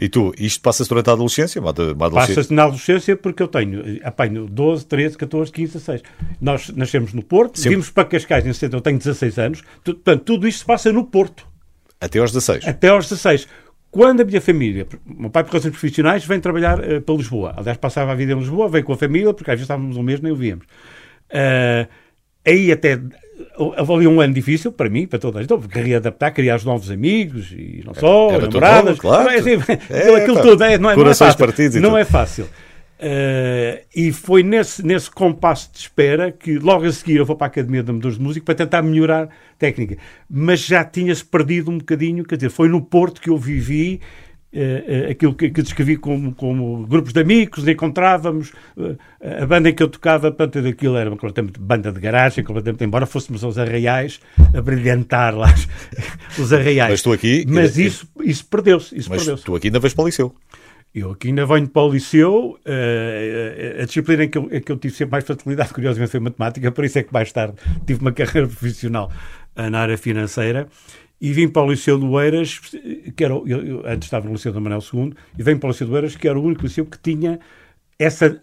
E 0.00 0.08
tu, 0.08 0.32
isto 0.38 0.60
passa-se 0.60 0.88
durante 0.88 1.10
a 1.10 1.14
adolescência? 1.14 1.60
adolescência? 1.60 2.10
Passa-se 2.10 2.54
na 2.54 2.62
adolescência 2.62 3.16
porque 3.16 3.42
eu 3.42 3.48
tenho, 3.48 3.82
apanho 4.04 4.46
12, 4.46 4.86
13, 4.86 5.18
14, 5.18 5.50
15, 5.50 5.72
16. 5.72 6.02
Nós 6.40 6.70
nascemos 6.70 7.12
no 7.12 7.22
Porto, 7.22 7.58
Sempre. 7.58 7.70
vimos 7.70 7.90
para 7.90 8.04
Cascais 8.04 8.46
em 8.46 8.52
60, 8.52 8.76
eu 8.76 8.80
tenho 8.80 8.98
16 8.98 9.38
anos, 9.38 9.62
portanto, 9.82 10.22
tudo 10.22 10.46
isto 10.46 10.60
se 10.60 10.64
passa 10.64 10.92
no 10.92 11.04
Porto. 11.04 11.44
Até 12.00 12.18
aos 12.18 12.30
16? 12.30 12.68
Até 12.68 12.88
aos 12.88 13.08
16. 13.08 13.48
Quando 13.94 14.22
a 14.22 14.24
minha 14.24 14.40
família, 14.40 14.88
meu 15.06 15.30
pai 15.30 15.44
por 15.44 15.52
razões 15.52 15.70
profissionais, 15.70 16.24
vem 16.24 16.40
trabalhar 16.40 16.80
uh, 16.80 17.00
para 17.00 17.14
Lisboa. 17.14 17.54
Aliás, 17.56 17.78
passava 17.78 18.10
a 18.10 18.14
vida 18.16 18.32
em 18.32 18.38
Lisboa, 18.40 18.68
veio 18.68 18.82
com 18.82 18.92
a 18.92 18.96
família, 18.96 19.32
porque 19.32 19.48
às 19.48 19.54
vezes 19.54 19.66
estávamos 19.66 19.96
um 19.96 20.02
mês 20.02 20.20
nem 20.20 20.32
o 20.32 20.34
víamos. 20.34 20.66
Uh, 21.30 21.88
aí 22.44 22.72
até 22.72 23.00
houve 23.56 23.92
ali 23.92 24.06
um 24.08 24.20
ano 24.20 24.34
difícil 24.34 24.72
para 24.72 24.90
mim, 24.90 25.06
para 25.06 25.20
toda 25.20 25.38
a 25.38 25.42
gente, 25.42 25.48
porque 25.48 25.68
queria 25.68 25.98
adaptar, 25.98 26.32
criar 26.32 26.56
os 26.56 26.64
novos 26.64 26.90
amigos 26.90 27.52
e 27.52 27.84
não 27.86 27.94
só, 27.94 28.32
Era 28.32 28.46
namoradas, 28.48 28.98
claro. 28.98 29.28
é, 29.28 29.36
assim, 29.36 29.52
é, 29.88 30.10
aquilo 30.18 30.42
tudo, 30.42 30.64
é, 30.64 30.76
não, 30.76 30.90
é, 30.90 30.96
não 30.96 31.08
é 31.08 31.14
fácil. 31.14 31.28
Não 31.80 31.96
é 31.96 32.04
fácil. 32.04 32.48
Uh, 32.96 33.84
e 33.94 34.12
foi 34.12 34.44
nesse, 34.44 34.84
nesse 34.86 35.10
compasso 35.10 35.70
de 35.72 35.78
espera 35.78 36.30
que 36.30 36.58
logo 36.58 36.84
a 36.84 36.92
seguir 36.92 37.16
eu 37.16 37.26
vou 37.26 37.34
para 37.34 37.48
a 37.48 37.48
Academia 37.48 37.82
de 37.82 37.90
Amadores 37.90 38.16
de 38.16 38.22
Música 38.22 38.46
para 38.46 38.54
tentar 38.54 38.82
melhorar 38.82 39.24
a 39.24 39.28
técnica. 39.58 39.98
Mas 40.30 40.60
já 40.60 40.84
tinha-se 40.84 41.24
perdido 41.24 41.70
um 41.70 41.78
bocadinho, 41.78 42.24
quer 42.24 42.36
dizer, 42.36 42.50
foi 42.50 42.68
no 42.68 42.80
Porto 42.80 43.20
que 43.20 43.28
eu 43.28 43.36
vivi 43.36 44.00
uh, 44.52 45.10
aquilo 45.10 45.34
que, 45.34 45.50
que, 45.50 45.60
descrevi 45.60 45.96
como, 45.96 46.32
como 46.34 46.86
grupos 46.86 47.12
de 47.12 47.20
amigos, 47.20 47.66
encontrávamos, 47.66 48.52
uh, 48.76 48.96
a 49.42 49.44
banda 49.44 49.70
em 49.70 49.74
que 49.74 49.82
eu 49.82 49.88
tocava, 49.88 50.30
portanto, 50.30 50.66
aquilo 50.66 50.96
era 50.96 51.10
uma 51.10 51.16
completamente 51.16 51.58
banda 51.58 51.90
de 51.90 51.98
garagem, 51.98 52.44
completamente, 52.44 52.84
embora 52.84 53.06
fôssemos 53.06 53.42
aos 53.42 53.58
arraiais 53.58 54.20
a 54.56 54.62
brilhantar 54.62 55.36
lá 55.36 55.52
os 56.38 56.52
arraiais. 56.54 56.92
Mas 56.92 57.02
tu 57.02 57.12
aqui... 57.12 57.44
Mas 57.48 57.76
isso, 57.76 58.08
isso 58.22 58.46
perdeu-se. 58.46 58.94
Mas 58.96 59.08
perdeu 59.08 59.36
tu 59.36 59.56
aqui 59.56 59.66
ainda 59.66 59.80
vais 59.80 59.92
para 59.92 60.04
o 60.04 60.06
liceu. 60.06 60.34
Eu 60.94 61.10
aqui 61.10 61.28
ainda 61.28 61.44
venho 61.44 61.68
para 61.68 61.82
o 61.82 61.92
liceu, 61.92 62.58
uh, 62.64 63.82
a 63.82 63.84
disciplina 63.84 64.24
em 64.24 64.28
que, 64.28 64.38
eu, 64.38 64.48
em 64.52 64.60
que 64.60 64.70
eu 64.70 64.76
tive 64.76 64.94
sempre 64.94 65.12
mais 65.12 65.24
facilidade, 65.24 65.74
curiosamente, 65.74 66.12
foi 66.12 66.20
matemática, 66.20 66.70
por 66.70 66.84
isso 66.84 66.98
é 66.98 67.02
que 67.02 67.12
mais 67.12 67.32
tarde 67.32 67.56
tive 67.84 68.00
uma 68.00 68.12
carreira 68.14 68.46
profissional 68.46 69.10
na 69.56 69.80
área 69.80 69.98
financeira 69.98 70.68
e 71.20 71.32
vim 71.32 71.48
para 71.48 71.62
o 71.62 71.70
Liceu 71.70 71.98
do 71.98 72.20
Eiras, 72.20 72.60
que 73.16 73.24
era, 73.24 73.34
eu, 73.34 73.46
eu, 73.46 73.86
antes 73.86 74.06
estava 74.06 74.26
no 74.26 74.32
Liceu 74.32 74.52
do 74.52 74.60
Manuel 74.60 74.82
II, 74.92 75.14
e 75.38 75.42
vim 75.42 75.56
para 75.56 75.68
o 75.68 75.70
Liceu 75.70 75.86
do 75.86 75.96
Eiras, 75.96 76.16
que 76.16 76.28
era 76.28 76.38
o 76.38 76.42
único 76.42 76.62
liceu 76.62 76.84
que 76.84 76.98
tinha 76.98 77.40
essa, 77.98 78.40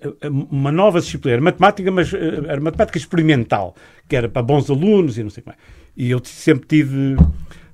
uma 0.49 0.71
nova 0.71 0.99
disciplina, 0.99 1.35
era 1.35 1.41
matemática, 1.43 1.91
mas 1.91 2.13
eh, 2.13 2.17
era 2.47 2.59
matemática 2.61 2.97
experimental, 2.97 3.75
que 4.07 4.15
era 4.15 4.29
para 4.29 4.41
bons 4.41 4.69
alunos 4.69 5.17
e 5.17 5.23
não 5.23 5.29
sei 5.29 5.43
como 5.43 5.55
é. 5.55 5.57
E 5.95 6.09
eu 6.09 6.21
sempre 6.23 6.67
tive 6.67 7.17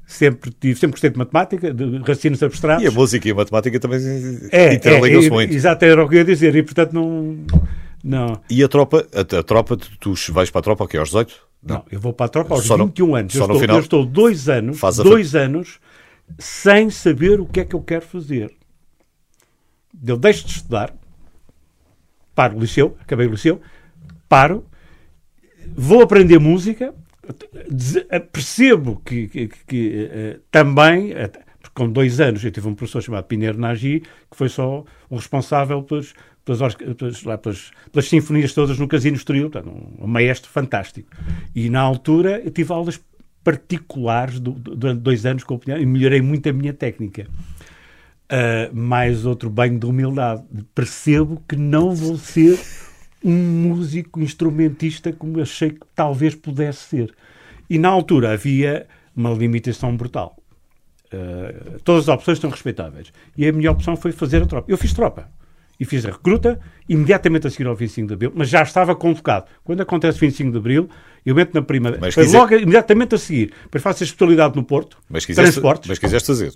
sempre 0.08 0.52
tive, 0.52 0.80
sempre 0.80 0.93
gostei 0.93 1.10
de 1.10 1.17
matemática, 1.17 1.74
de 1.74 1.98
raciocínios 1.98 2.41
abstratos. 2.41 2.84
E 2.84 2.88
a 2.88 2.91
música 2.91 3.28
e 3.28 3.32
a 3.32 3.36
matemática 3.36 3.78
também 3.78 4.00
é, 4.52 4.74
interligam-se 4.74 5.28
é, 5.28 5.30
muito. 5.30 5.54
Exato, 5.54 5.84
era 5.84 6.04
o 6.04 6.08
que 6.08 6.15
eu 6.15 6.20
ia 6.20 6.26
dizer, 6.26 6.56
e 6.56 6.63
portanto 6.63 6.93
não... 6.93 7.46
não. 8.02 8.41
E 8.50 8.63
a 8.63 8.70
tropa, 8.70 9.06
a, 9.13 9.38
a 9.39 9.43
tropa, 9.43 9.78
tu 10.00 10.13
vais 10.32 10.50
para 10.50 10.60
a 10.60 10.63
tropa 10.63 10.86
aqui 10.86 10.98
aos 10.98 11.10
18? 11.10 11.36
Não. 11.62 11.76
não, 11.76 11.86
eu 11.91 12.00
vou 12.00 12.13
para 12.13 12.28
a 12.28 12.30
tropa 12.30 12.56
aos 12.56 12.65
só 12.65 12.78
21 12.78 13.06
no, 13.06 13.15
anos. 13.15 13.36
Eu 13.36 13.41
estou, 13.41 13.60
final, 13.60 13.76
eu 13.76 13.82
estou, 13.82 14.06
dois 14.06 14.48
anos, 14.48 14.80
dois 15.04 15.36
anos 15.36 15.80
sem 16.39 16.89
saber 16.89 17.41
o 17.41 17.46
que 17.46 17.60
é 17.60 17.65
que 17.65 17.76
eu 17.76 17.82
quero 17.82 18.06
fazer. 18.06 18.56
Eu 20.06 20.15
deixo 20.15 20.46
de 20.46 20.54
estudar, 20.54 20.93
paro 22.34 22.56
o 22.56 22.60
liceu, 22.60 22.96
acabei 23.02 23.28
o 23.28 23.32
liceu, 23.32 23.60
paro, 24.30 24.65
vou 25.76 26.02
aprender 26.02 26.39
música, 26.39 26.93
percebo 28.32 29.02
que, 29.06 29.28
que, 29.28 29.48
que, 29.68 30.10
uh, 30.38 30.42
também, 30.52 31.13
com 31.74 31.90
dois 31.90 32.20
anos, 32.20 32.44
eu 32.44 32.52
tive 32.52 32.68
um 32.68 32.74
professor 32.74 33.02
chamado 33.02 33.26
Pinheiro 33.26 33.60
Nagy, 33.60 34.02
que 34.32 34.38
foi 34.38 34.50
só 34.50 34.84
o 35.10 35.16
responsável 35.16 35.84
pelos, 35.84 36.13
pelas, 36.44 36.76
pelas, 36.76 37.24
lá, 37.24 37.38
pelas, 37.38 37.72
pelas 37.92 38.08
sinfonias 38.08 38.54
todas 38.54 38.80
no 38.80 38.88
Casino 38.88 39.18
Estoril, 39.18 39.50
portanto, 39.50 39.70
um, 39.70 40.06
um, 40.06 40.08
maestro 40.08 40.50
fantástico. 40.50 41.10
E 41.54 41.70
na 41.70 41.82
altura 41.82 42.42
eu 42.44 42.52
tive 42.52 42.72
aulas 42.74 43.00
particulares 43.44 44.40
do, 44.40 44.52
do, 44.52 44.76
durante 44.76 45.02
dois 45.02 45.26
anos 45.26 45.44
com 45.44 45.56
o 45.56 45.62
e 45.68 45.86
melhorei 45.86 46.22
muito 46.22 46.50
a 46.50 46.54
minha 46.54 46.74
técnica. 46.74 47.28
Uh, 48.30 48.76
mais 48.76 49.26
outro 49.26 49.50
banho 49.50 49.80
de 49.80 49.86
humildade. 49.86 50.44
Percebo 50.76 51.42
que 51.48 51.56
não 51.56 51.94
vou 51.96 52.18
ser 52.18 52.60
um 53.23 53.34
músico 53.34 54.21
instrumentista 54.21 55.12
como 55.12 55.41
achei 55.41 55.71
que 55.71 55.86
talvez 55.95 56.36
pudesse 56.36 56.84
ser. 56.84 57.13
E 57.69 57.77
na 57.77 57.89
altura 57.89 58.32
havia 58.32 58.88
uma 59.15 59.32
limitação 59.32 59.95
brutal. 59.95 60.38
Uh, 61.08 61.80
todas 61.84 62.08
as 62.08 62.15
opções 62.15 62.38
estão 62.38 62.49
respeitáveis. 62.49 63.12
E 63.36 63.47
a 63.47 63.51
minha 63.51 63.71
opção 63.71 63.95
foi 63.95 64.12
fazer 64.12 64.43
a 64.43 64.45
tropa. 64.45 64.69
Eu 64.69 64.77
fiz 64.77 64.93
tropa 64.93 65.30
e 65.80 65.86
fiz 65.86 66.06
a 66.06 66.12
recruta 66.12 66.60
imediatamente 66.89 67.47
a 67.47 67.49
seguir 67.49 67.67
ao 67.67 67.75
25 67.75 68.08
de 68.08 68.13
Abril, 68.13 68.32
mas 68.36 68.49
já 68.49 68.62
estava 68.62 68.95
convocado. 68.95 69.45
Quando 69.63 69.82
acontece 69.82 70.17
o 70.17 70.21
25 70.21 70.51
de 70.51 70.58
Abril, 70.58 70.89
eu 71.25 71.39
entro 71.39 71.56
na 71.56 71.62
primeira. 71.62 71.97
Mas 71.99 72.15
quiser... 72.15 72.38
logo, 72.38 72.56
imediatamente 72.56 73.15
a 73.15 73.17
seguir. 73.17 73.53
Depois 73.63 73.84
faço 73.84 74.03
a 74.03 74.06
especialidade 74.06 74.56
no 74.56 74.63
Porto, 74.63 74.97
mas 75.10 75.25
quiseste, 75.25 75.51
transportes. 75.51 75.89
Mas 75.89 75.99
quiseste 75.99 76.27
fazer? 76.27 76.53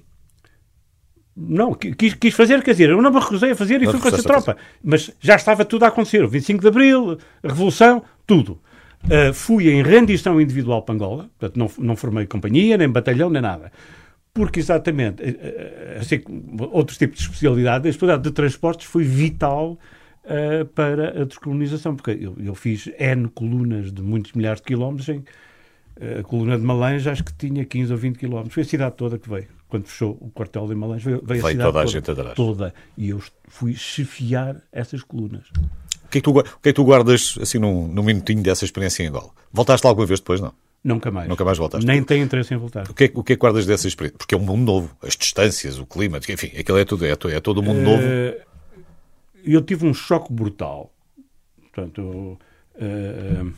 Não, 1.36 1.74
quis, 1.74 2.14
quis 2.14 2.34
fazer, 2.34 2.62
quer 2.62 2.72
dizer, 2.72 2.90
eu 2.90 3.02
não 3.02 3.12
me 3.12 3.20
recusei 3.20 3.52
a 3.52 3.56
fazer 3.56 3.82
e 3.82 3.86
não 3.86 3.92
fui 3.92 4.02
com 4.02 4.08
essa 4.10 4.24
tropa. 4.24 4.58
Mas 4.84 5.12
já 5.20 5.36
estava 5.36 5.64
tudo 5.64 5.86
a 5.86 5.88
acontecer. 5.88 6.24
O 6.24 6.28
25 6.28 6.62
de 6.62 6.68
Abril, 6.68 7.18
a 7.42 7.48
Revolução, 7.48 8.04
tudo. 8.28 8.60
Uh, 9.06 9.34
fui 9.34 9.70
em 9.70 9.82
rendição 9.82 10.40
individual 10.40 10.84
para 10.84 10.94
Angola, 10.94 11.30
portanto 11.40 11.58
não, 11.58 11.86
não 11.86 11.96
formei 11.96 12.28
companhia, 12.28 12.78
nem 12.78 12.88
batalhão, 12.88 13.30
nem 13.30 13.42
nada 13.42 13.72
porque 14.34 14.60
exatamente, 14.60 15.22
eh, 15.24 15.98
assim, 16.00 16.22
outros 16.72 16.98
tipos 16.98 17.18
de 17.18 17.26
especialidade, 17.26 17.88
a 17.88 17.90
especialidade 17.90 18.24
de 18.24 18.34
transportes 18.34 18.88
foi 18.88 19.04
vital 19.04 19.78
uh, 20.24 20.66
para 20.68 21.22
a 21.22 21.26
descolonização, 21.26 21.96
porque 21.96 22.12
eu, 22.12 22.36
eu, 22.40 22.56
fiz 22.56 22.90
N 22.98 23.28
colunas 23.30 23.92
de 23.92 24.02
muitos 24.02 24.32
milhares 24.34 24.62
de 24.62 24.68
quilómetros, 24.68 25.10
em, 25.10 25.24
a 26.20 26.24
coluna 26.24 26.58
de 26.58 26.64
Malães 26.64 27.06
acho 27.06 27.24
que 27.24 27.34
tinha 27.34 27.64
15 27.64 27.92
ou 27.92 27.98
20 27.98 28.18
quilómetros, 28.18 28.54
foi 28.54 28.64
a 28.64 28.66
cidade 28.66 28.96
toda 28.96 29.20
que 29.20 29.30
veio, 29.30 29.48
quando 29.68 29.86
fechou 29.86 30.18
o 30.20 30.32
quartel 30.32 30.68
de 30.68 30.74
Malães, 30.74 31.04
veio, 31.04 31.22
veio 31.24 31.46
a 31.46 31.50
cidade 31.50 31.72
toda, 31.72 31.80
a 31.80 31.86
gente 31.86 32.12
atrás. 32.12 32.36
toda, 32.36 32.74
e 32.98 33.10
eu 33.10 33.22
fui 33.48 33.74
chefiar 33.76 34.58
essas 34.72 35.04
colunas. 35.04 35.44
O 36.06 36.10
que 36.10 36.18
é 36.18 36.22
que 36.22 36.24
tu, 36.24 36.32
o 36.32 36.44
que 36.44 36.50
é 36.50 36.72
que 36.72 36.74
tu 36.74 36.84
guardas, 36.84 37.38
assim, 37.40 37.58
num, 37.60 37.88
num 37.88 38.04
minutinho 38.04 38.42
dessa 38.42 38.66
experiência 38.66 39.04
em 39.04 39.08
Angola? 39.08 39.30
Voltaste 39.54 39.86
lá 39.86 39.92
alguma 39.92 40.08
vez 40.08 40.20
depois, 40.20 40.42
não? 40.42 40.54
Nunca 40.84 41.12
mais. 41.12 41.30
Nunca 41.30 41.46
mais 41.46 41.58
voltaste. 41.58 41.86
Nem 41.86 42.04
tenho 42.04 42.24
interesse 42.24 42.54
em 42.54 42.58
voltar. 42.58 42.90
O 42.90 42.94
que, 42.94 43.06
é, 43.06 43.12
o 43.14 43.24
que 43.24 43.34
é 43.34 43.36
que 43.36 43.40
guardas 43.40 43.66
dessa 43.68 43.88
experiência? 43.88 44.18
Porque 44.18 44.34
é 44.34 44.38
um 44.38 44.42
mundo 44.42 44.66
novo. 44.66 44.98
As 45.02 45.16
distâncias, 45.16 45.78
o 45.78 45.86
clima, 45.86 46.18
enfim, 46.18 46.52
aquilo 46.58 46.80
é 46.80 46.86
tudo, 46.86 47.06
é, 47.06 47.12
é 47.12 47.40
todo 47.40 47.62
um 47.62 47.64
mundo 47.64 47.80
uh, 47.80 47.84
novo. 47.84 48.04
Eu 49.44 49.62
tive 49.62 49.86
um 49.86 49.94
choque 49.94 50.34
brutal. 50.34 50.92
Portanto, 51.72 52.02
uh, 52.76 53.54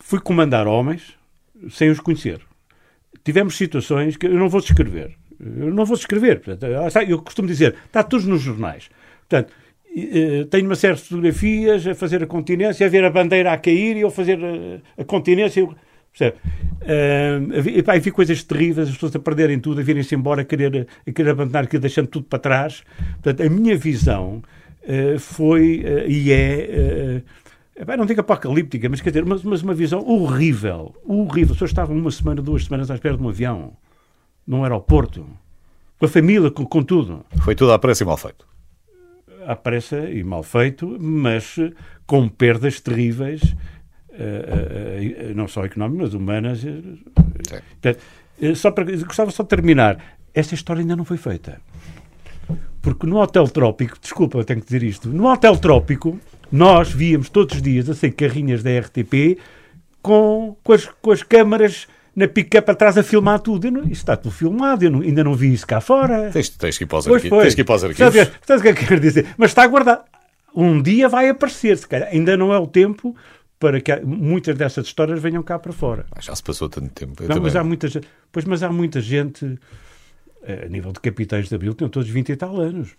fui 0.00 0.20
comandar 0.20 0.66
homens 0.66 1.14
sem 1.68 1.90
os 1.90 2.00
conhecer. 2.00 2.40
Tivemos 3.24 3.56
situações 3.56 4.16
que 4.16 4.26
eu 4.26 4.34
não 4.34 4.48
vou 4.48 4.60
descrever. 4.60 5.16
Eu 5.38 5.72
não 5.72 5.84
vou 5.84 5.96
descrever. 5.96 6.42
Eu 7.08 7.20
costumo 7.20 7.48
dizer, 7.48 7.74
está 7.86 8.02
tudo 8.02 8.28
nos 8.28 8.40
jornais. 8.40 8.88
Portanto, 9.28 9.52
tenho 10.50 10.66
uma 10.66 10.76
série 10.76 10.94
de 10.94 11.02
fotografias 11.02 11.86
a 11.86 11.94
fazer 11.94 12.22
a 12.22 12.26
continência, 12.26 12.86
a 12.86 12.88
ver 12.88 13.04
a 13.04 13.10
bandeira 13.10 13.52
a 13.52 13.58
cair 13.58 13.96
e 13.96 14.00
eu 14.00 14.10
fazer 14.10 14.38
a, 14.38 15.02
a 15.02 15.04
continência. 15.04 15.68
Percebe? 16.12 16.38
E, 17.74 17.82
pá, 17.82 17.96
vi 17.98 18.10
coisas 18.10 18.42
terríveis, 18.42 18.88
as 18.88 18.94
pessoas 18.94 19.14
a 19.16 19.18
perderem 19.18 19.58
tudo, 19.58 19.80
a 19.80 19.84
virem-se 19.84 20.14
embora, 20.14 20.42
a 20.42 20.44
querer, 20.44 20.86
a 21.06 21.12
querer 21.12 21.30
abandonar 21.30 21.64
aquilo, 21.64 21.80
deixando 21.82 22.08
tudo 22.08 22.26
para 22.26 22.38
trás. 22.38 22.82
Portanto, 23.22 23.46
a 23.46 23.50
minha 23.50 23.76
visão 23.76 24.42
foi 25.18 25.84
e 26.06 26.32
é. 26.32 27.22
Uh, 27.80 27.96
não 27.96 28.04
digo 28.04 28.20
apocalíptica, 28.20 28.88
mas 28.88 29.00
quer 29.00 29.10
dizer, 29.10 29.24
mas, 29.24 29.42
mas, 29.42 29.62
uma 29.62 29.74
visão 29.74 30.06
horrível. 30.06 30.94
Horrível. 31.04 31.52
As 31.52 31.56
pessoas 31.56 31.70
estavam 31.70 31.96
uma 31.96 32.10
semana, 32.10 32.42
duas 32.42 32.64
semanas 32.64 32.90
à 32.90 32.94
espera 32.94 33.16
de 33.16 33.22
um 33.22 33.28
avião, 33.28 33.72
num 34.46 34.62
aeroporto, 34.62 35.26
com 35.98 36.04
a 36.04 36.08
família, 36.08 36.50
com, 36.50 36.66
com 36.66 36.82
tudo. 36.82 37.24
Foi 37.42 37.54
tudo 37.54 37.72
à 37.72 37.78
pressa 37.78 38.02
e 38.02 38.06
mal 38.06 38.16
feito. 38.16 38.46
à 39.46 39.56
pressa 39.56 40.10
e 40.10 40.22
mal 40.22 40.42
feito, 40.42 40.98
mas 41.00 41.56
com 42.06 42.28
perdas 42.28 42.80
terríveis, 42.80 43.42
uh, 43.42 45.30
uh, 45.30 45.34
não 45.34 45.48
só 45.48 45.64
económicas, 45.64 46.12
mas 46.12 46.14
humanas. 46.14 46.62
Portanto, 46.62 48.00
só 48.56 48.70
para, 48.70 48.84
gostava 48.84 49.30
só 49.30 49.42
de 49.42 49.48
terminar. 49.48 50.16
Esta 50.34 50.54
história 50.54 50.80
ainda 50.80 50.96
não 50.96 51.04
foi 51.04 51.16
feita. 51.16 51.60
Porque 52.82 53.06
no 53.06 53.18
Hotel 53.18 53.46
Trópico, 53.48 53.98
desculpa, 54.00 54.38
eu 54.38 54.44
tenho 54.44 54.60
que 54.60 54.66
dizer 54.66 54.82
isto, 54.82 55.08
no 55.08 55.26
Hotel 55.26 55.56
Trópico, 55.58 56.18
nós 56.50 56.90
víamos 56.90 57.28
todos 57.28 57.56
os 57.56 57.62
dias 57.62 57.88
a 57.88 57.94
sair 57.94 58.12
carrinhas 58.12 58.62
da 58.62 58.70
RTP 58.78 59.38
com, 60.02 60.56
com, 60.62 60.72
as, 60.72 60.86
com 61.00 61.10
as 61.10 61.22
câmaras 61.22 61.86
na 62.14 62.26
pick-up 62.26 62.70
atrás 62.70 62.98
a 62.98 63.02
filmar 63.02 63.40
tudo. 63.40 63.70
Não, 63.70 63.82
isto 63.82 63.92
está 63.92 64.16
tudo 64.16 64.32
filmado, 64.32 64.84
eu 64.84 64.90
não, 64.90 65.00
ainda 65.00 65.22
não 65.22 65.34
vi 65.34 65.52
isso 65.52 65.66
cá 65.66 65.80
fora. 65.80 66.30
Tens, 66.30 66.48
tens, 66.50 66.76
que, 66.76 66.84
ir 66.84 66.86
para 66.86 66.98
os 66.98 67.08
arquivos, 67.08 67.42
tens 67.42 67.54
que 67.54 67.60
ir 67.60 67.64
para 67.64 67.74
os 67.76 67.84
arquivos. 67.84 68.14
Sabes, 68.14 68.32
sabes 68.46 68.60
o 68.60 68.62
que 68.62 68.68
é 68.68 68.74
que 68.74 68.84
eu 68.84 68.88
quero 68.88 69.00
dizer? 69.00 69.26
Mas 69.36 69.50
está 69.50 69.66
guardado. 69.66 70.04
Um 70.54 70.82
dia 70.82 71.08
vai 71.08 71.28
aparecer, 71.28 71.78
se 71.78 71.86
calhar. 71.86 72.08
Ainda 72.10 72.36
não 72.36 72.52
é 72.52 72.58
o 72.58 72.66
tempo 72.66 73.14
para 73.58 73.80
que 73.80 73.94
muitas 74.00 74.56
dessas 74.56 74.86
histórias 74.86 75.20
venham 75.20 75.42
cá 75.42 75.58
para 75.58 75.72
fora. 75.72 76.06
Mas 76.14 76.24
já 76.24 76.34
se 76.34 76.42
passou 76.42 76.68
tanto 76.68 76.88
tempo. 76.88 77.22
não, 77.28 77.40
mas 77.40 77.54
há 77.54 77.62
muita, 77.62 77.88
pois, 78.32 78.44
mas 78.44 78.62
há 78.62 78.70
muita 78.70 79.00
gente 79.00 79.58
a 80.46 80.68
nível 80.68 80.92
de 80.92 81.00
capitães 81.00 81.48
de 81.48 81.54
Abril, 81.54 81.74
têm 81.74 81.88
todos 81.88 82.08
20 82.08 82.30
e 82.30 82.36
tal 82.36 82.60
anos. 82.60 82.94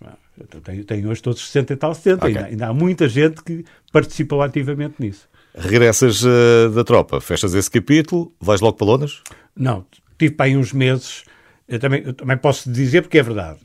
Tem, 0.62 0.82
tem 0.82 1.06
hoje 1.06 1.22
todos 1.22 1.44
60 1.46 1.72
e 1.72 1.76
tal, 1.76 1.94
70. 1.94 2.16
Okay. 2.16 2.28
Ainda, 2.28 2.48
ainda, 2.48 2.66
há 2.68 2.74
muita 2.74 3.08
gente 3.08 3.42
que 3.42 3.64
participou 3.90 4.42
ativamente 4.42 4.94
nisso. 4.98 5.28
Regressas 5.54 6.22
uh, 6.24 6.70
da 6.74 6.82
tropa, 6.82 7.20
fechas 7.20 7.52
esse 7.54 7.70
capítulo, 7.70 8.32
vais 8.40 8.60
logo 8.60 8.76
para 8.76 8.86
Londres? 8.86 9.22
Não, 9.54 9.84
tive 10.18 10.34
para 10.34 10.46
aí 10.46 10.56
uns 10.56 10.72
meses, 10.72 11.24
eu 11.68 11.78
também, 11.78 12.02
eu 12.04 12.14
também 12.14 12.36
posso 12.38 12.70
dizer 12.70 13.02
porque 13.02 13.18
é 13.18 13.22
verdade. 13.22 13.58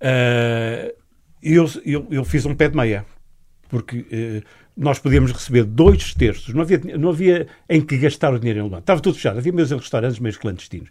Uh, 0.00 0.92
eu, 1.42 1.70
eu, 1.84 2.06
eu, 2.10 2.24
fiz 2.24 2.44
um 2.44 2.54
pé 2.54 2.68
de 2.68 2.76
meia, 2.76 3.06
porque 3.70 3.98
uh, 3.98 4.42
nós 4.76 4.98
podíamos 4.98 5.32
receber 5.32 5.64
dois 5.64 6.12
terços, 6.12 6.52
não 6.52 6.62
havia, 6.62 6.80
não 6.98 7.08
havia 7.08 7.46
em 7.68 7.80
que 7.80 7.96
gastar 7.96 8.34
o 8.34 8.38
dinheiro 8.38 8.60
em 8.60 8.62
Londres. 8.62 8.80
Estava 8.80 9.00
tudo 9.00 9.14
fechado, 9.14 9.38
havia 9.38 9.52
meus 9.52 9.70
restaurantes 9.70 10.18
meio 10.18 10.38
clandestinos. 10.38 10.90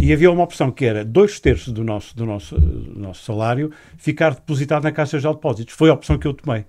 E 0.00 0.12
havia 0.12 0.30
uma 0.30 0.42
opção 0.42 0.70
que 0.70 0.84
era 0.84 1.04
dois 1.04 1.38
terços 1.38 1.72
do 1.72 1.84
nosso, 1.84 2.16
do 2.16 2.26
nosso, 2.26 2.60
do 2.60 2.98
nosso 2.98 3.24
salário 3.24 3.70
ficar 3.96 4.34
depositado 4.34 4.82
na 4.82 4.92
Caixa 4.92 5.18
de 5.18 5.26
Depósitos. 5.26 5.74
Foi 5.74 5.90
a 5.90 5.94
opção 5.94 6.18
que 6.18 6.26
eu 6.26 6.34
tomei. 6.34 6.64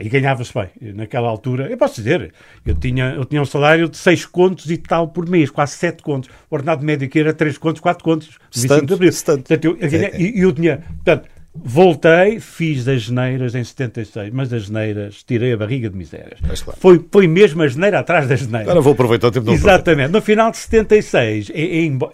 E 0.00 0.08
ganhava-se 0.08 0.52
bem. 0.52 0.68
Naquela 0.94 1.28
altura, 1.28 1.70
eu 1.70 1.76
posso 1.78 2.02
dizer, 2.02 2.34
eu 2.66 2.74
tinha, 2.74 3.14
eu 3.14 3.24
tinha 3.24 3.40
um 3.40 3.46
salário 3.46 3.88
de 3.88 3.96
6 3.96 4.26
contos 4.26 4.68
e 4.68 4.76
tal 4.76 5.08
por 5.08 5.28
mês, 5.28 5.48
quase 5.48 5.74
7 5.76 6.02
contos. 6.02 6.28
O 6.50 6.56
ordenado 6.56 6.84
médio 6.84 7.08
que 7.08 7.20
era 7.20 7.32
3 7.32 7.56
contos, 7.56 7.80
4 7.80 8.02
contos. 8.02 8.36
25 8.52 8.86
de 8.86 8.94
abril. 8.94 9.12
Portanto, 9.12 9.64
eu, 9.64 9.76
eu, 9.76 9.88
eu, 9.88 10.48
eu 10.48 10.52
tinha. 10.52 10.78
Portanto, 10.78 11.28
Voltei, 11.64 12.40
fiz 12.40 12.86
as 12.88 13.02
geneiras 13.02 13.54
em 13.54 13.64
76, 13.64 14.30
mas 14.32 14.52
as 14.52 14.64
geneiras 14.64 15.22
tirei 15.22 15.52
a 15.52 15.56
barriga 15.56 15.90
de 15.90 15.96
misérias. 15.96 16.40
Claro. 16.40 16.80
Foi, 16.80 17.04
foi 17.10 17.26
mesmo 17.26 17.62
a 17.62 17.68
geneira 17.68 18.00
atrás 18.00 18.28
da 18.28 18.36
geneira. 18.36 18.62
Agora 18.62 18.80
vou 18.80 18.92
aproveitar 18.92 19.28
o 19.28 19.30
tempo 19.30 19.50
Exatamente. 19.50 20.10
No 20.10 20.20
final 20.20 20.50
de 20.50 20.58
76, 20.58 21.52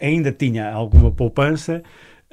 ainda 0.00 0.32
tinha 0.32 0.70
alguma 0.70 1.10
poupança, 1.10 1.82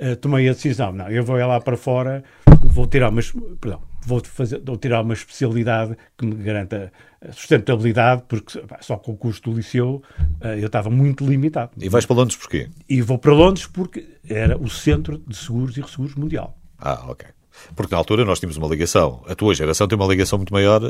uh, 0.02 0.15
tomei 0.17 0.48
a 0.50 0.54
decisão, 0.54 0.91
não, 0.91 1.10
eu 1.10 1.24
vou 1.24 1.38
lá 1.38 1.60
para 1.60 1.78
fora, 1.78 2.24
vou 2.63 2.88
tirar 2.88 3.10
umas, 3.10 3.32
perdão, 3.60 3.82
vou, 4.06 4.22
fazer, 4.24 4.62
vou 4.63 4.78
tirar 4.78 5.02
uma 5.02 5.13
especialidade 5.13 5.95
que 6.17 6.26
me 6.26 6.36
garanta 6.36 6.91
sustentabilidade, 7.32 8.24
porque 8.28 8.62
só 8.82 8.98
com 8.98 9.12
o 9.12 9.17
custo 9.17 9.52
do 9.52 9.58
liceu 9.58 10.02
uh, 10.41 10.48
eu 10.48 10.67
estava 10.67 10.89
muito 10.89 11.26
limitado. 11.26 11.72
E 11.80 11.89
vais 11.89 12.06
para 12.06 12.15
Londres 12.15 12.38
porquê? 12.38 12.69
E 12.88 13.02
vou 13.02 13.17
para 13.17 13.34
Londres 13.34 13.67
porque 13.67 14.06
era 14.28 14.58
o 14.58 14.69
centro 14.69 15.22
de 15.28 15.36
seguros 15.36 15.78
e 15.78 15.82
resseguros 15.82 16.15
mundial. 16.15 16.59
Ah, 16.82 17.06
ok. 17.08 17.28
Porque 17.76 17.94
na 17.94 17.98
altura 17.98 18.24
nós 18.26 18.39
tínhamos 18.39 18.58
uma 18.58 18.68
ligação, 18.68 19.22
a 19.28 19.36
tua 19.36 19.54
geração 19.54 19.88
tem 19.88 19.98
uma 19.98 20.08
ligação 20.08 20.39
muito 20.39 20.54
maior. 20.54 20.82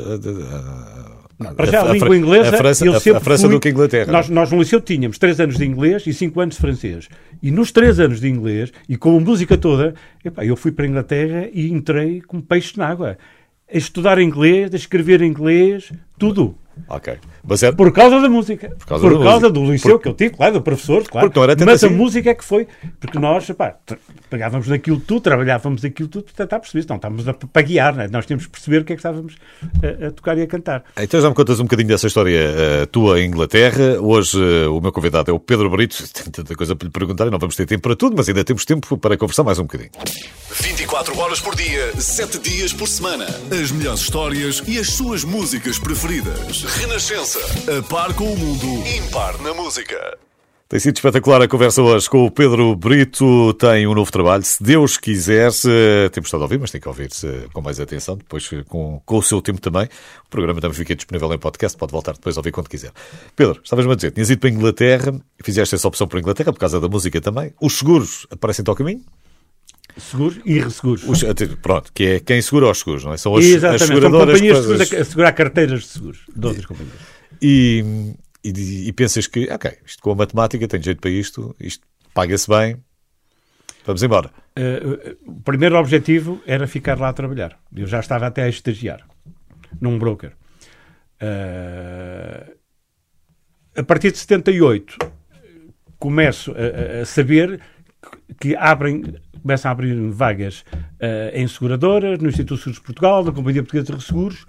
Não, 1.40 1.54
para 1.54 1.66
já 1.66 1.80
a, 1.80 1.90
a, 1.90 1.92
língua 1.94 2.16
inglesa, 2.16 2.54
a 2.54 2.58
França, 2.58 2.84
sempre 3.00 3.16
a 3.16 3.20
França 3.20 3.46
fui, 3.46 3.54
do 3.54 3.60
que 3.60 3.68
a 3.68 3.70
Inglaterra. 3.70 4.12
Nós, 4.12 4.28
nós 4.28 4.52
no 4.52 4.58
liceu 4.58 4.78
tínhamos 4.78 5.16
3 5.16 5.40
anos 5.40 5.56
de 5.56 5.64
inglês 5.64 6.06
e 6.06 6.12
5 6.12 6.38
anos 6.38 6.54
de 6.54 6.60
francês. 6.60 7.08
E 7.42 7.50
nos 7.50 7.72
3 7.72 7.98
anos 7.98 8.20
de 8.20 8.28
inglês, 8.28 8.70
e 8.86 8.94
com 8.96 9.16
a 9.16 9.20
música 9.20 9.56
toda, 9.56 9.94
epá, 10.22 10.44
eu 10.44 10.54
fui 10.54 10.70
para 10.70 10.84
a 10.84 10.88
Inglaterra 10.88 11.48
e 11.50 11.72
entrei 11.72 12.20
como 12.20 12.42
peixe 12.42 12.76
na 12.76 12.86
água. 12.86 13.16
A 13.72 13.76
estudar 13.76 14.18
inglês, 14.18 14.72
a 14.74 14.76
escrever 14.76 15.22
inglês, 15.22 15.90
tudo. 16.18 16.54
Ok. 16.88 17.18
Mas 17.42 17.62
é... 17.62 17.72
Por 17.72 17.92
causa 17.92 18.20
da 18.20 18.28
música. 18.28 18.68
Por 18.78 18.86
causa, 18.86 19.08
por 19.08 19.22
causa 19.22 19.50
do 19.50 19.64
liceu 19.70 19.92
Por... 19.92 20.02
que 20.02 20.08
eu 20.08 20.14
tive, 20.14 20.36
claro, 20.36 20.54
do 20.54 20.62
professor, 20.62 21.02
claro. 21.04 21.32
Mas 21.64 21.82
assim... 21.82 21.94
a 21.94 21.96
música 21.96 22.30
é 22.30 22.34
que 22.34 22.44
foi. 22.44 22.66
Porque 22.98 23.18
nós, 23.18 23.50
pá, 23.50 23.76
pegávamos 24.28 24.68
naquilo 24.68 25.00
tudo, 25.00 25.20
trabalhávamos 25.20 25.84
aquilo 25.84 26.08
tudo 26.08 26.24
para 26.24 26.44
tentar 26.44 26.60
perceber. 26.60 26.86
Não 26.88 26.96
estávamos 26.96 27.28
a, 27.28 27.34
para 27.34 27.62
guiar, 27.62 27.94
né? 27.94 28.08
nós 28.10 28.26
tínhamos 28.26 28.46
que 28.46 28.52
perceber 28.52 28.78
o 28.78 28.84
que 28.84 28.92
é 28.92 28.96
que 28.96 29.00
estávamos 29.00 29.36
a, 29.82 30.06
a, 30.06 30.10
tocar 30.10 30.36
e 30.38 30.42
a 30.42 30.46
cantar. 30.46 30.84
Então 30.98 31.20
já 31.20 31.28
me 31.28 31.34
contas 31.34 31.60
um 31.60 31.64
bocadinho 31.64 31.88
dessa 31.88 32.06
história 32.06 32.50
uh, 32.82 32.86
tua 32.86 33.20
em 33.20 33.26
Inglaterra. 33.26 34.00
Hoje 34.00 34.38
uh, 34.38 34.76
o 34.76 34.80
meu 34.80 34.92
convidado 34.92 35.30
é 35.30 35.34
o 35.34 35.38
Pedro 35.38 35.70
Brito. 35.70 35.96
Tenho 36.12 36.30
tanta 36.30 36.54
coisa 36.54 36.76
para 36.76 36.86
lhe 36.86 36.92
perguntar 36.92 37.26
e 37.26 37.30
não 37.30 37.38
vamos 37.38 37.56
ter 37.56 37.66
tempo 37.66 37.82
para 37.82 37.96
tudo, 37.96 38.14
mas 38.16 38.28
ainda 38.28 38.44
temos 38.44 38.64
tempo 38.64 38.96
para 38.98 39.16
conversar 39.16 39.44
mais 39.44 39.58
um 39.58 39.62
bocadinho. 39.62 39.90
24 40.60 41.18
horas 41.18 41.40
por 41.40 41.54
dia, 41.54 41.92
7 41.98 42.38
dias 42.38 42.72
por 42.72 42.88
semana. 42.88 43.26
As 43.50 43.70
melhores 43.70 44.00
histórias 44.00 44.62
e 44.66 44.78
as 44.78 44.88
suas 44.88 45.24
músicas 45.24 45.78
preferidas. 45.78 46.64
Renascença. 46.78 47.38
A 47.78 47.82
par 47.82 48.14
com 48.14 48.32
o 48.32 48.36
mundo, 48.36 48.86
impar 48.86 49.38
na 49.38 49.52
música. 49.52 50.18
Tem 50.68 50.78
sido 50.78 50.94
espetacular 50.94 51.42
a 51.42 51.48
conversa 51.48 51.82
hoje 51.82 52.08
com 52.08 52.26
o 52.26 52.30
Pedro 52.30 52.76
Brito. 52.76 53.52
Tem 53.54 53.88
um 53.88 53.94
novo 53.94 54.12
trabalho, 54.12 54.44
se 54.44 54.62
Deus 54.62 54.96
quiser. 54.96 55.50
Temos 56.12 56.28
estado 56.28 56.42
a 56.42 56.44
ouvir, 56.44 56.60
mas 56.60 56.70
tem 56.70 56.80
que 56.80 56.86
ouvir 56.86 57.10
com 57.52 57.60
mais 57.60 57.80
atenção, 57.80 58.16
depois 58.16 58.48
com, 58.68 59.02
com 59.04 59.18
o 59.18 59.22
seu 59.22 59.42
tempo 59.42 59.60
também. 59.60 59.88
O 60.24 60.30
programa 60.30 60.60
também 60.60 60.76
fica 60.76 60.94
disponível 60.94 61.32
em 61.34 61.38
podcast, 61.38 61.76
pode 61.76 61.90
voltar 61.90 62.12
depois 62.12 62.36
a 62.36 62.40
ouvir 62.40 62.52
quando 62.52 62.68
quiser. 62.68 62.92
Pedro, 63.34 63.60
estavas-me 63.64 63.90
a 63.92 63.96
dizer, 63.96 64.12
tinhas 64.12 64.30
ido 64.30 64.38
para 64.38 64.48
a 64.48 64.52
Inglaterra, 64.52 65.20
fizeste 65.42 65.74
essa 65.74 65.88
opção 65.88 66.06
por 66.06 66.20
Inglaterra 66.20 66.52
por 66.52 66.60
causa 66.60 66.78
da 66.78 66.88
música 66.88 67.20
também. 67.20 67.52
Os 67.60 67.76
seguros 67.76 68.28
aparecem-te 68.30 68.68
ao 68.70 68.76
caminho? 68.76 69.02
Seguros 69.96 70.40
e 70.44 70.58
resseguros. 70.58 71.04
Os, 71.04 71.22
pronto, 71.62 71.92
que 71.92 72.04
é 72.04 72.20
quem 72.20 72.40
segura 72.42 72.70
os 72.70 72.78
seguros, 72.78 73.04
não 73.04 73.12
é? 73.12 73.16
São 73.16 73.36
as, 73.36 73.44
Exatamente, 73.44 73.82
as 73.82 73.88
seguradoras. 73.88 74.38
São 74.38 74.48
companhias 74.48 74.56
de 74.56 74.62
seguros 74.64 74.92
a, 74.92 75.04
segurar 75.04 75.32
carteiras 75.32 75.80
de 75.80 75.86
seguros 75.86 76.20
de 76.34 76.46
outras 76.46 76.66
companhias. 76.66 76.96
E, 77.42 78.14
e, 78.44 78.88
e, 78.88 78.92
pensas 78.92 79.26
que, 79.26 79.50
ok, 79.50 79.78
isto 79.84 80.02
com 80.02 80.12
a 80.12 80.14
matemática 80.14 80.66
tem 80.68 80.82
jeito 80.82 81.00
para 81.00 81.10
isto, 81.10 81.54
isto 81.60 81.86
paga-se 82.12 82.48
bem, 82.48 82.76
vamos 83.84 84.02
embora. 84.02 84.30
Uh, 84.58 85.16
o 85.26 85.40
primeiro 85.42 85.76
objetivo 85.76 86.42
era 86.46 86.66
ficar 86.66 86.98
lá 86.98 87.08
a 87.08 87.12
trabalhar. 87.12 87.58
Eu 87.74 87.86
já 87.86 88.00
estava 88.00 88.26
até 88.26 88.42
a 88.42 88.48
estagiar 88.48 89.06
num 89.80 89.98
broker. 89.98 90.32
Uh, 91.22 92.56
a 93.76 93.82
partir 93.82 94.10
de 94.10 94.18
78 94.18 94.98
começo 95.98 96.52
a, 96.52 97.02
a 97.02 97.04
saber 97.04 97.60
que 98.40 98.56
abrem 98.56 99.02
começam 99.40 99.70
a 99.70 99.72
abrir 99.72 99.94
vagas 100.10 100.64
uh, 100.76 101.34
em 101.34 101.46
seguradoras, 101.48 102.18
no 102.18 102.28
Instituto 102.28 102.56
de 102.56 102.60
Seguros 102.60 102.78
de 102.78 102.84
Portugal, 102.84 103.24
na 103.24 103.32
Companhia 103.32 103.62
Portuguesa 103.62 103.86
de 103.86 103.98
Resseguros, 103.98 104.46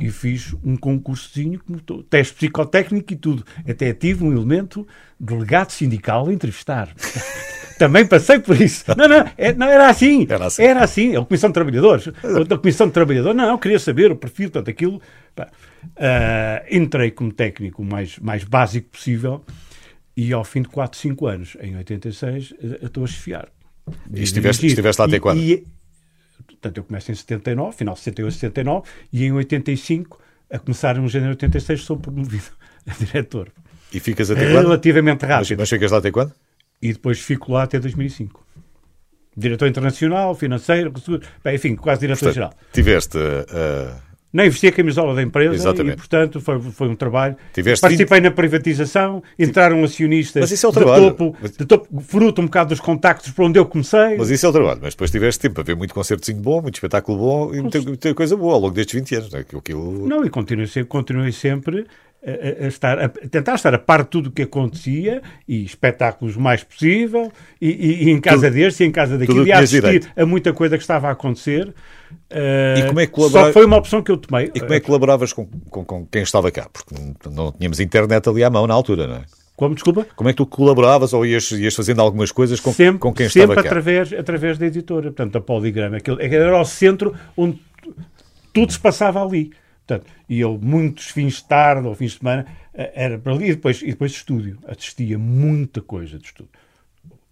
e 0.00 0.10
fiz 0.10 0.54
um 0.64 0.76
concursozinho, 0.76 1.60
teste 2.08 2.34
psicotécnico 2.34 3.12
e 3.12 3.16
tudo. 3.16 3.44
Até 3.68 3.92
tive 3.92 4.24
um 4.24 4.32
elemento 4.32 4.86
delegado 5.20 5.70
sindical 5.70 6.28
a 6.28 6.32
entrevistar. 6.32 6.88
Também 7.78 8.06
passei 8.06 8.38
por 8.38 8.58
isso. 8.58 8.84
Não, 8.96 9.06
não, 9.06 9.30
é, 9.36 9.52
não 9.52 9.66
era 9.66 9.90
assim. 9.90 10.26
Era 10.28 10.46
assim. 10.46 10.62
Era 10.62 10.82
assim. 10.82 11.14
A 11.14 11.22
Comissão 11.22 11.50
de 11.50 11.54
Trabalhadores. 11.54 12.08
A 12.08 12.56
Comissão 12.56 12.86
de 12.86 12.94
Trabalhadores, 12.94 13.36
não, 13.36 13.50
eu 13.50 13.58
queria 13.58 13.78
saber 13.78 14.10
o 14.10 14.16
perfil, 14.16 14.50
portanto, 14.50 14.70
aquilo. 14.70 14.96
Uh, 14.96 16.64
entrei 16.70 17.10
como 17.10 17.30
técnico 17.30 17.82
o 17.82 17.84
mais, 17.84 18.18
mais 18.18 18.44
básico 18.44 18.88
possível 18.88 19.44
e 20.16 20.32
ao 20.32 20.42
fim 20.42 20.62
de 20.62 20.68
4, 20.68 20.98
5 20.98 21.26
anos, 21.26 21.56
em 21.60 21.76
86, 21.76 22.54
estou 22.80 23.04
a 23.04 23.06
chefiar. 23.06 23.48
E 24.12 24.22
estiveste, 24.22 24.66
estiveste 24.66 25.00
lá 25.00 25.06
até 25.06 25.20
quando? 25.20 25.40
E, 25.40 25.64
portanto, 26.46 26.78
eu 26.78 26.84
começo 26.84 27.10
em 27.10 27.14
79, 27.14 27.76
final 27.76 27.94
de 27.94 28.00
78, 28.00 28.34
79, 28.34 28.88
e 29.12 29.24
em 29.24 29.32
85, 29.32 30.20
a 30.50 30.58
começar 30.58 30.96
em 30.96 31.08
janeiro 31.08 31.36
de 31.36 31.44
86, 31.44 31.82
sou 31.82 31.96
promovido 31.96 32.44
a 32.86 32.92
diretor. 32.92 33.52
E 33.92 34.00
ficas 34.00 34.30
até 34.30 34.50
quando? 34.50 34.66
Relativamente 34.66 35.24
rápido. 35.24 35.50
Mas, 35.50 35.58
mas 35.58 35.70
ficas 35.70 35.92
lá 35.92 35.98
até 35.98 36.10
quando? 36.10 36.32
E 36.82 36.92
depois 36.92 37.20
fico 37.20 37.52
lá 37.52 37.62
até 37.62 37.78
2005. 37.78 38.44
Diretor 39.36 39.68
internacional, 39.68 40.34
financeiro, 40.34 40.92
bem, 41.44 41.56
enfim, 41.56 41.76
quase 41.76 42.00
diretor-geral. 42.00 42.54
Tiveste 42.72 43.18
uh, 43.18 44.05
nem 44.36 44.50
vestia 44.50 44.68
a 44.68 44.72
camisola 44.72 45.14
da 45.14 45.22
empresa 45.22 45.54
Exatamente. 45.54 45.94
e, 45.94 45.96
portanto, 45.96 46.40
foi, 46.42 46.60
foi 46.60 46.88
um 46.88 46.94
trabalho. 46.94 47.36
Tiveste 47.54 47.80
Participei 47.80 48.20
20... 48.20 48.24
na 48.24 48.30
privatização, 48.30 49.22
entraram 49.38 49.82
acionistas 49.82 50.42
Mas 50.42 50.50
isso 50.50 50.66
é 50.66 50.68
o 50.68 50.72
trabalho. 50.72 51.04
De 51.04 51.08
topo, 51.08 51.36
de 51.58 51.64
topo, 51.64 52.00
fruto 52.02 52.42
um 52.42 52.44
bocado 52.44 52.68
dos 52.68 52.80
contactos 52.80 53.32
por 53.32 53.46
onde 53.46 53.58
eu 53.58 53.64
comecei. 53.64 54.18
Mas 54.18 54.28
isso 54.28 54.44
é 54.44 54.48
o 54.50 54.52
trabalho. 54.52 54.78
Mas 54.82 54.92
depois 54.92 55.10
tiveste 55.10 55.40
tempo 55.40 55.54
para 55.54 55.64
ver 55.64 55.74
muito 55.74 55.94
concertozinho 55.94 56.38
bom, 56.38 56.60
muito 56.60 56.74
espetáculo 56.74 57.16
bom 57.16 57.54
e 57.54 57.62
muita, 57.62 57.80
muita, 57.80 58.14
coisa 58.14 58.36
boa 58.36 58.54
ao 58.54 58.60
longo 58.60 58.74
destes 58.74 58.94
20 58.94 59.14
anos. 59.14 59.32
Não, 59.32 59.38
é? 59.38 59.42
Aquilo... 59.42 60.06
não 60.06 60.24
e 60.24 60.28
continuei, 60.28 60.68
continuei 60.86 61.32
sempre 61.32 61.86
a, 62.24 62.64
a 62.64 62.68
estar, 62.68 62.98
a 62.98 63.08
tentar 63.08 63.54
estar 63.54 63.74
a 63.74 63.78
par 63.78 64.02
de 64.02 64.08
tudo 64.10 64.28
o 64.28 64.32
que 64.32 64.42
acontecia 64.42 65.22
e 65.46 65.64
espetáculos 65.64 66.36
mais 66.36 66.62
possível 66.64 67.30
e, 67.60 67.68
e, 67.70 68.04
e 68.04 68.10
em 68.10 68.20
casa 68.20 68.46
Tudo- 68.48 68.54
deste 68.54 68.82
e 68.82 68.86
em 68.86 68.90
casa 68.90 69.16
daquilo 69.18 69.46
e 69.46 69.52
a 69.52 69.58
assistir 69.58 69.82
direito. 69.82 70.10
a 70.16 70.26
muita 70.26 70.52
coisa 70.52 70.76
que 70.76 70.82
estava 70.82 71.08
a 71.08 71.12
acontecer. 71.12 71.68
Uh, 72.30 72.78
E 72.78 72.86
como 72.86 73.00
é 73.00 73.06
que 73.06 73.20
Só 73.28 73.52
foi 73.52 73.64
uma 73.64 73.76
opção 73.76 74.02
que 74.02 74.10
eu 74.10 74.16
tomei. 74.16 74.50
E 74.54 74.60
como 74.60 74.72
é 74.74 74.80
que 74.80 74.86
colaboravas 74.86 75.32
com, 75.32 75.46
com, 75.70 75.84
com 75.84 76.06
quem 76.06 76.22
estava 76.22 76.50
cá? 76.50 76.68
Porque 76.72 76.94
não 77.30 77.52
tínhamos 77.52 77.80
internet 77.80 78.28
ali 78.28 78.42
à 78.42 78.50
mão 78.50 78.66
na 78.66 78.74
altura, 78.74 79.06
não 79.06 79.16
é? 79.16 79.22
Como, 79.56 79.74
desculpa? 79.74 80.06
Como 80.14 80.28
é 80.28 80.32
que 80.32 80.36
tu 80.36 80.44
colaboravas 80.46 81.14
ou 81.14 81.24
ias, 81.24 81.50
ias 81.52 81.74
fazendo 81.74 82.00
algumas 82.00 82.30
coisas 82.30 82.60
com, 82.60 82.72
sempre, 82.72 82.98
com 82.98 83.12
quem 83.14 83.26
sempre 83.26 83.52
estava 83.52 83.62
cá? 83.62 83.68
através, 83.70 84.12
através 84.12 84.58
da 84.58 84.66
editora, 84.66 85.04
portanto, 85.04 85.36
a 85.38 85.40
Poligrama. 85.40 85.96
Aquilo, 85.96 86.20
era 86.20 86.60
o 86.60 86.64
centro 86.64 87.14
onde 87.36 87.58
tudo 88.52 88.70
se 88.72 88.78
passava 88.78 89.24
ali. 89.24 89.50
Portanto, 89.86 90.10
e 90.28 90.40
eu, 90.40 90.58
muitos 90.60 91.06
fins 91.10 91.34
de 91.34 91.44
tarde 91.44 91.86
ou 91.86 91.94
fins 91.94 92.12
de 92.12 92.18
semana, 92.18 92.44
eh, 92.74 92.90
era 92.94 93.18
para 93.18 93.32
ali 93.32 93.50
e 93.50 93.54
depois, 93.54 93.80
e 93.82 93.86
depois 93.86 94.10
estúdio. 94.12 94.58
Assistia 94.66 95.16
muita 95.18 95.80
coisa 95.80 96.18
de 96.18 96.24
estúdio. 96.26 96.50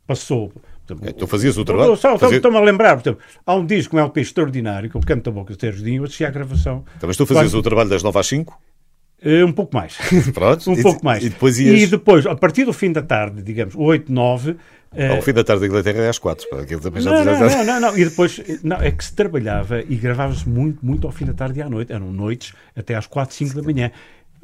Passou. 0.07 0.53
portanto, 0.87 1.15
tu 1.15 1.27
fazias 1.27 1.57
o 1.57 1.65
trabalho? 1.65 1.93
Eu 1.93 1.97
só- 1.97 2.19
Fazia- 2.19 2.37
Estou-me 2.37 2.59
a 2.59 2.61
lembrar, 2.61 2.95
portanto, 2.95 3.19
há 3.47 3.55
um 3.55 3.65
disco, 3.65 3.97
um 3.97 4.01
LP 4.01 4.21
extraordinário, 4.21 4.91
que 4.91 4.97
é 4.97 5.01
o 5.01 5.03
Canto 5.03 5.25
da 5.25 5.31
Boca 5.31 5.55
de 5.55 5.61
Sérgio 5.61 5.83
Dinho, 5.83 6.01
eu 6.03 6.05
assistia 6.05 6.29
à 6.29 6.31
gravação. 6.31 6.85
Então, 6.97 7.07
mas 7.09 7.17
tu 7.17 7.25
fazias 7.27 7.47
Quase- 7.47 7.57
o 7.57 7.63
trabalho 7.63 7.89
das 7.89 8.03
9 8.03 8.19
às 8.19 8.27
5? 8.27 8.61
Eh, 9.23 9.43
Um 9.45 9.53
pouco 9.53 9.75
mais. 9.75 9.97
Pronto. 10.35 10.71
um 10.71 10.83
pouco 10.83 11.03
mais. 11.05 11.25
E 11.25 11.31
depois 11.31 11.59
ias... 11.59 11.81
E 11.83 11.87
depois, 11.87 12.27
a 12.27 12.35
partir 12.37 12.65
do 12.67 12.73
fim 12.75 12.93
da 12.93 13.01
tarde, 13.03 13.43
digamos, 13.43 13.75
8, 13.75 14.13
9, 14.13 14.51
eh, 14.51 14.57
Ao 15.11 15.23
fim 15.23 15.33
da 15.33 15.45
tarde 15.45 15.61
da 15.63 15.67
Inglaterra 15.67 16.03
é 16.03 16.09
às 16.09 16.19
4. 16.19 16.49
pá, 16.49 16.61
Aquilo 16.61 16.81
também 16.81 17.03
já 17.03 17.11
Não, 17.11 17.25
não, 17.25 17.65
não, 17.65 17.81
não. 17.81 17.99
E 17.99 18.05
depois, 18.05 18.41
não, 18.63 18.77
é 18.77 18.91
que 18.91 19.05
se 19.05 19.13
trabalhava 19.13 19.81
e 19.81 19.97
gravava-se 19.97 20.49
muito, 20.49 20.85
muito 20.85 21.07
ao 21.07 21.13
fim 21.13 21.25
da 21.25 21.35
tarde 21.35 21.59
e 21.59 21.63
à 21.63 21.69
noite. 21.69 21.93
Eram 21.93 22.13
noites 22.13 22.55
até 22.77 22.95
às 22.95 23.07
4, 23.07 23.35
5 23.35 23.55
da 23.55 23.63
manhã. 23.63 23.91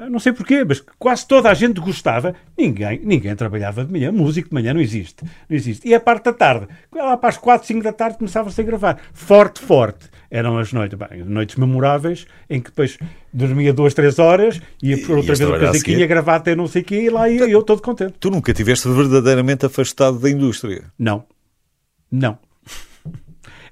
Não 0.09 0.19
sei 0.19 0.33
porquê, 0.33 0.65
mas 0.65 0.83
quase 0.99 1.27
toda 1.27 1.51
a 1.51 1.55
gente 1.55 1.79
gostava. 1.81 2.35
Ninguém, 2.57 3.01
ninguém 3.05 3.37
trabalhava 3.37 3.85
de 3.85 3.93
manhã. 3.93 4.11
Músico 4.11 4.49
de 4.49 4.55
manhã 4.55 4.73
não 4.73 4.81
existe. 4.81 5.25
Não 5.49 5.57
existe. 5.57 5.87
E 5.87 5.95
a 5.95 6.01
parte 6.01 6.25
da 6.25 6.33
tarde, 6.33 6.67
lá 6.95 7.17
para 7.17 7.29
as 7.29 7.37
4, 7.37 7.67
5 7.67 7.83
da 7.83 7.93
tarde 7.93 8.17
começava-se 8.17 8.61
a 8.61 8.65
gravar. 8.65 8.99
Forte, 9.13 9.61
forte. 9.61 10.10
Eram 10.31 10.57
as 10.59 10.73
noites, 10.73 10.97
bem, 10.97 11.25
noites 11.25 11.57
memoráveis, 11.57 12.25
em 12.49 12.61
que 12.61 12.71
depois 12.71 12.97
dormia 13.33 13.73
duas, 13.73 13.93
três 13.95 14.19
horas, 14.19 14.61
ia 14.83 14.97
por 14.99 15.11
E- 15.11 15.21
outra 15.21 15.35
vez 15.35 15.41
o 15.51 15.59
casaquinho, 15.59 16.05
a 16.05 16.07
gravar 16.07 16.37
até 16.37 16.55
não 16.55 16.67
sei 16.69 16.83
o 16.83 16.85
quê, 16.85 17.03
e 17.03 17.11
lá 17.11 17.29
ia 17.29 17.49
eu 17.49 17.63
todo 17.63 17.83
contente. 17.83 18.15
Tu 18.21 18.31
nunca 18.31 18.53
tiveste 18.55 18.89
verdadeiramente 18.89 19.67
afastado 19.67 20.19
da 20.21 20.31
indústria. 20.31 20.85
Não. 20.99 21.25
Não. 22.11 22.39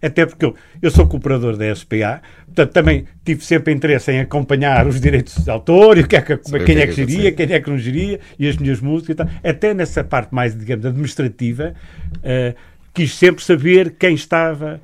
Até 0.01 0.25
porque 0.27 0.45
eu, 0.45 0.55
eu 0.81 0.91
sou 0.93 1.09
cooperador 1.09 1.57
da 1.57 1.75
SPA, 1.75 2.23
portanto 2.47 2.71
também 2.73 3.05
tive 3.25 3.45
sempre 3.45 3.73
interesse 3.75 4.13
em 4.13 4.21
acompanhar 4.21 4.87
os 4.87 5.01
direitos 5.01 5.43
de 5.43 5.51
autor 5.51 5.99
e 5.99 6.03
o 6.03 6.07
que 6.07 6.15
é 6.15 6.21
que, 6.23 6.39
Saber 6.41 6.63
o 6.63 6.65
quem 6.65 6.77
que 6.77 6.81
é 6.81 6.85
é 6.85 6.87
que 6.87 6.95
que 6.95 7.07
geria, 7.07 7.33
quem 7.33 7.53
é 7.53 7.61
que 7.61 7.69
não 7.71 7.79
geria 7.79 8.21
e 8.39 8.49
as 8.49 8.57
minhas 8.57 8.81
músicas 8.81 9.11
e 9.11 9.15
tal. 9.17 9.29
Até 9.43 9.75
nessa 9.75 10.05
parte 10.05 10.33
mais, 10.33 10.57
digamos, 10.57 10.87
administrativa, 10.87 11.75
eh, 12.23 12.55
quis 12.95 13.13
sempre 13.13 13.43
saber 13.45 13.97
quem 13.99 14.15
estava, 14.15 14.81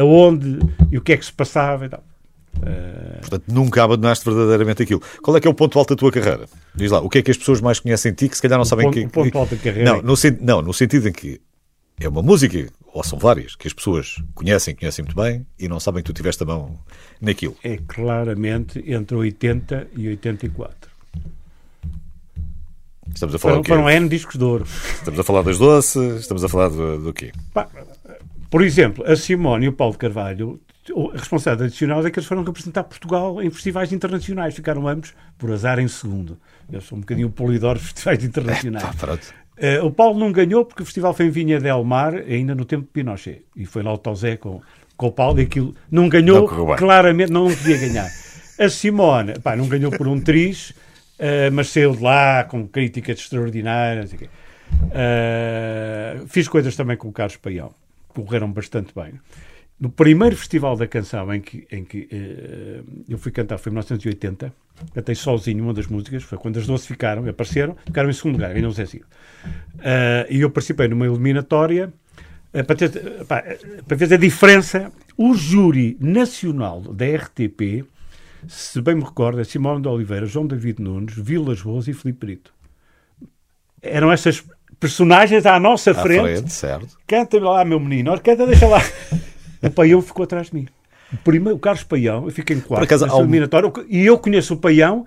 aonde 0.00 0.58
e 0.90 0.98
o 0.98 1.00
que 1.00 1.12
é 1.12 1.16
que 1.16 1.24
se 1.24 1.32
passava 1.32 1.86
e 1.86 1.88
tal. 1.88 2.04
Eh, 2.64 3.18
Portanto, 3.20 3.44
nunca 3.48 3.82
abandonaste 3.82 4.24
verdadeiramente 4.24 4.82
aquilo. 4.82 5.00
Qual 5.22 5.36
é 5.36 5.40
que 5.40 5.48
é 5.48 5.50
o 5.50 5.54
ponto 5.54 5.78
alto 5.78 5.94
da 5.94 5.98
tua 5.98 6.12
carreira? 6.12 6.46
Diz 6.74 6.90
lá, 6.90 7.00
o 7.00 7.08
que 7.08 7.18
é 7.18 7.22
que 7.22 7.30
as 7.30 7.36
pessoas 7.36 7.60
mais 7.60 7.80
conhecem 7.80 8.12
de 8.12 8.18
ti 8.18 8.28
que 8.28 8.36
se 8.36 8.42
calhar 8.42 8.58
não 8.58 8.64
sabem 8.64 8.86
ponto- 8.86 8.94
que... 8.98 9.04
o 9.06 9.10
ponto 9.10 9.38
alto 9.38 9.56
da 9.56 9.62
carreira 9.62 9.90
Não 9.90 9.98
é- 9.98 10.02
no, 10.02 10.14
não, 10.40 10.62
no 10.62 10.72
sentido 10.74 11.08
em 11.08 11.12
que 11.12 11.40
é 12.00 12.08
uma 12.08 12.22
música, 12.22 12.68
ou 12.92 13.02
são 13.04 13.18
várias, 13.18 13.54
que 13.56 13.66
as 13.66 13.72
pessoas 13.72 14.16
conhecem, 14.34 14.74
conhecem 14.74 15.04
muito 15.04 15.16
bem 15.16 15.46
e 15.58 15.66
não 15.68 15.78
sabem 15.80 16.02
que 16.02 16.12
tu 16.12 16.14
tiveste 16.16 16.42
a 16.42 16.46
mão 16.46 16.78
naquilo. 17.20 17.56
é 17.64 17.78
claramente 17.86 18.82
entre 18.86 19.16
80 19.16 19.88
e 19.96 20.08
84. 20.08 20.90
Estamos 23.14 23.34
a 23.34 23.38
falar 23.38 23.54
Foram, 23.54 23.64
foram 23.64 23.90
N 23.90 24.08
discos 24.08 24.36
de 24.36 24.44
ouro. 24.44 24.64
Estamos 24.64 25.18
a 25.20 25.22
falar 25.24 25.42
das 25.42 25.58
doces, 25.58 26.20
estamos 26.20 26.42
a 26.44 26.48
falar 26.48 26.68
do, 26.68 26.98
do 26.98 27.12
quê? 27.12 27.30
Pá, 27.52 27.68
Por 28.52 28.62
exemplo, 28.62 29.02
a 29.10 29.16
Simone 29.16 29.64
e 29.64 29.68
o 29.68 29.72
Paulo 29.72 29.94
de 29.94 29.98
Carvalho, 29.98 30.60
o 30.92 31.06
responsável 31.06 31.64
adicional 31.64 32.06
é 32.06 32.10
que 32.10 32.18
eles 32.18 32.28
foram 32.28 32.44
representar 32.44 32.84
Portugal 32.84 33.42
em 33.42 33.48
festivais 33.48 33.90
internacionais. 33.94 34.54
Ficaram 34.54 34.86
ambos, 34.86 35.14
por 35.38 35.50
azar, 35.50 35.78
em 35.78 35.88
segundo. 35.88 36.36
Eu 36.70 36.82
sou 36.82 36.98
um 36.98 37.00
bocadinho 37.00 37.30
polidor 37.30 37.76
dos 37.76 37.84
festivais 37.84 38.22
internacionais. 38.22 38.84
Pá, 38.94 39.06
pronto. 39.06 39.26
Eh, 39.56 39.80
o 39.80 39.90
Paulo 39.90 40.18
não 40.20 40.30
ganhou 40.30 40.66
porque 40.66 40.82
o 40.82 40.84
festival 40.84 41.14
foi 41.14 41.26
em 41.26 41.30
Vinha 41.30 41.58
del 41.58 41.82
Mar, 41.82 42.14
ainda 42.14 42.54
no 42.54 42.66
tempo 42.66 42.82
de 42.82 42.90
Pinochet. 42.90 43.42
E 43.56 43.64
foi 43.64 43.82
lá 43.82 43.90
o 43.94 43.96
Tozé 43.96 44.36
com, 44.36 44.60
com 44.98 45.06
o 45.06 45.12
Paulo 45.12 45.40
e 45.40 45.44
aquilo 45.44 45.74
não 45.90 46.02
Não 46.02 46.08
ganhou, 46.10 46.66
bem. 46.66 46.76
claramente 46.76 47.32
não 47.32 47.46
podia 47.46 47.78
ganhar. 47.78 48.10
A 48.60 48.68
Simone, 48.68 49.38
pá, 49.40 49.56
não 49.56 49.66
ganhou 49.66 49.90
por 49.90 50.06
um 50.06 50.20
triz, 50.20 50.74
eh, 51.18 51.48
mas 51.48 51.68
saiu 51.68 51.96
de 51.96 52.02
lá 52.02 52.44
com 52.44 52.68
críticas 52.68 53.18
extraordinárias. 53.18 54.12
não. 54.12 54.28
Eh, 54.92 56.20
fiz 56.26 56.48
coisas 56.48 56.76
também 56.76 56.98
com 56.98 57.08
o 57.08 57.12
Carlos 57.12 57.36
Paião, 57.36 57.72
correram 58.12 58.50
bastante 58.52 58.94
bem. 58.94 59.14
No 59.82 59.90
primeiro 59.90 60.36
festival 60.36 60.76
da 60.76 60.86
canção 60.86 61.34
em 61.34 61.40
que, 61.40 61.66
em 61.70 61.84
que 61.84 62.06
eh, 62.12 62.82
eu 63.08 63.18
fui 63.18 63.32
cantar, 63.32 63.58
foi 63.58 63.70
em 63.70 63.74
1980, 63.74 64.54
cantei 64.94 65.14
sozinho 65.16 65.64
uma 65.64 65.74
das 65.74 65.88
músicas, 65.88 66.22
foi 66.22 66.38
quando 66.38 66.56
as 66.56 66.68
12 66.68 66.86
ficaram, 66.86 67.28
apareceram, 67.28 67.76
ficaram 67.84 68.08
em 68.08 68.12
segundo 68.12 68.34
lugar, 68.34 68.54
ganhou 68.54 68.70
o 68.70 68.72
Zé 68.72 68.86
Cid. 68.86 69.04
Eh, 69.80 70.26
e 70.30 70.40
eu 70.40 70.50
participei 70.50 70.86
numa 70.86 71.04
eliminatória 71.06 71.92
eh, 72.52 72.62
para, 72.62 72.76
ter, 72.76 73.24
pá, 73.24 73.42
para 73.88 74.14
a 74.14 74.18
diferença. 74.18 74.92
O 75.16 75.34
júri 75.34 75.96
nacional 76.00 76.80
da 76.80 77.04
RTP, 77.04 77.84
se 78.46 78.80
bem 78.80 78.94
me 78.94 79.02
recordo, 79.02 79.40
é 79.40 79.44
Simão 79.44 79.80
de 79.80 79.88
Oliveira, 79.88 80.26
João 80.26 80.46
David 80.46 80.80
Nunes, 80.80 81.14
Vilas 81.16 81.60
Boas 81.60 81.88
e 81.88 81.92
Filipe 81.92 82.24
Brito. 82.24 82.54
Eram 83.82 84.12
essas 84.12 84.44
personagens 84.82 85.46
à 85.46 85.58
nossa 85.60 85.92
À 85.92 85.94
frente 85.94 86.20
frente, 86.20 86.52
certo. 86.52 86.88
Canta 87.06 87.38
lá, 87.40 87.64
meu 87.64 87.78
menino. 87.80 88.20
Canta, 88.20 88.46
deixa 88.46 88.66
lá. 88.66 88.82
O 89.62 89.70
Paião 89.70 90.02
ficou 90.02 90.24
atrás 90.24 90.48
de 90.48 90.56
mim. 90.56 90.66
O, 91.12 91.16
primeiro, 91.18 91.54
o 91.56 91.58
Carlos 91.60 91.84
Paião, 91.84 92.24
eu 92.24 92.32
fiquei 92.32 92.56
em 92.56 92.60
quarto 92.60 92.82
acaso, 92.82 93.06
um- 93.06 93.20
eliminatória, 93.20 93.70
e 93.88 94.04
eu 94.04 94.18
conheço 94.18 94.54
o 94.54 94.56
Paião, 94.56 95.06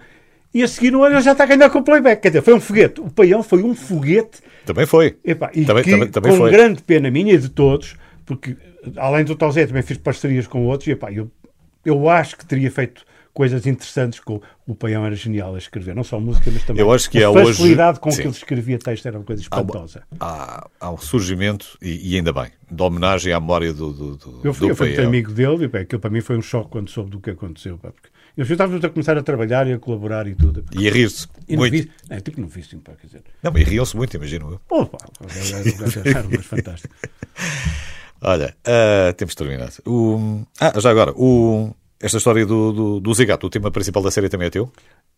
e 0.53 0.63
a 0.63 0.67
seguir 0.69 0.91
no 0.91 1.03
ano 1.03 1.19
já 1.19 1.33
está 1.33 1.43
a 1.43 1.47
ganhar 1.47 1.69
com 1.69 1.79
o 1.79 1.83
playback. 1.83 2.21
Quer 2.21 2.29
dizer, 2.29 2.41
foi 2.41 2.53
um 2.53 2.61
foguete. 2.61 3.01
O 3.01 3.11
Paião 3.11 3.43
foi 3.43 3.61
um 3.63 3.75
foguete, 3.75 4.39
Também 4.65 4.85
foi. 4.85 5.17
epá, 5.25 5.51
e 5.53 5.65
Também- 5.65 5.83
que, 5.83 5.91
também- 5.91 6.07
também 6.09 6.31
com 6.31 6.37
foi. 6.37 6.51
grande 6.51 6.81
pena 6.83 7.11
minha 7.11 7.33
e 7.33 7.37
de 7.37 7.49
todos, 7.49 7.97
porque 8.25 8.55
além 8.95 9.25
do 9.25 9.35
Tozé 9.35 9.67
também 9.67 9.83
fiz 9.83 9.97
parcerias 9.97 10.47
com 10.47 10.65
outros, 10.65 10.87
e 10.87 10.91
epá, 10.91 11.11
eu, 11.11 11.29
eu 11.83 12.07
acho 12.09 12.37
que 12.37 12.45
teria 12.45 12.71
feito 12.71 13.03
coisas 13.35 13.67
interessantes 13.67 14.21
com 14.21 14.41
o 14.65 14.73
Paião 14.73 15.05
era 15.05 15.13
genial 15.13 15.53
a 15.53 15.57
escrever, 15.57 15.93
não 15.93 16.05
só 16.05 16.19
música, 16.19 16.49
mas 16.51 16.63
também 16.63 16.81
Eu 16.81 16.91
acho 16.91 17.09
que 17.09 17.21
a 17.21 17.27
há 17.27 17.29
hoje- 17.29 17.53
facilidade 17.57 17.99
com 17.99 18.09
sim. 18.09 18.21
que 18.21 18.27
ele 18.29 18.35
escrevia 18.35 18.79
texto 18.79 19.05
era 19.05 19.17
uma 19.19 19.25
coisa 19.25 19.41
Há 19.41 19.43
espantosa. 19.43 20.03
Há, 20.19 20.67
há 20.79 20.91
um 20.91 20.97
surgimento, 20.97 21.77
e, 21.81 22.13
e 22.13 22.15
ainda 22.15 22.31
bem, 22.31 22.47
de 22.71 22.81
homenagem 22.81 23.33
à 23.33 23.39
memória 23.39 23.73
do, 23.73 23.91
do, 23.91 24.15
do, 24.15 24.39
Eu 24.41 24.53
fui, 24.53 24.67
do 24.67 24.71
eu 24.71 24.75
fui 24.75 24.87
muito 24.87 25.01
amigo 25.01 25.31
dele 25.33 25.65
e 25.65 25.67
pá, 25.67 25.79
aquilo 25.79 25.99
para 25.99 26.09
mim 26.09 26.21
foi 26.21 26.37
um 26.37 26.41
choque 26.41 26.69
quando 26.71 26.89
soube 26.89 27.11
do 27.11 27.19
que 27.19 27.29
aconteceu. 27.29 27.77
Pá, 27.77 27.91
porque 27.91 28.07
eu 28.37 28.43
estava 28.43 28.77
a 28.77 28.89
começar 28.89 29.17
a 29.17 29.21
trabalhar 29.21 29.67
e 29.67 29.73
a 29.73 29.79
colaborar 29.79 30.27
e 30.27 30.33
tudo. 30.33 30.63
E 30.73 30.87
a 30.87 30.91
rir-se 30.91 31.27
muito. 31.49 31.73
não 31.73 31.81
vi, 31.81 31.91
é, 32.09 32.19
tipo 32.21 32.39
não 32.39 32.47
vi 32.47 32.63
sim, 32.63 32.79
pá, 32.79 32.93
quer 32.93 33.07
dizer. 33.07 33.21
Não, 33.43 33.55
e 33.57 33.63
riam-se 33.63 33.97
muito, 33.97 34.15
imagino 34.15 34.49
eu. 34.51 34.61
Oh, 34.69 34.85
pá, 34.85 34.97
era 36.05 36.23
fantástico. 36.41 36.95
Olha, 38.21 38.55
ah, 38.65 39.13
temos 39.13 39.35
terminado. 39.35 39.73
O, 39.85 40.41
ah, 40.59 40.79
já 40.79 40.89
agora, 40.89 41.11
o, 41.15 41.75
esta 41.99 42.17
história 42.17 42.45
do, 42.45 42.71
do, 42.71 42.99
do 42.99 43.13
Zé 43.13 43.25
Gato, 43.25 43.47
o 43.47 43.49
tema 43.49 43.71
principal 43.71 44.03
da 44.03 44.11
série 44.11 44.29
também 44.29 44.47
é 44.47 44.49
teu? 44.49 44.71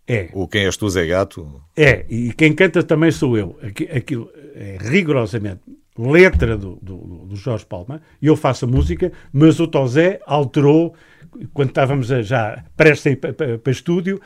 É, 0.08 0.30
O 0.34 0.48
Quem 0.48 0.66
és 0.66 0.78
tu, 0.78 0.88
Zé 0.90 1.06
Gato? 1.06 1.62
é, 1.76 2.06
e 2.10 2.32
quem 2.34 2.54
canta 2.54 2.82
também 2.84 3.12
sou 3.12 3.38
eu. 3.38 3.58
Aqui- 3.62 3.90
Aquilo 3.92 4.30
é 4.56 4.78
rigorosamente 4.80 5.60
letra 5.98 6.56
do, 6.56 6.78
do, 6.82 6.96
do 7.26 7.36
Jorge 7.36 7.66
Palma, 7.66 8.02
e 8.22 8.28
eu 8.28 8.36
faço 8.36 8.66
a 8.66 8.68
música, 8.68 9.12
mas 9.34 9.60
o 9.60 9.68
Tozé 9.68 10.20
alterou, 10.28 10.94
quando 11.54 11.70
estávamos 11.70 12.08
já 12.08 12.64
prestes 12.78 13.08
a 13.08 13.10
ir 13.12 13.16
para, 13.16 13.34
para, 13.34 13.58
para 13.58 13.72
estúdio, 13.72 14.22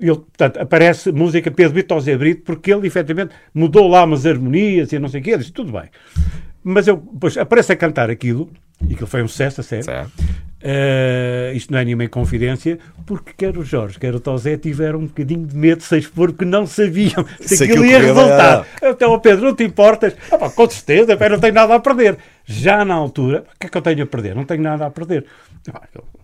ele, 0.00 0.16
portanto, 0.16 0.56
aparece 0.58 1.12
música 1.12 1.48
Pedro 1.50 1.74
Brito 1.74 1.88
Tozé 1.94 2.16
Brito, 2.16 2.42
porque 2.42 2.72
ele 2.72 2.88
efetivamente 2.88 3.32
mudou 3.54 3.86
lá 3.88 4.02
umas 4.04 4.26
harmonias 4.26 4.92
e 4.92 4.98
não 4.98 5.08
sei 5.08 5.20
o 5.20 5.24
quê, 5.24 5.30
eu 5.34 5.38
disse, 5.38 5.52
tudo 5.52 5.70
bem. 5.70 5.88
Mas 6.64 6.88
eu, 6.88 6.96
depois, 6.96 7.36
aparece 7.38 7.72
a 7.72 7.76
cantar 7.76 8.10
aquilo, 8.10 8.50
e 8.86 8.92
aquilo 8.94 9.06
foi 9.06 9.22
um 9.22 9.28
sucesso, 9.28 9.60
a 9.60 9.64
sério. 9.64 9.84
Certo. 9.84 10.10
Eh, 10.64 11.52
isto 11.56 11.72
não 11.72 11.78
é 11.80 11.84
nenhuma 11.84 12.06
confidência, 12.08 12.78
porque 13.04 13.32
quer 13.36 13.56
o 13.58 13.64
Jorge, 13.64 13.98
quer 13.98 14.14
o 14.14 14.20
Tozé 14.20 14.56
tiveram 14.56 15.00
um 15.00 15.06
bocadinho 15.06 15.44
de 15.46 15.56
medo 15.56 15.78
de 15.78 15.84
se 15.84 15.98
expor, 15.98 16.28
porque 16.30 16.44
não 16.44 16.66
sabiam 16.66 17.26
se 17.40 17.56
Se 17.56 17.64
aquilo 17.64 17.84
ia 17.84 17.98
resultar. 17.98 18.66
Então, 18.80 19.10
ó 19.10 19.18
Pedro, 19.18 19.46
não 19.46 19.54
te 19.56 19.64
importas? 19.64 20.14
Ah, 20.30 20.38
pá, 20.38 20.50
com 20.50 20.70
certeza, 20.70 21.16
pá, 21.16 21.28
não 21.28 21.40
tenho 21.40 21.54
nada 21.54 21.74
a 21.74 21.80
perder. 21.80 22.16
Já 22.44 22.84
na 22.84 22.94
altura, 22.94 23.44
o 23.54 23.58
que 23.58 23.66
é 23.66 23.70
que 23.70 23.76
eu 23.78 23.82
tenho 23.82 24.02
a 24.04 24.06
perder? 24.06 24.34
Não 24.36 24.44
tenho 24.44 24.62
nada 24.62 24.86
a 24.86 24.90
perder. 24.90 25.24
Ah, 25.68 25.80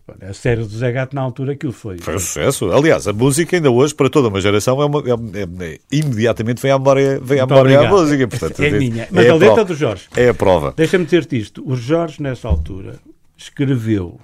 pá, 0.06 0.14
A 0.28 0.32
série 0.32 0.62
do 0.62 0.68
Zé 0.68 0.90
Gato 0.92 1.14
na 1.16 1.20
altura, 1.22 1.52
aquilo 1.52 1.72
foi. 1.72 1.98
Foi 1.98 2.14
um 2.14 2.18
sucesso. 2.18 2.70
Aliás, 2.72 3.06
a 3.08 3.12
música 3.12 3.56
ainda 3.56 3.70
hoje, 3.70 3.94
para 3.94 4.08
toda 4.08 4.28
uma 4.28 4.40
geração, 4.40 4.80
é 4.80 4.86
uma, 4.86 5.00
é- 5.00 5.40
é- 5.66 5.72
é- 5.74 5.78
imediatamente 5.90 6.62
vem 6.62 6.70
à 6.70 6.78
memória, 6.78 7.20
vem 7.22 7.40
à 7.40 7.46
memória 7.46 7.80
a 7.80 7.88
música. 7.88 8.26
Portanto, 8.28 8.62
É 8.62 8.68
é- 8.68 8.70
minha. 8.70 9.08
Mas 9.10 9.26
é 9.26 9.30
a 9.30 9.34
letra 9.34 9.64
do 9.64 9.74
Jorge. 9.74 10.04
É 10.16 10.28
a 10.28 10.34
prova. 10.34 10.72
Deixa-me 10.76 11.04
dizer-te 11.04 11.38
isto. 11.38 11.62
O 11.68 11.74
Jorge, 11.76 12.22
nessa 12.22 12.46
altura, 12.48 12.94
escreveu 13.36 14.18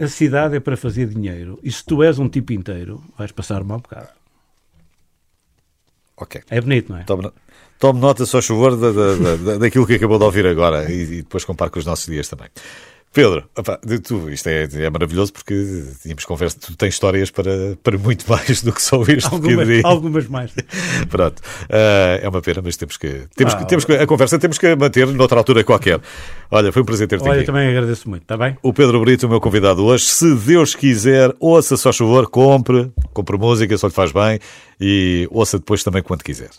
a 0.00 0.08
cidade 0.08 0.56
é 0.56 0.60
para 0.60 0.76
fazer 0.76 1.06
dinheiro. 1.06 1.58
E 1.62 1.70
se 1.70 1.84
tu 1.84 2.02
és 2.02 2.18
um 2.18 2.28
tipo 2.28 2.52
inteiro, 2.52 3.02
vais 3.18 3.30
passar 3.30 3.62
mal 3.62 3.78
um 3.78 3.80
bocado. 3.80 4.08
Ok. 6.16 6.42
É 6.48 6.60
bonito, 6.60 6.90
não 6.90 6.98
é? 6.98 7.04
Tome, 7.04 7.30
tome 7.78 8.00
nota, 8.00 8.24
só 8.24 8.40
favor, 8.42 8.76
da, 8.76 8.92
da, 8.92 9.36
da, 9.36 9.58
daquilo 9.58 9.86
que 9.86 9.94
acabou 9.94 10.18
de 10.18 10.24
ouvir 10.24 10.46
agora 10.46 10.90
e, 10.90 11.02
e 11.02 11.22
depois 11.22 11.44
compare 11.44 11.70
com 11.70 11.78
os 11.78 11.86
nossos 11.86 12.06
dias 12.06 12.28
também. 12.28 12.48
Pedro, 13.12 13.44
opa, 13.58 13.80
tu, 14.04 14.30
isto 14.30 14.48
é, 14.48 14.68
é, 14.72 14.88
maravilhoso 14.88 15.32
porque 15.32 15.84
tínhamos 16.00 16.24
conversa, 16.24 16.56
tu 16.60 16.76
tens 16.76 16.94
histórias 16.94 17.28
para, 17.28 17.76
para 17.82 17.98
muito 17.98 18.24
mais 18.30 18.62
do 18.62 18.72
que 18.72 18.80
só 18.80 19.02
isto. 19.02 19.34
Algumas, 19.34 19.84
algumas 19.84 20.28
mais. 20.28 20.52
Pronto, 21.10 21.40
uh, 21.40 22.22
é 22.22 22.28
uma 22.28 22.40
pena, 22.40 22.62
mas 22.62 22.76
temos 22.76 22.96
que, 22.96 23.26
temos, 23.34 23.54
ah, 23.54 23.56
que, 23.58 23.66
temos 23.66 23.84
que, 23.84 23.92
a 23.94 24.06
conversa 24.06 24.38
temos 24.38 24.58
que 24.58 24.76
manter 24.76 25.08
noutra 25.08 25.38
altura 25.38 25.64
qualquer. 25.64 26.00
Olha, 26.52 26.70
foi 26.70 26.82
um 26.82 26.84
prazer 26.84 27.08
ter-te 27.08 27.22
aqui. 27.22 27.30
Olha, 27.30 27.44
também 27.44 27.68
agradeço 27.68 28.08
muito, 28.08 28.22
está 28.22 28.36
bem? 28.36 28.56
O 28.62 28.72
Pedro 28.72 29.00
Brito, 29.00 29.26
o 29.26 29.28
meu 29.28 29.40
convidado 29.40 29.84
hoje, 29.84 30.04
se 30.04 30.32
Deus 30.36 30.76
quiser, 30.76 31.34
ouça 31.40 31.76
só 31.76 31.92
favor, 31.92 32.30
compre, 32.30 32.92
compre 33.12 33.36
música, 33.36 33.76
só 33.76 33.88
lhe 33.88 33.92
faz 33.92 34.12
bem 34.12 34.38
e 34.80 35.26
ouça 35.32 35.58
depois 35.58 35.82
também 35.82 36.00
quando 36.00 36.22
quiser. 36.22 36.50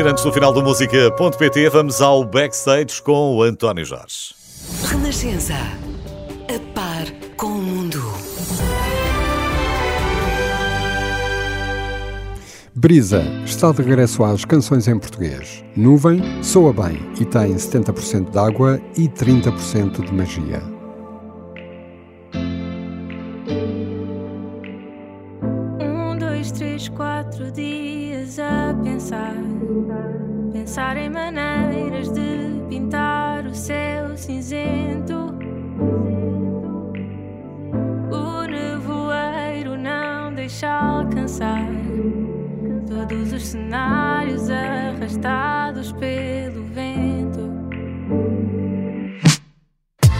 ouvir 0.00 0.06
antes 0.06 0.24
do 0.24 0.32
final 0.32 0.52
do 0.52 0.62
música.pt. 0.62 1.68
Vamos 1.68 2.00
ao 2.00 2.24
backstage 2.24 3.02
com 3.02 3.36
o 3.36 3.42
António 3.42 3.84
Jorge. 3.84 4.34
Renascença, 4.84 5.54
a 5.54 6.74
par 6.74 7.06
com 7.36 7.46
o 7.46 7.62
mundo. 7.62 8.00
Brisa 12.74 13.22
está 13.44 13.72
de 13.72 13.82
regresso 13.82 14.24
às 14.24 14.44
canções 14.44 14.88
em 14.88 14.98
português. 14.98 15.62
Nuvem 15.76 16.22
soa 16.42 16.72
bem 16.72 16.98
e 17.20 17.24
tem 17.24 17.54
70% 17.54 18.30
de 18.30 18.38
água 18.38 18.80
e 18.96 19.06
30% 19.06 20.04
de 20.04 20.14
magia. 20.14 20.79
cenários 43.50 44.48
arrastados 44.48 45.90
pelo 45.92 46.64
vento. 46.66 47.50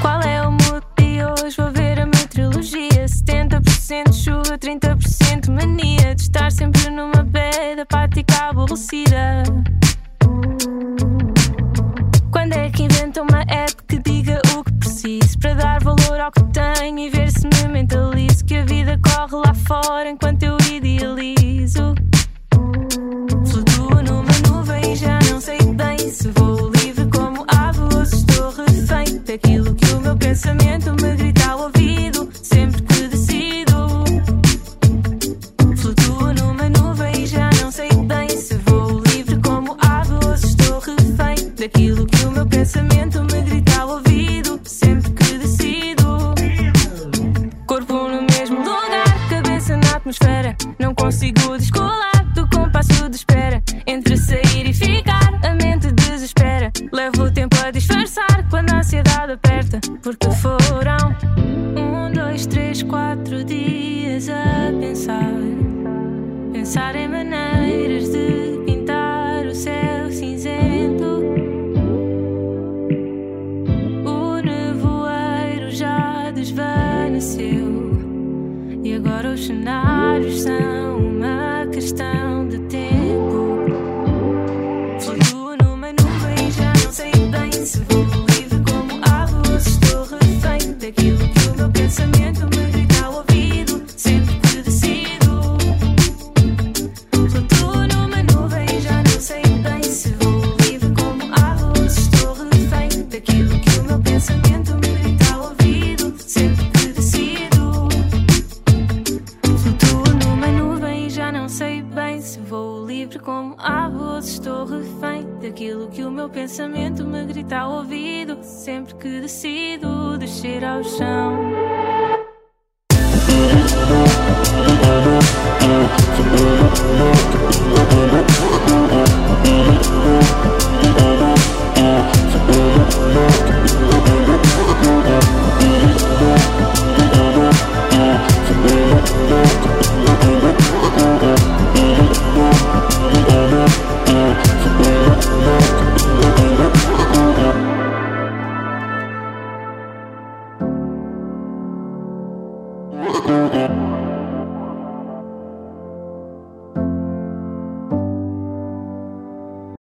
Qual 0.02 0.20
é 0.22 0.42
o 0.42 0.50
mood 0.50 0.84
de 0.98 1.24
hoje? 1.24 1.56
Vou 1.56 1.70
ver 1.70 2.00
a 2.00 2.06
minha 2.06 2.26
trilogia: 2.26 3.06
70% 3.06 4.12
chuva, 4.12 4.58
30% 4.58 5.48
mania 5.48 6.12
de 6.16 6.22
estar 6.22 6.50
sempre 6.50 6.90
numa 6.90 7.22
bed 7.22 7.80
apática 7.80 8.48
aborrecida. 8.48 9.44
Quando 12.32 12.54
é 12.54 12.68
que 12.70 12.82
invento 12.82 13.22
uma 13.22 13.42
app 13.42 13.76
que 13.86 13.98
diga 14.00 14.42
o 14.56 14.64
que 14.64 14.72
preciso 14.72 15.38
para 15.38 15.54
dar 15.54 15.84
valor 15.84 16.18
ao 16.18 16.32
que 16.32 16.42
tenho 16.52 16.98
e 16.98 17.08
ver 17.08 17.30
se 17.30 17.46
me 17.46 17.68
mentalizo 17.68 18.44
que 18.44 18.56
a 18.56 18.64
vida 18.64 18.98
corre 19.04 19.36
lá 19.46 19.54
fora 19.54 20.10
enquanto 20.10 20.29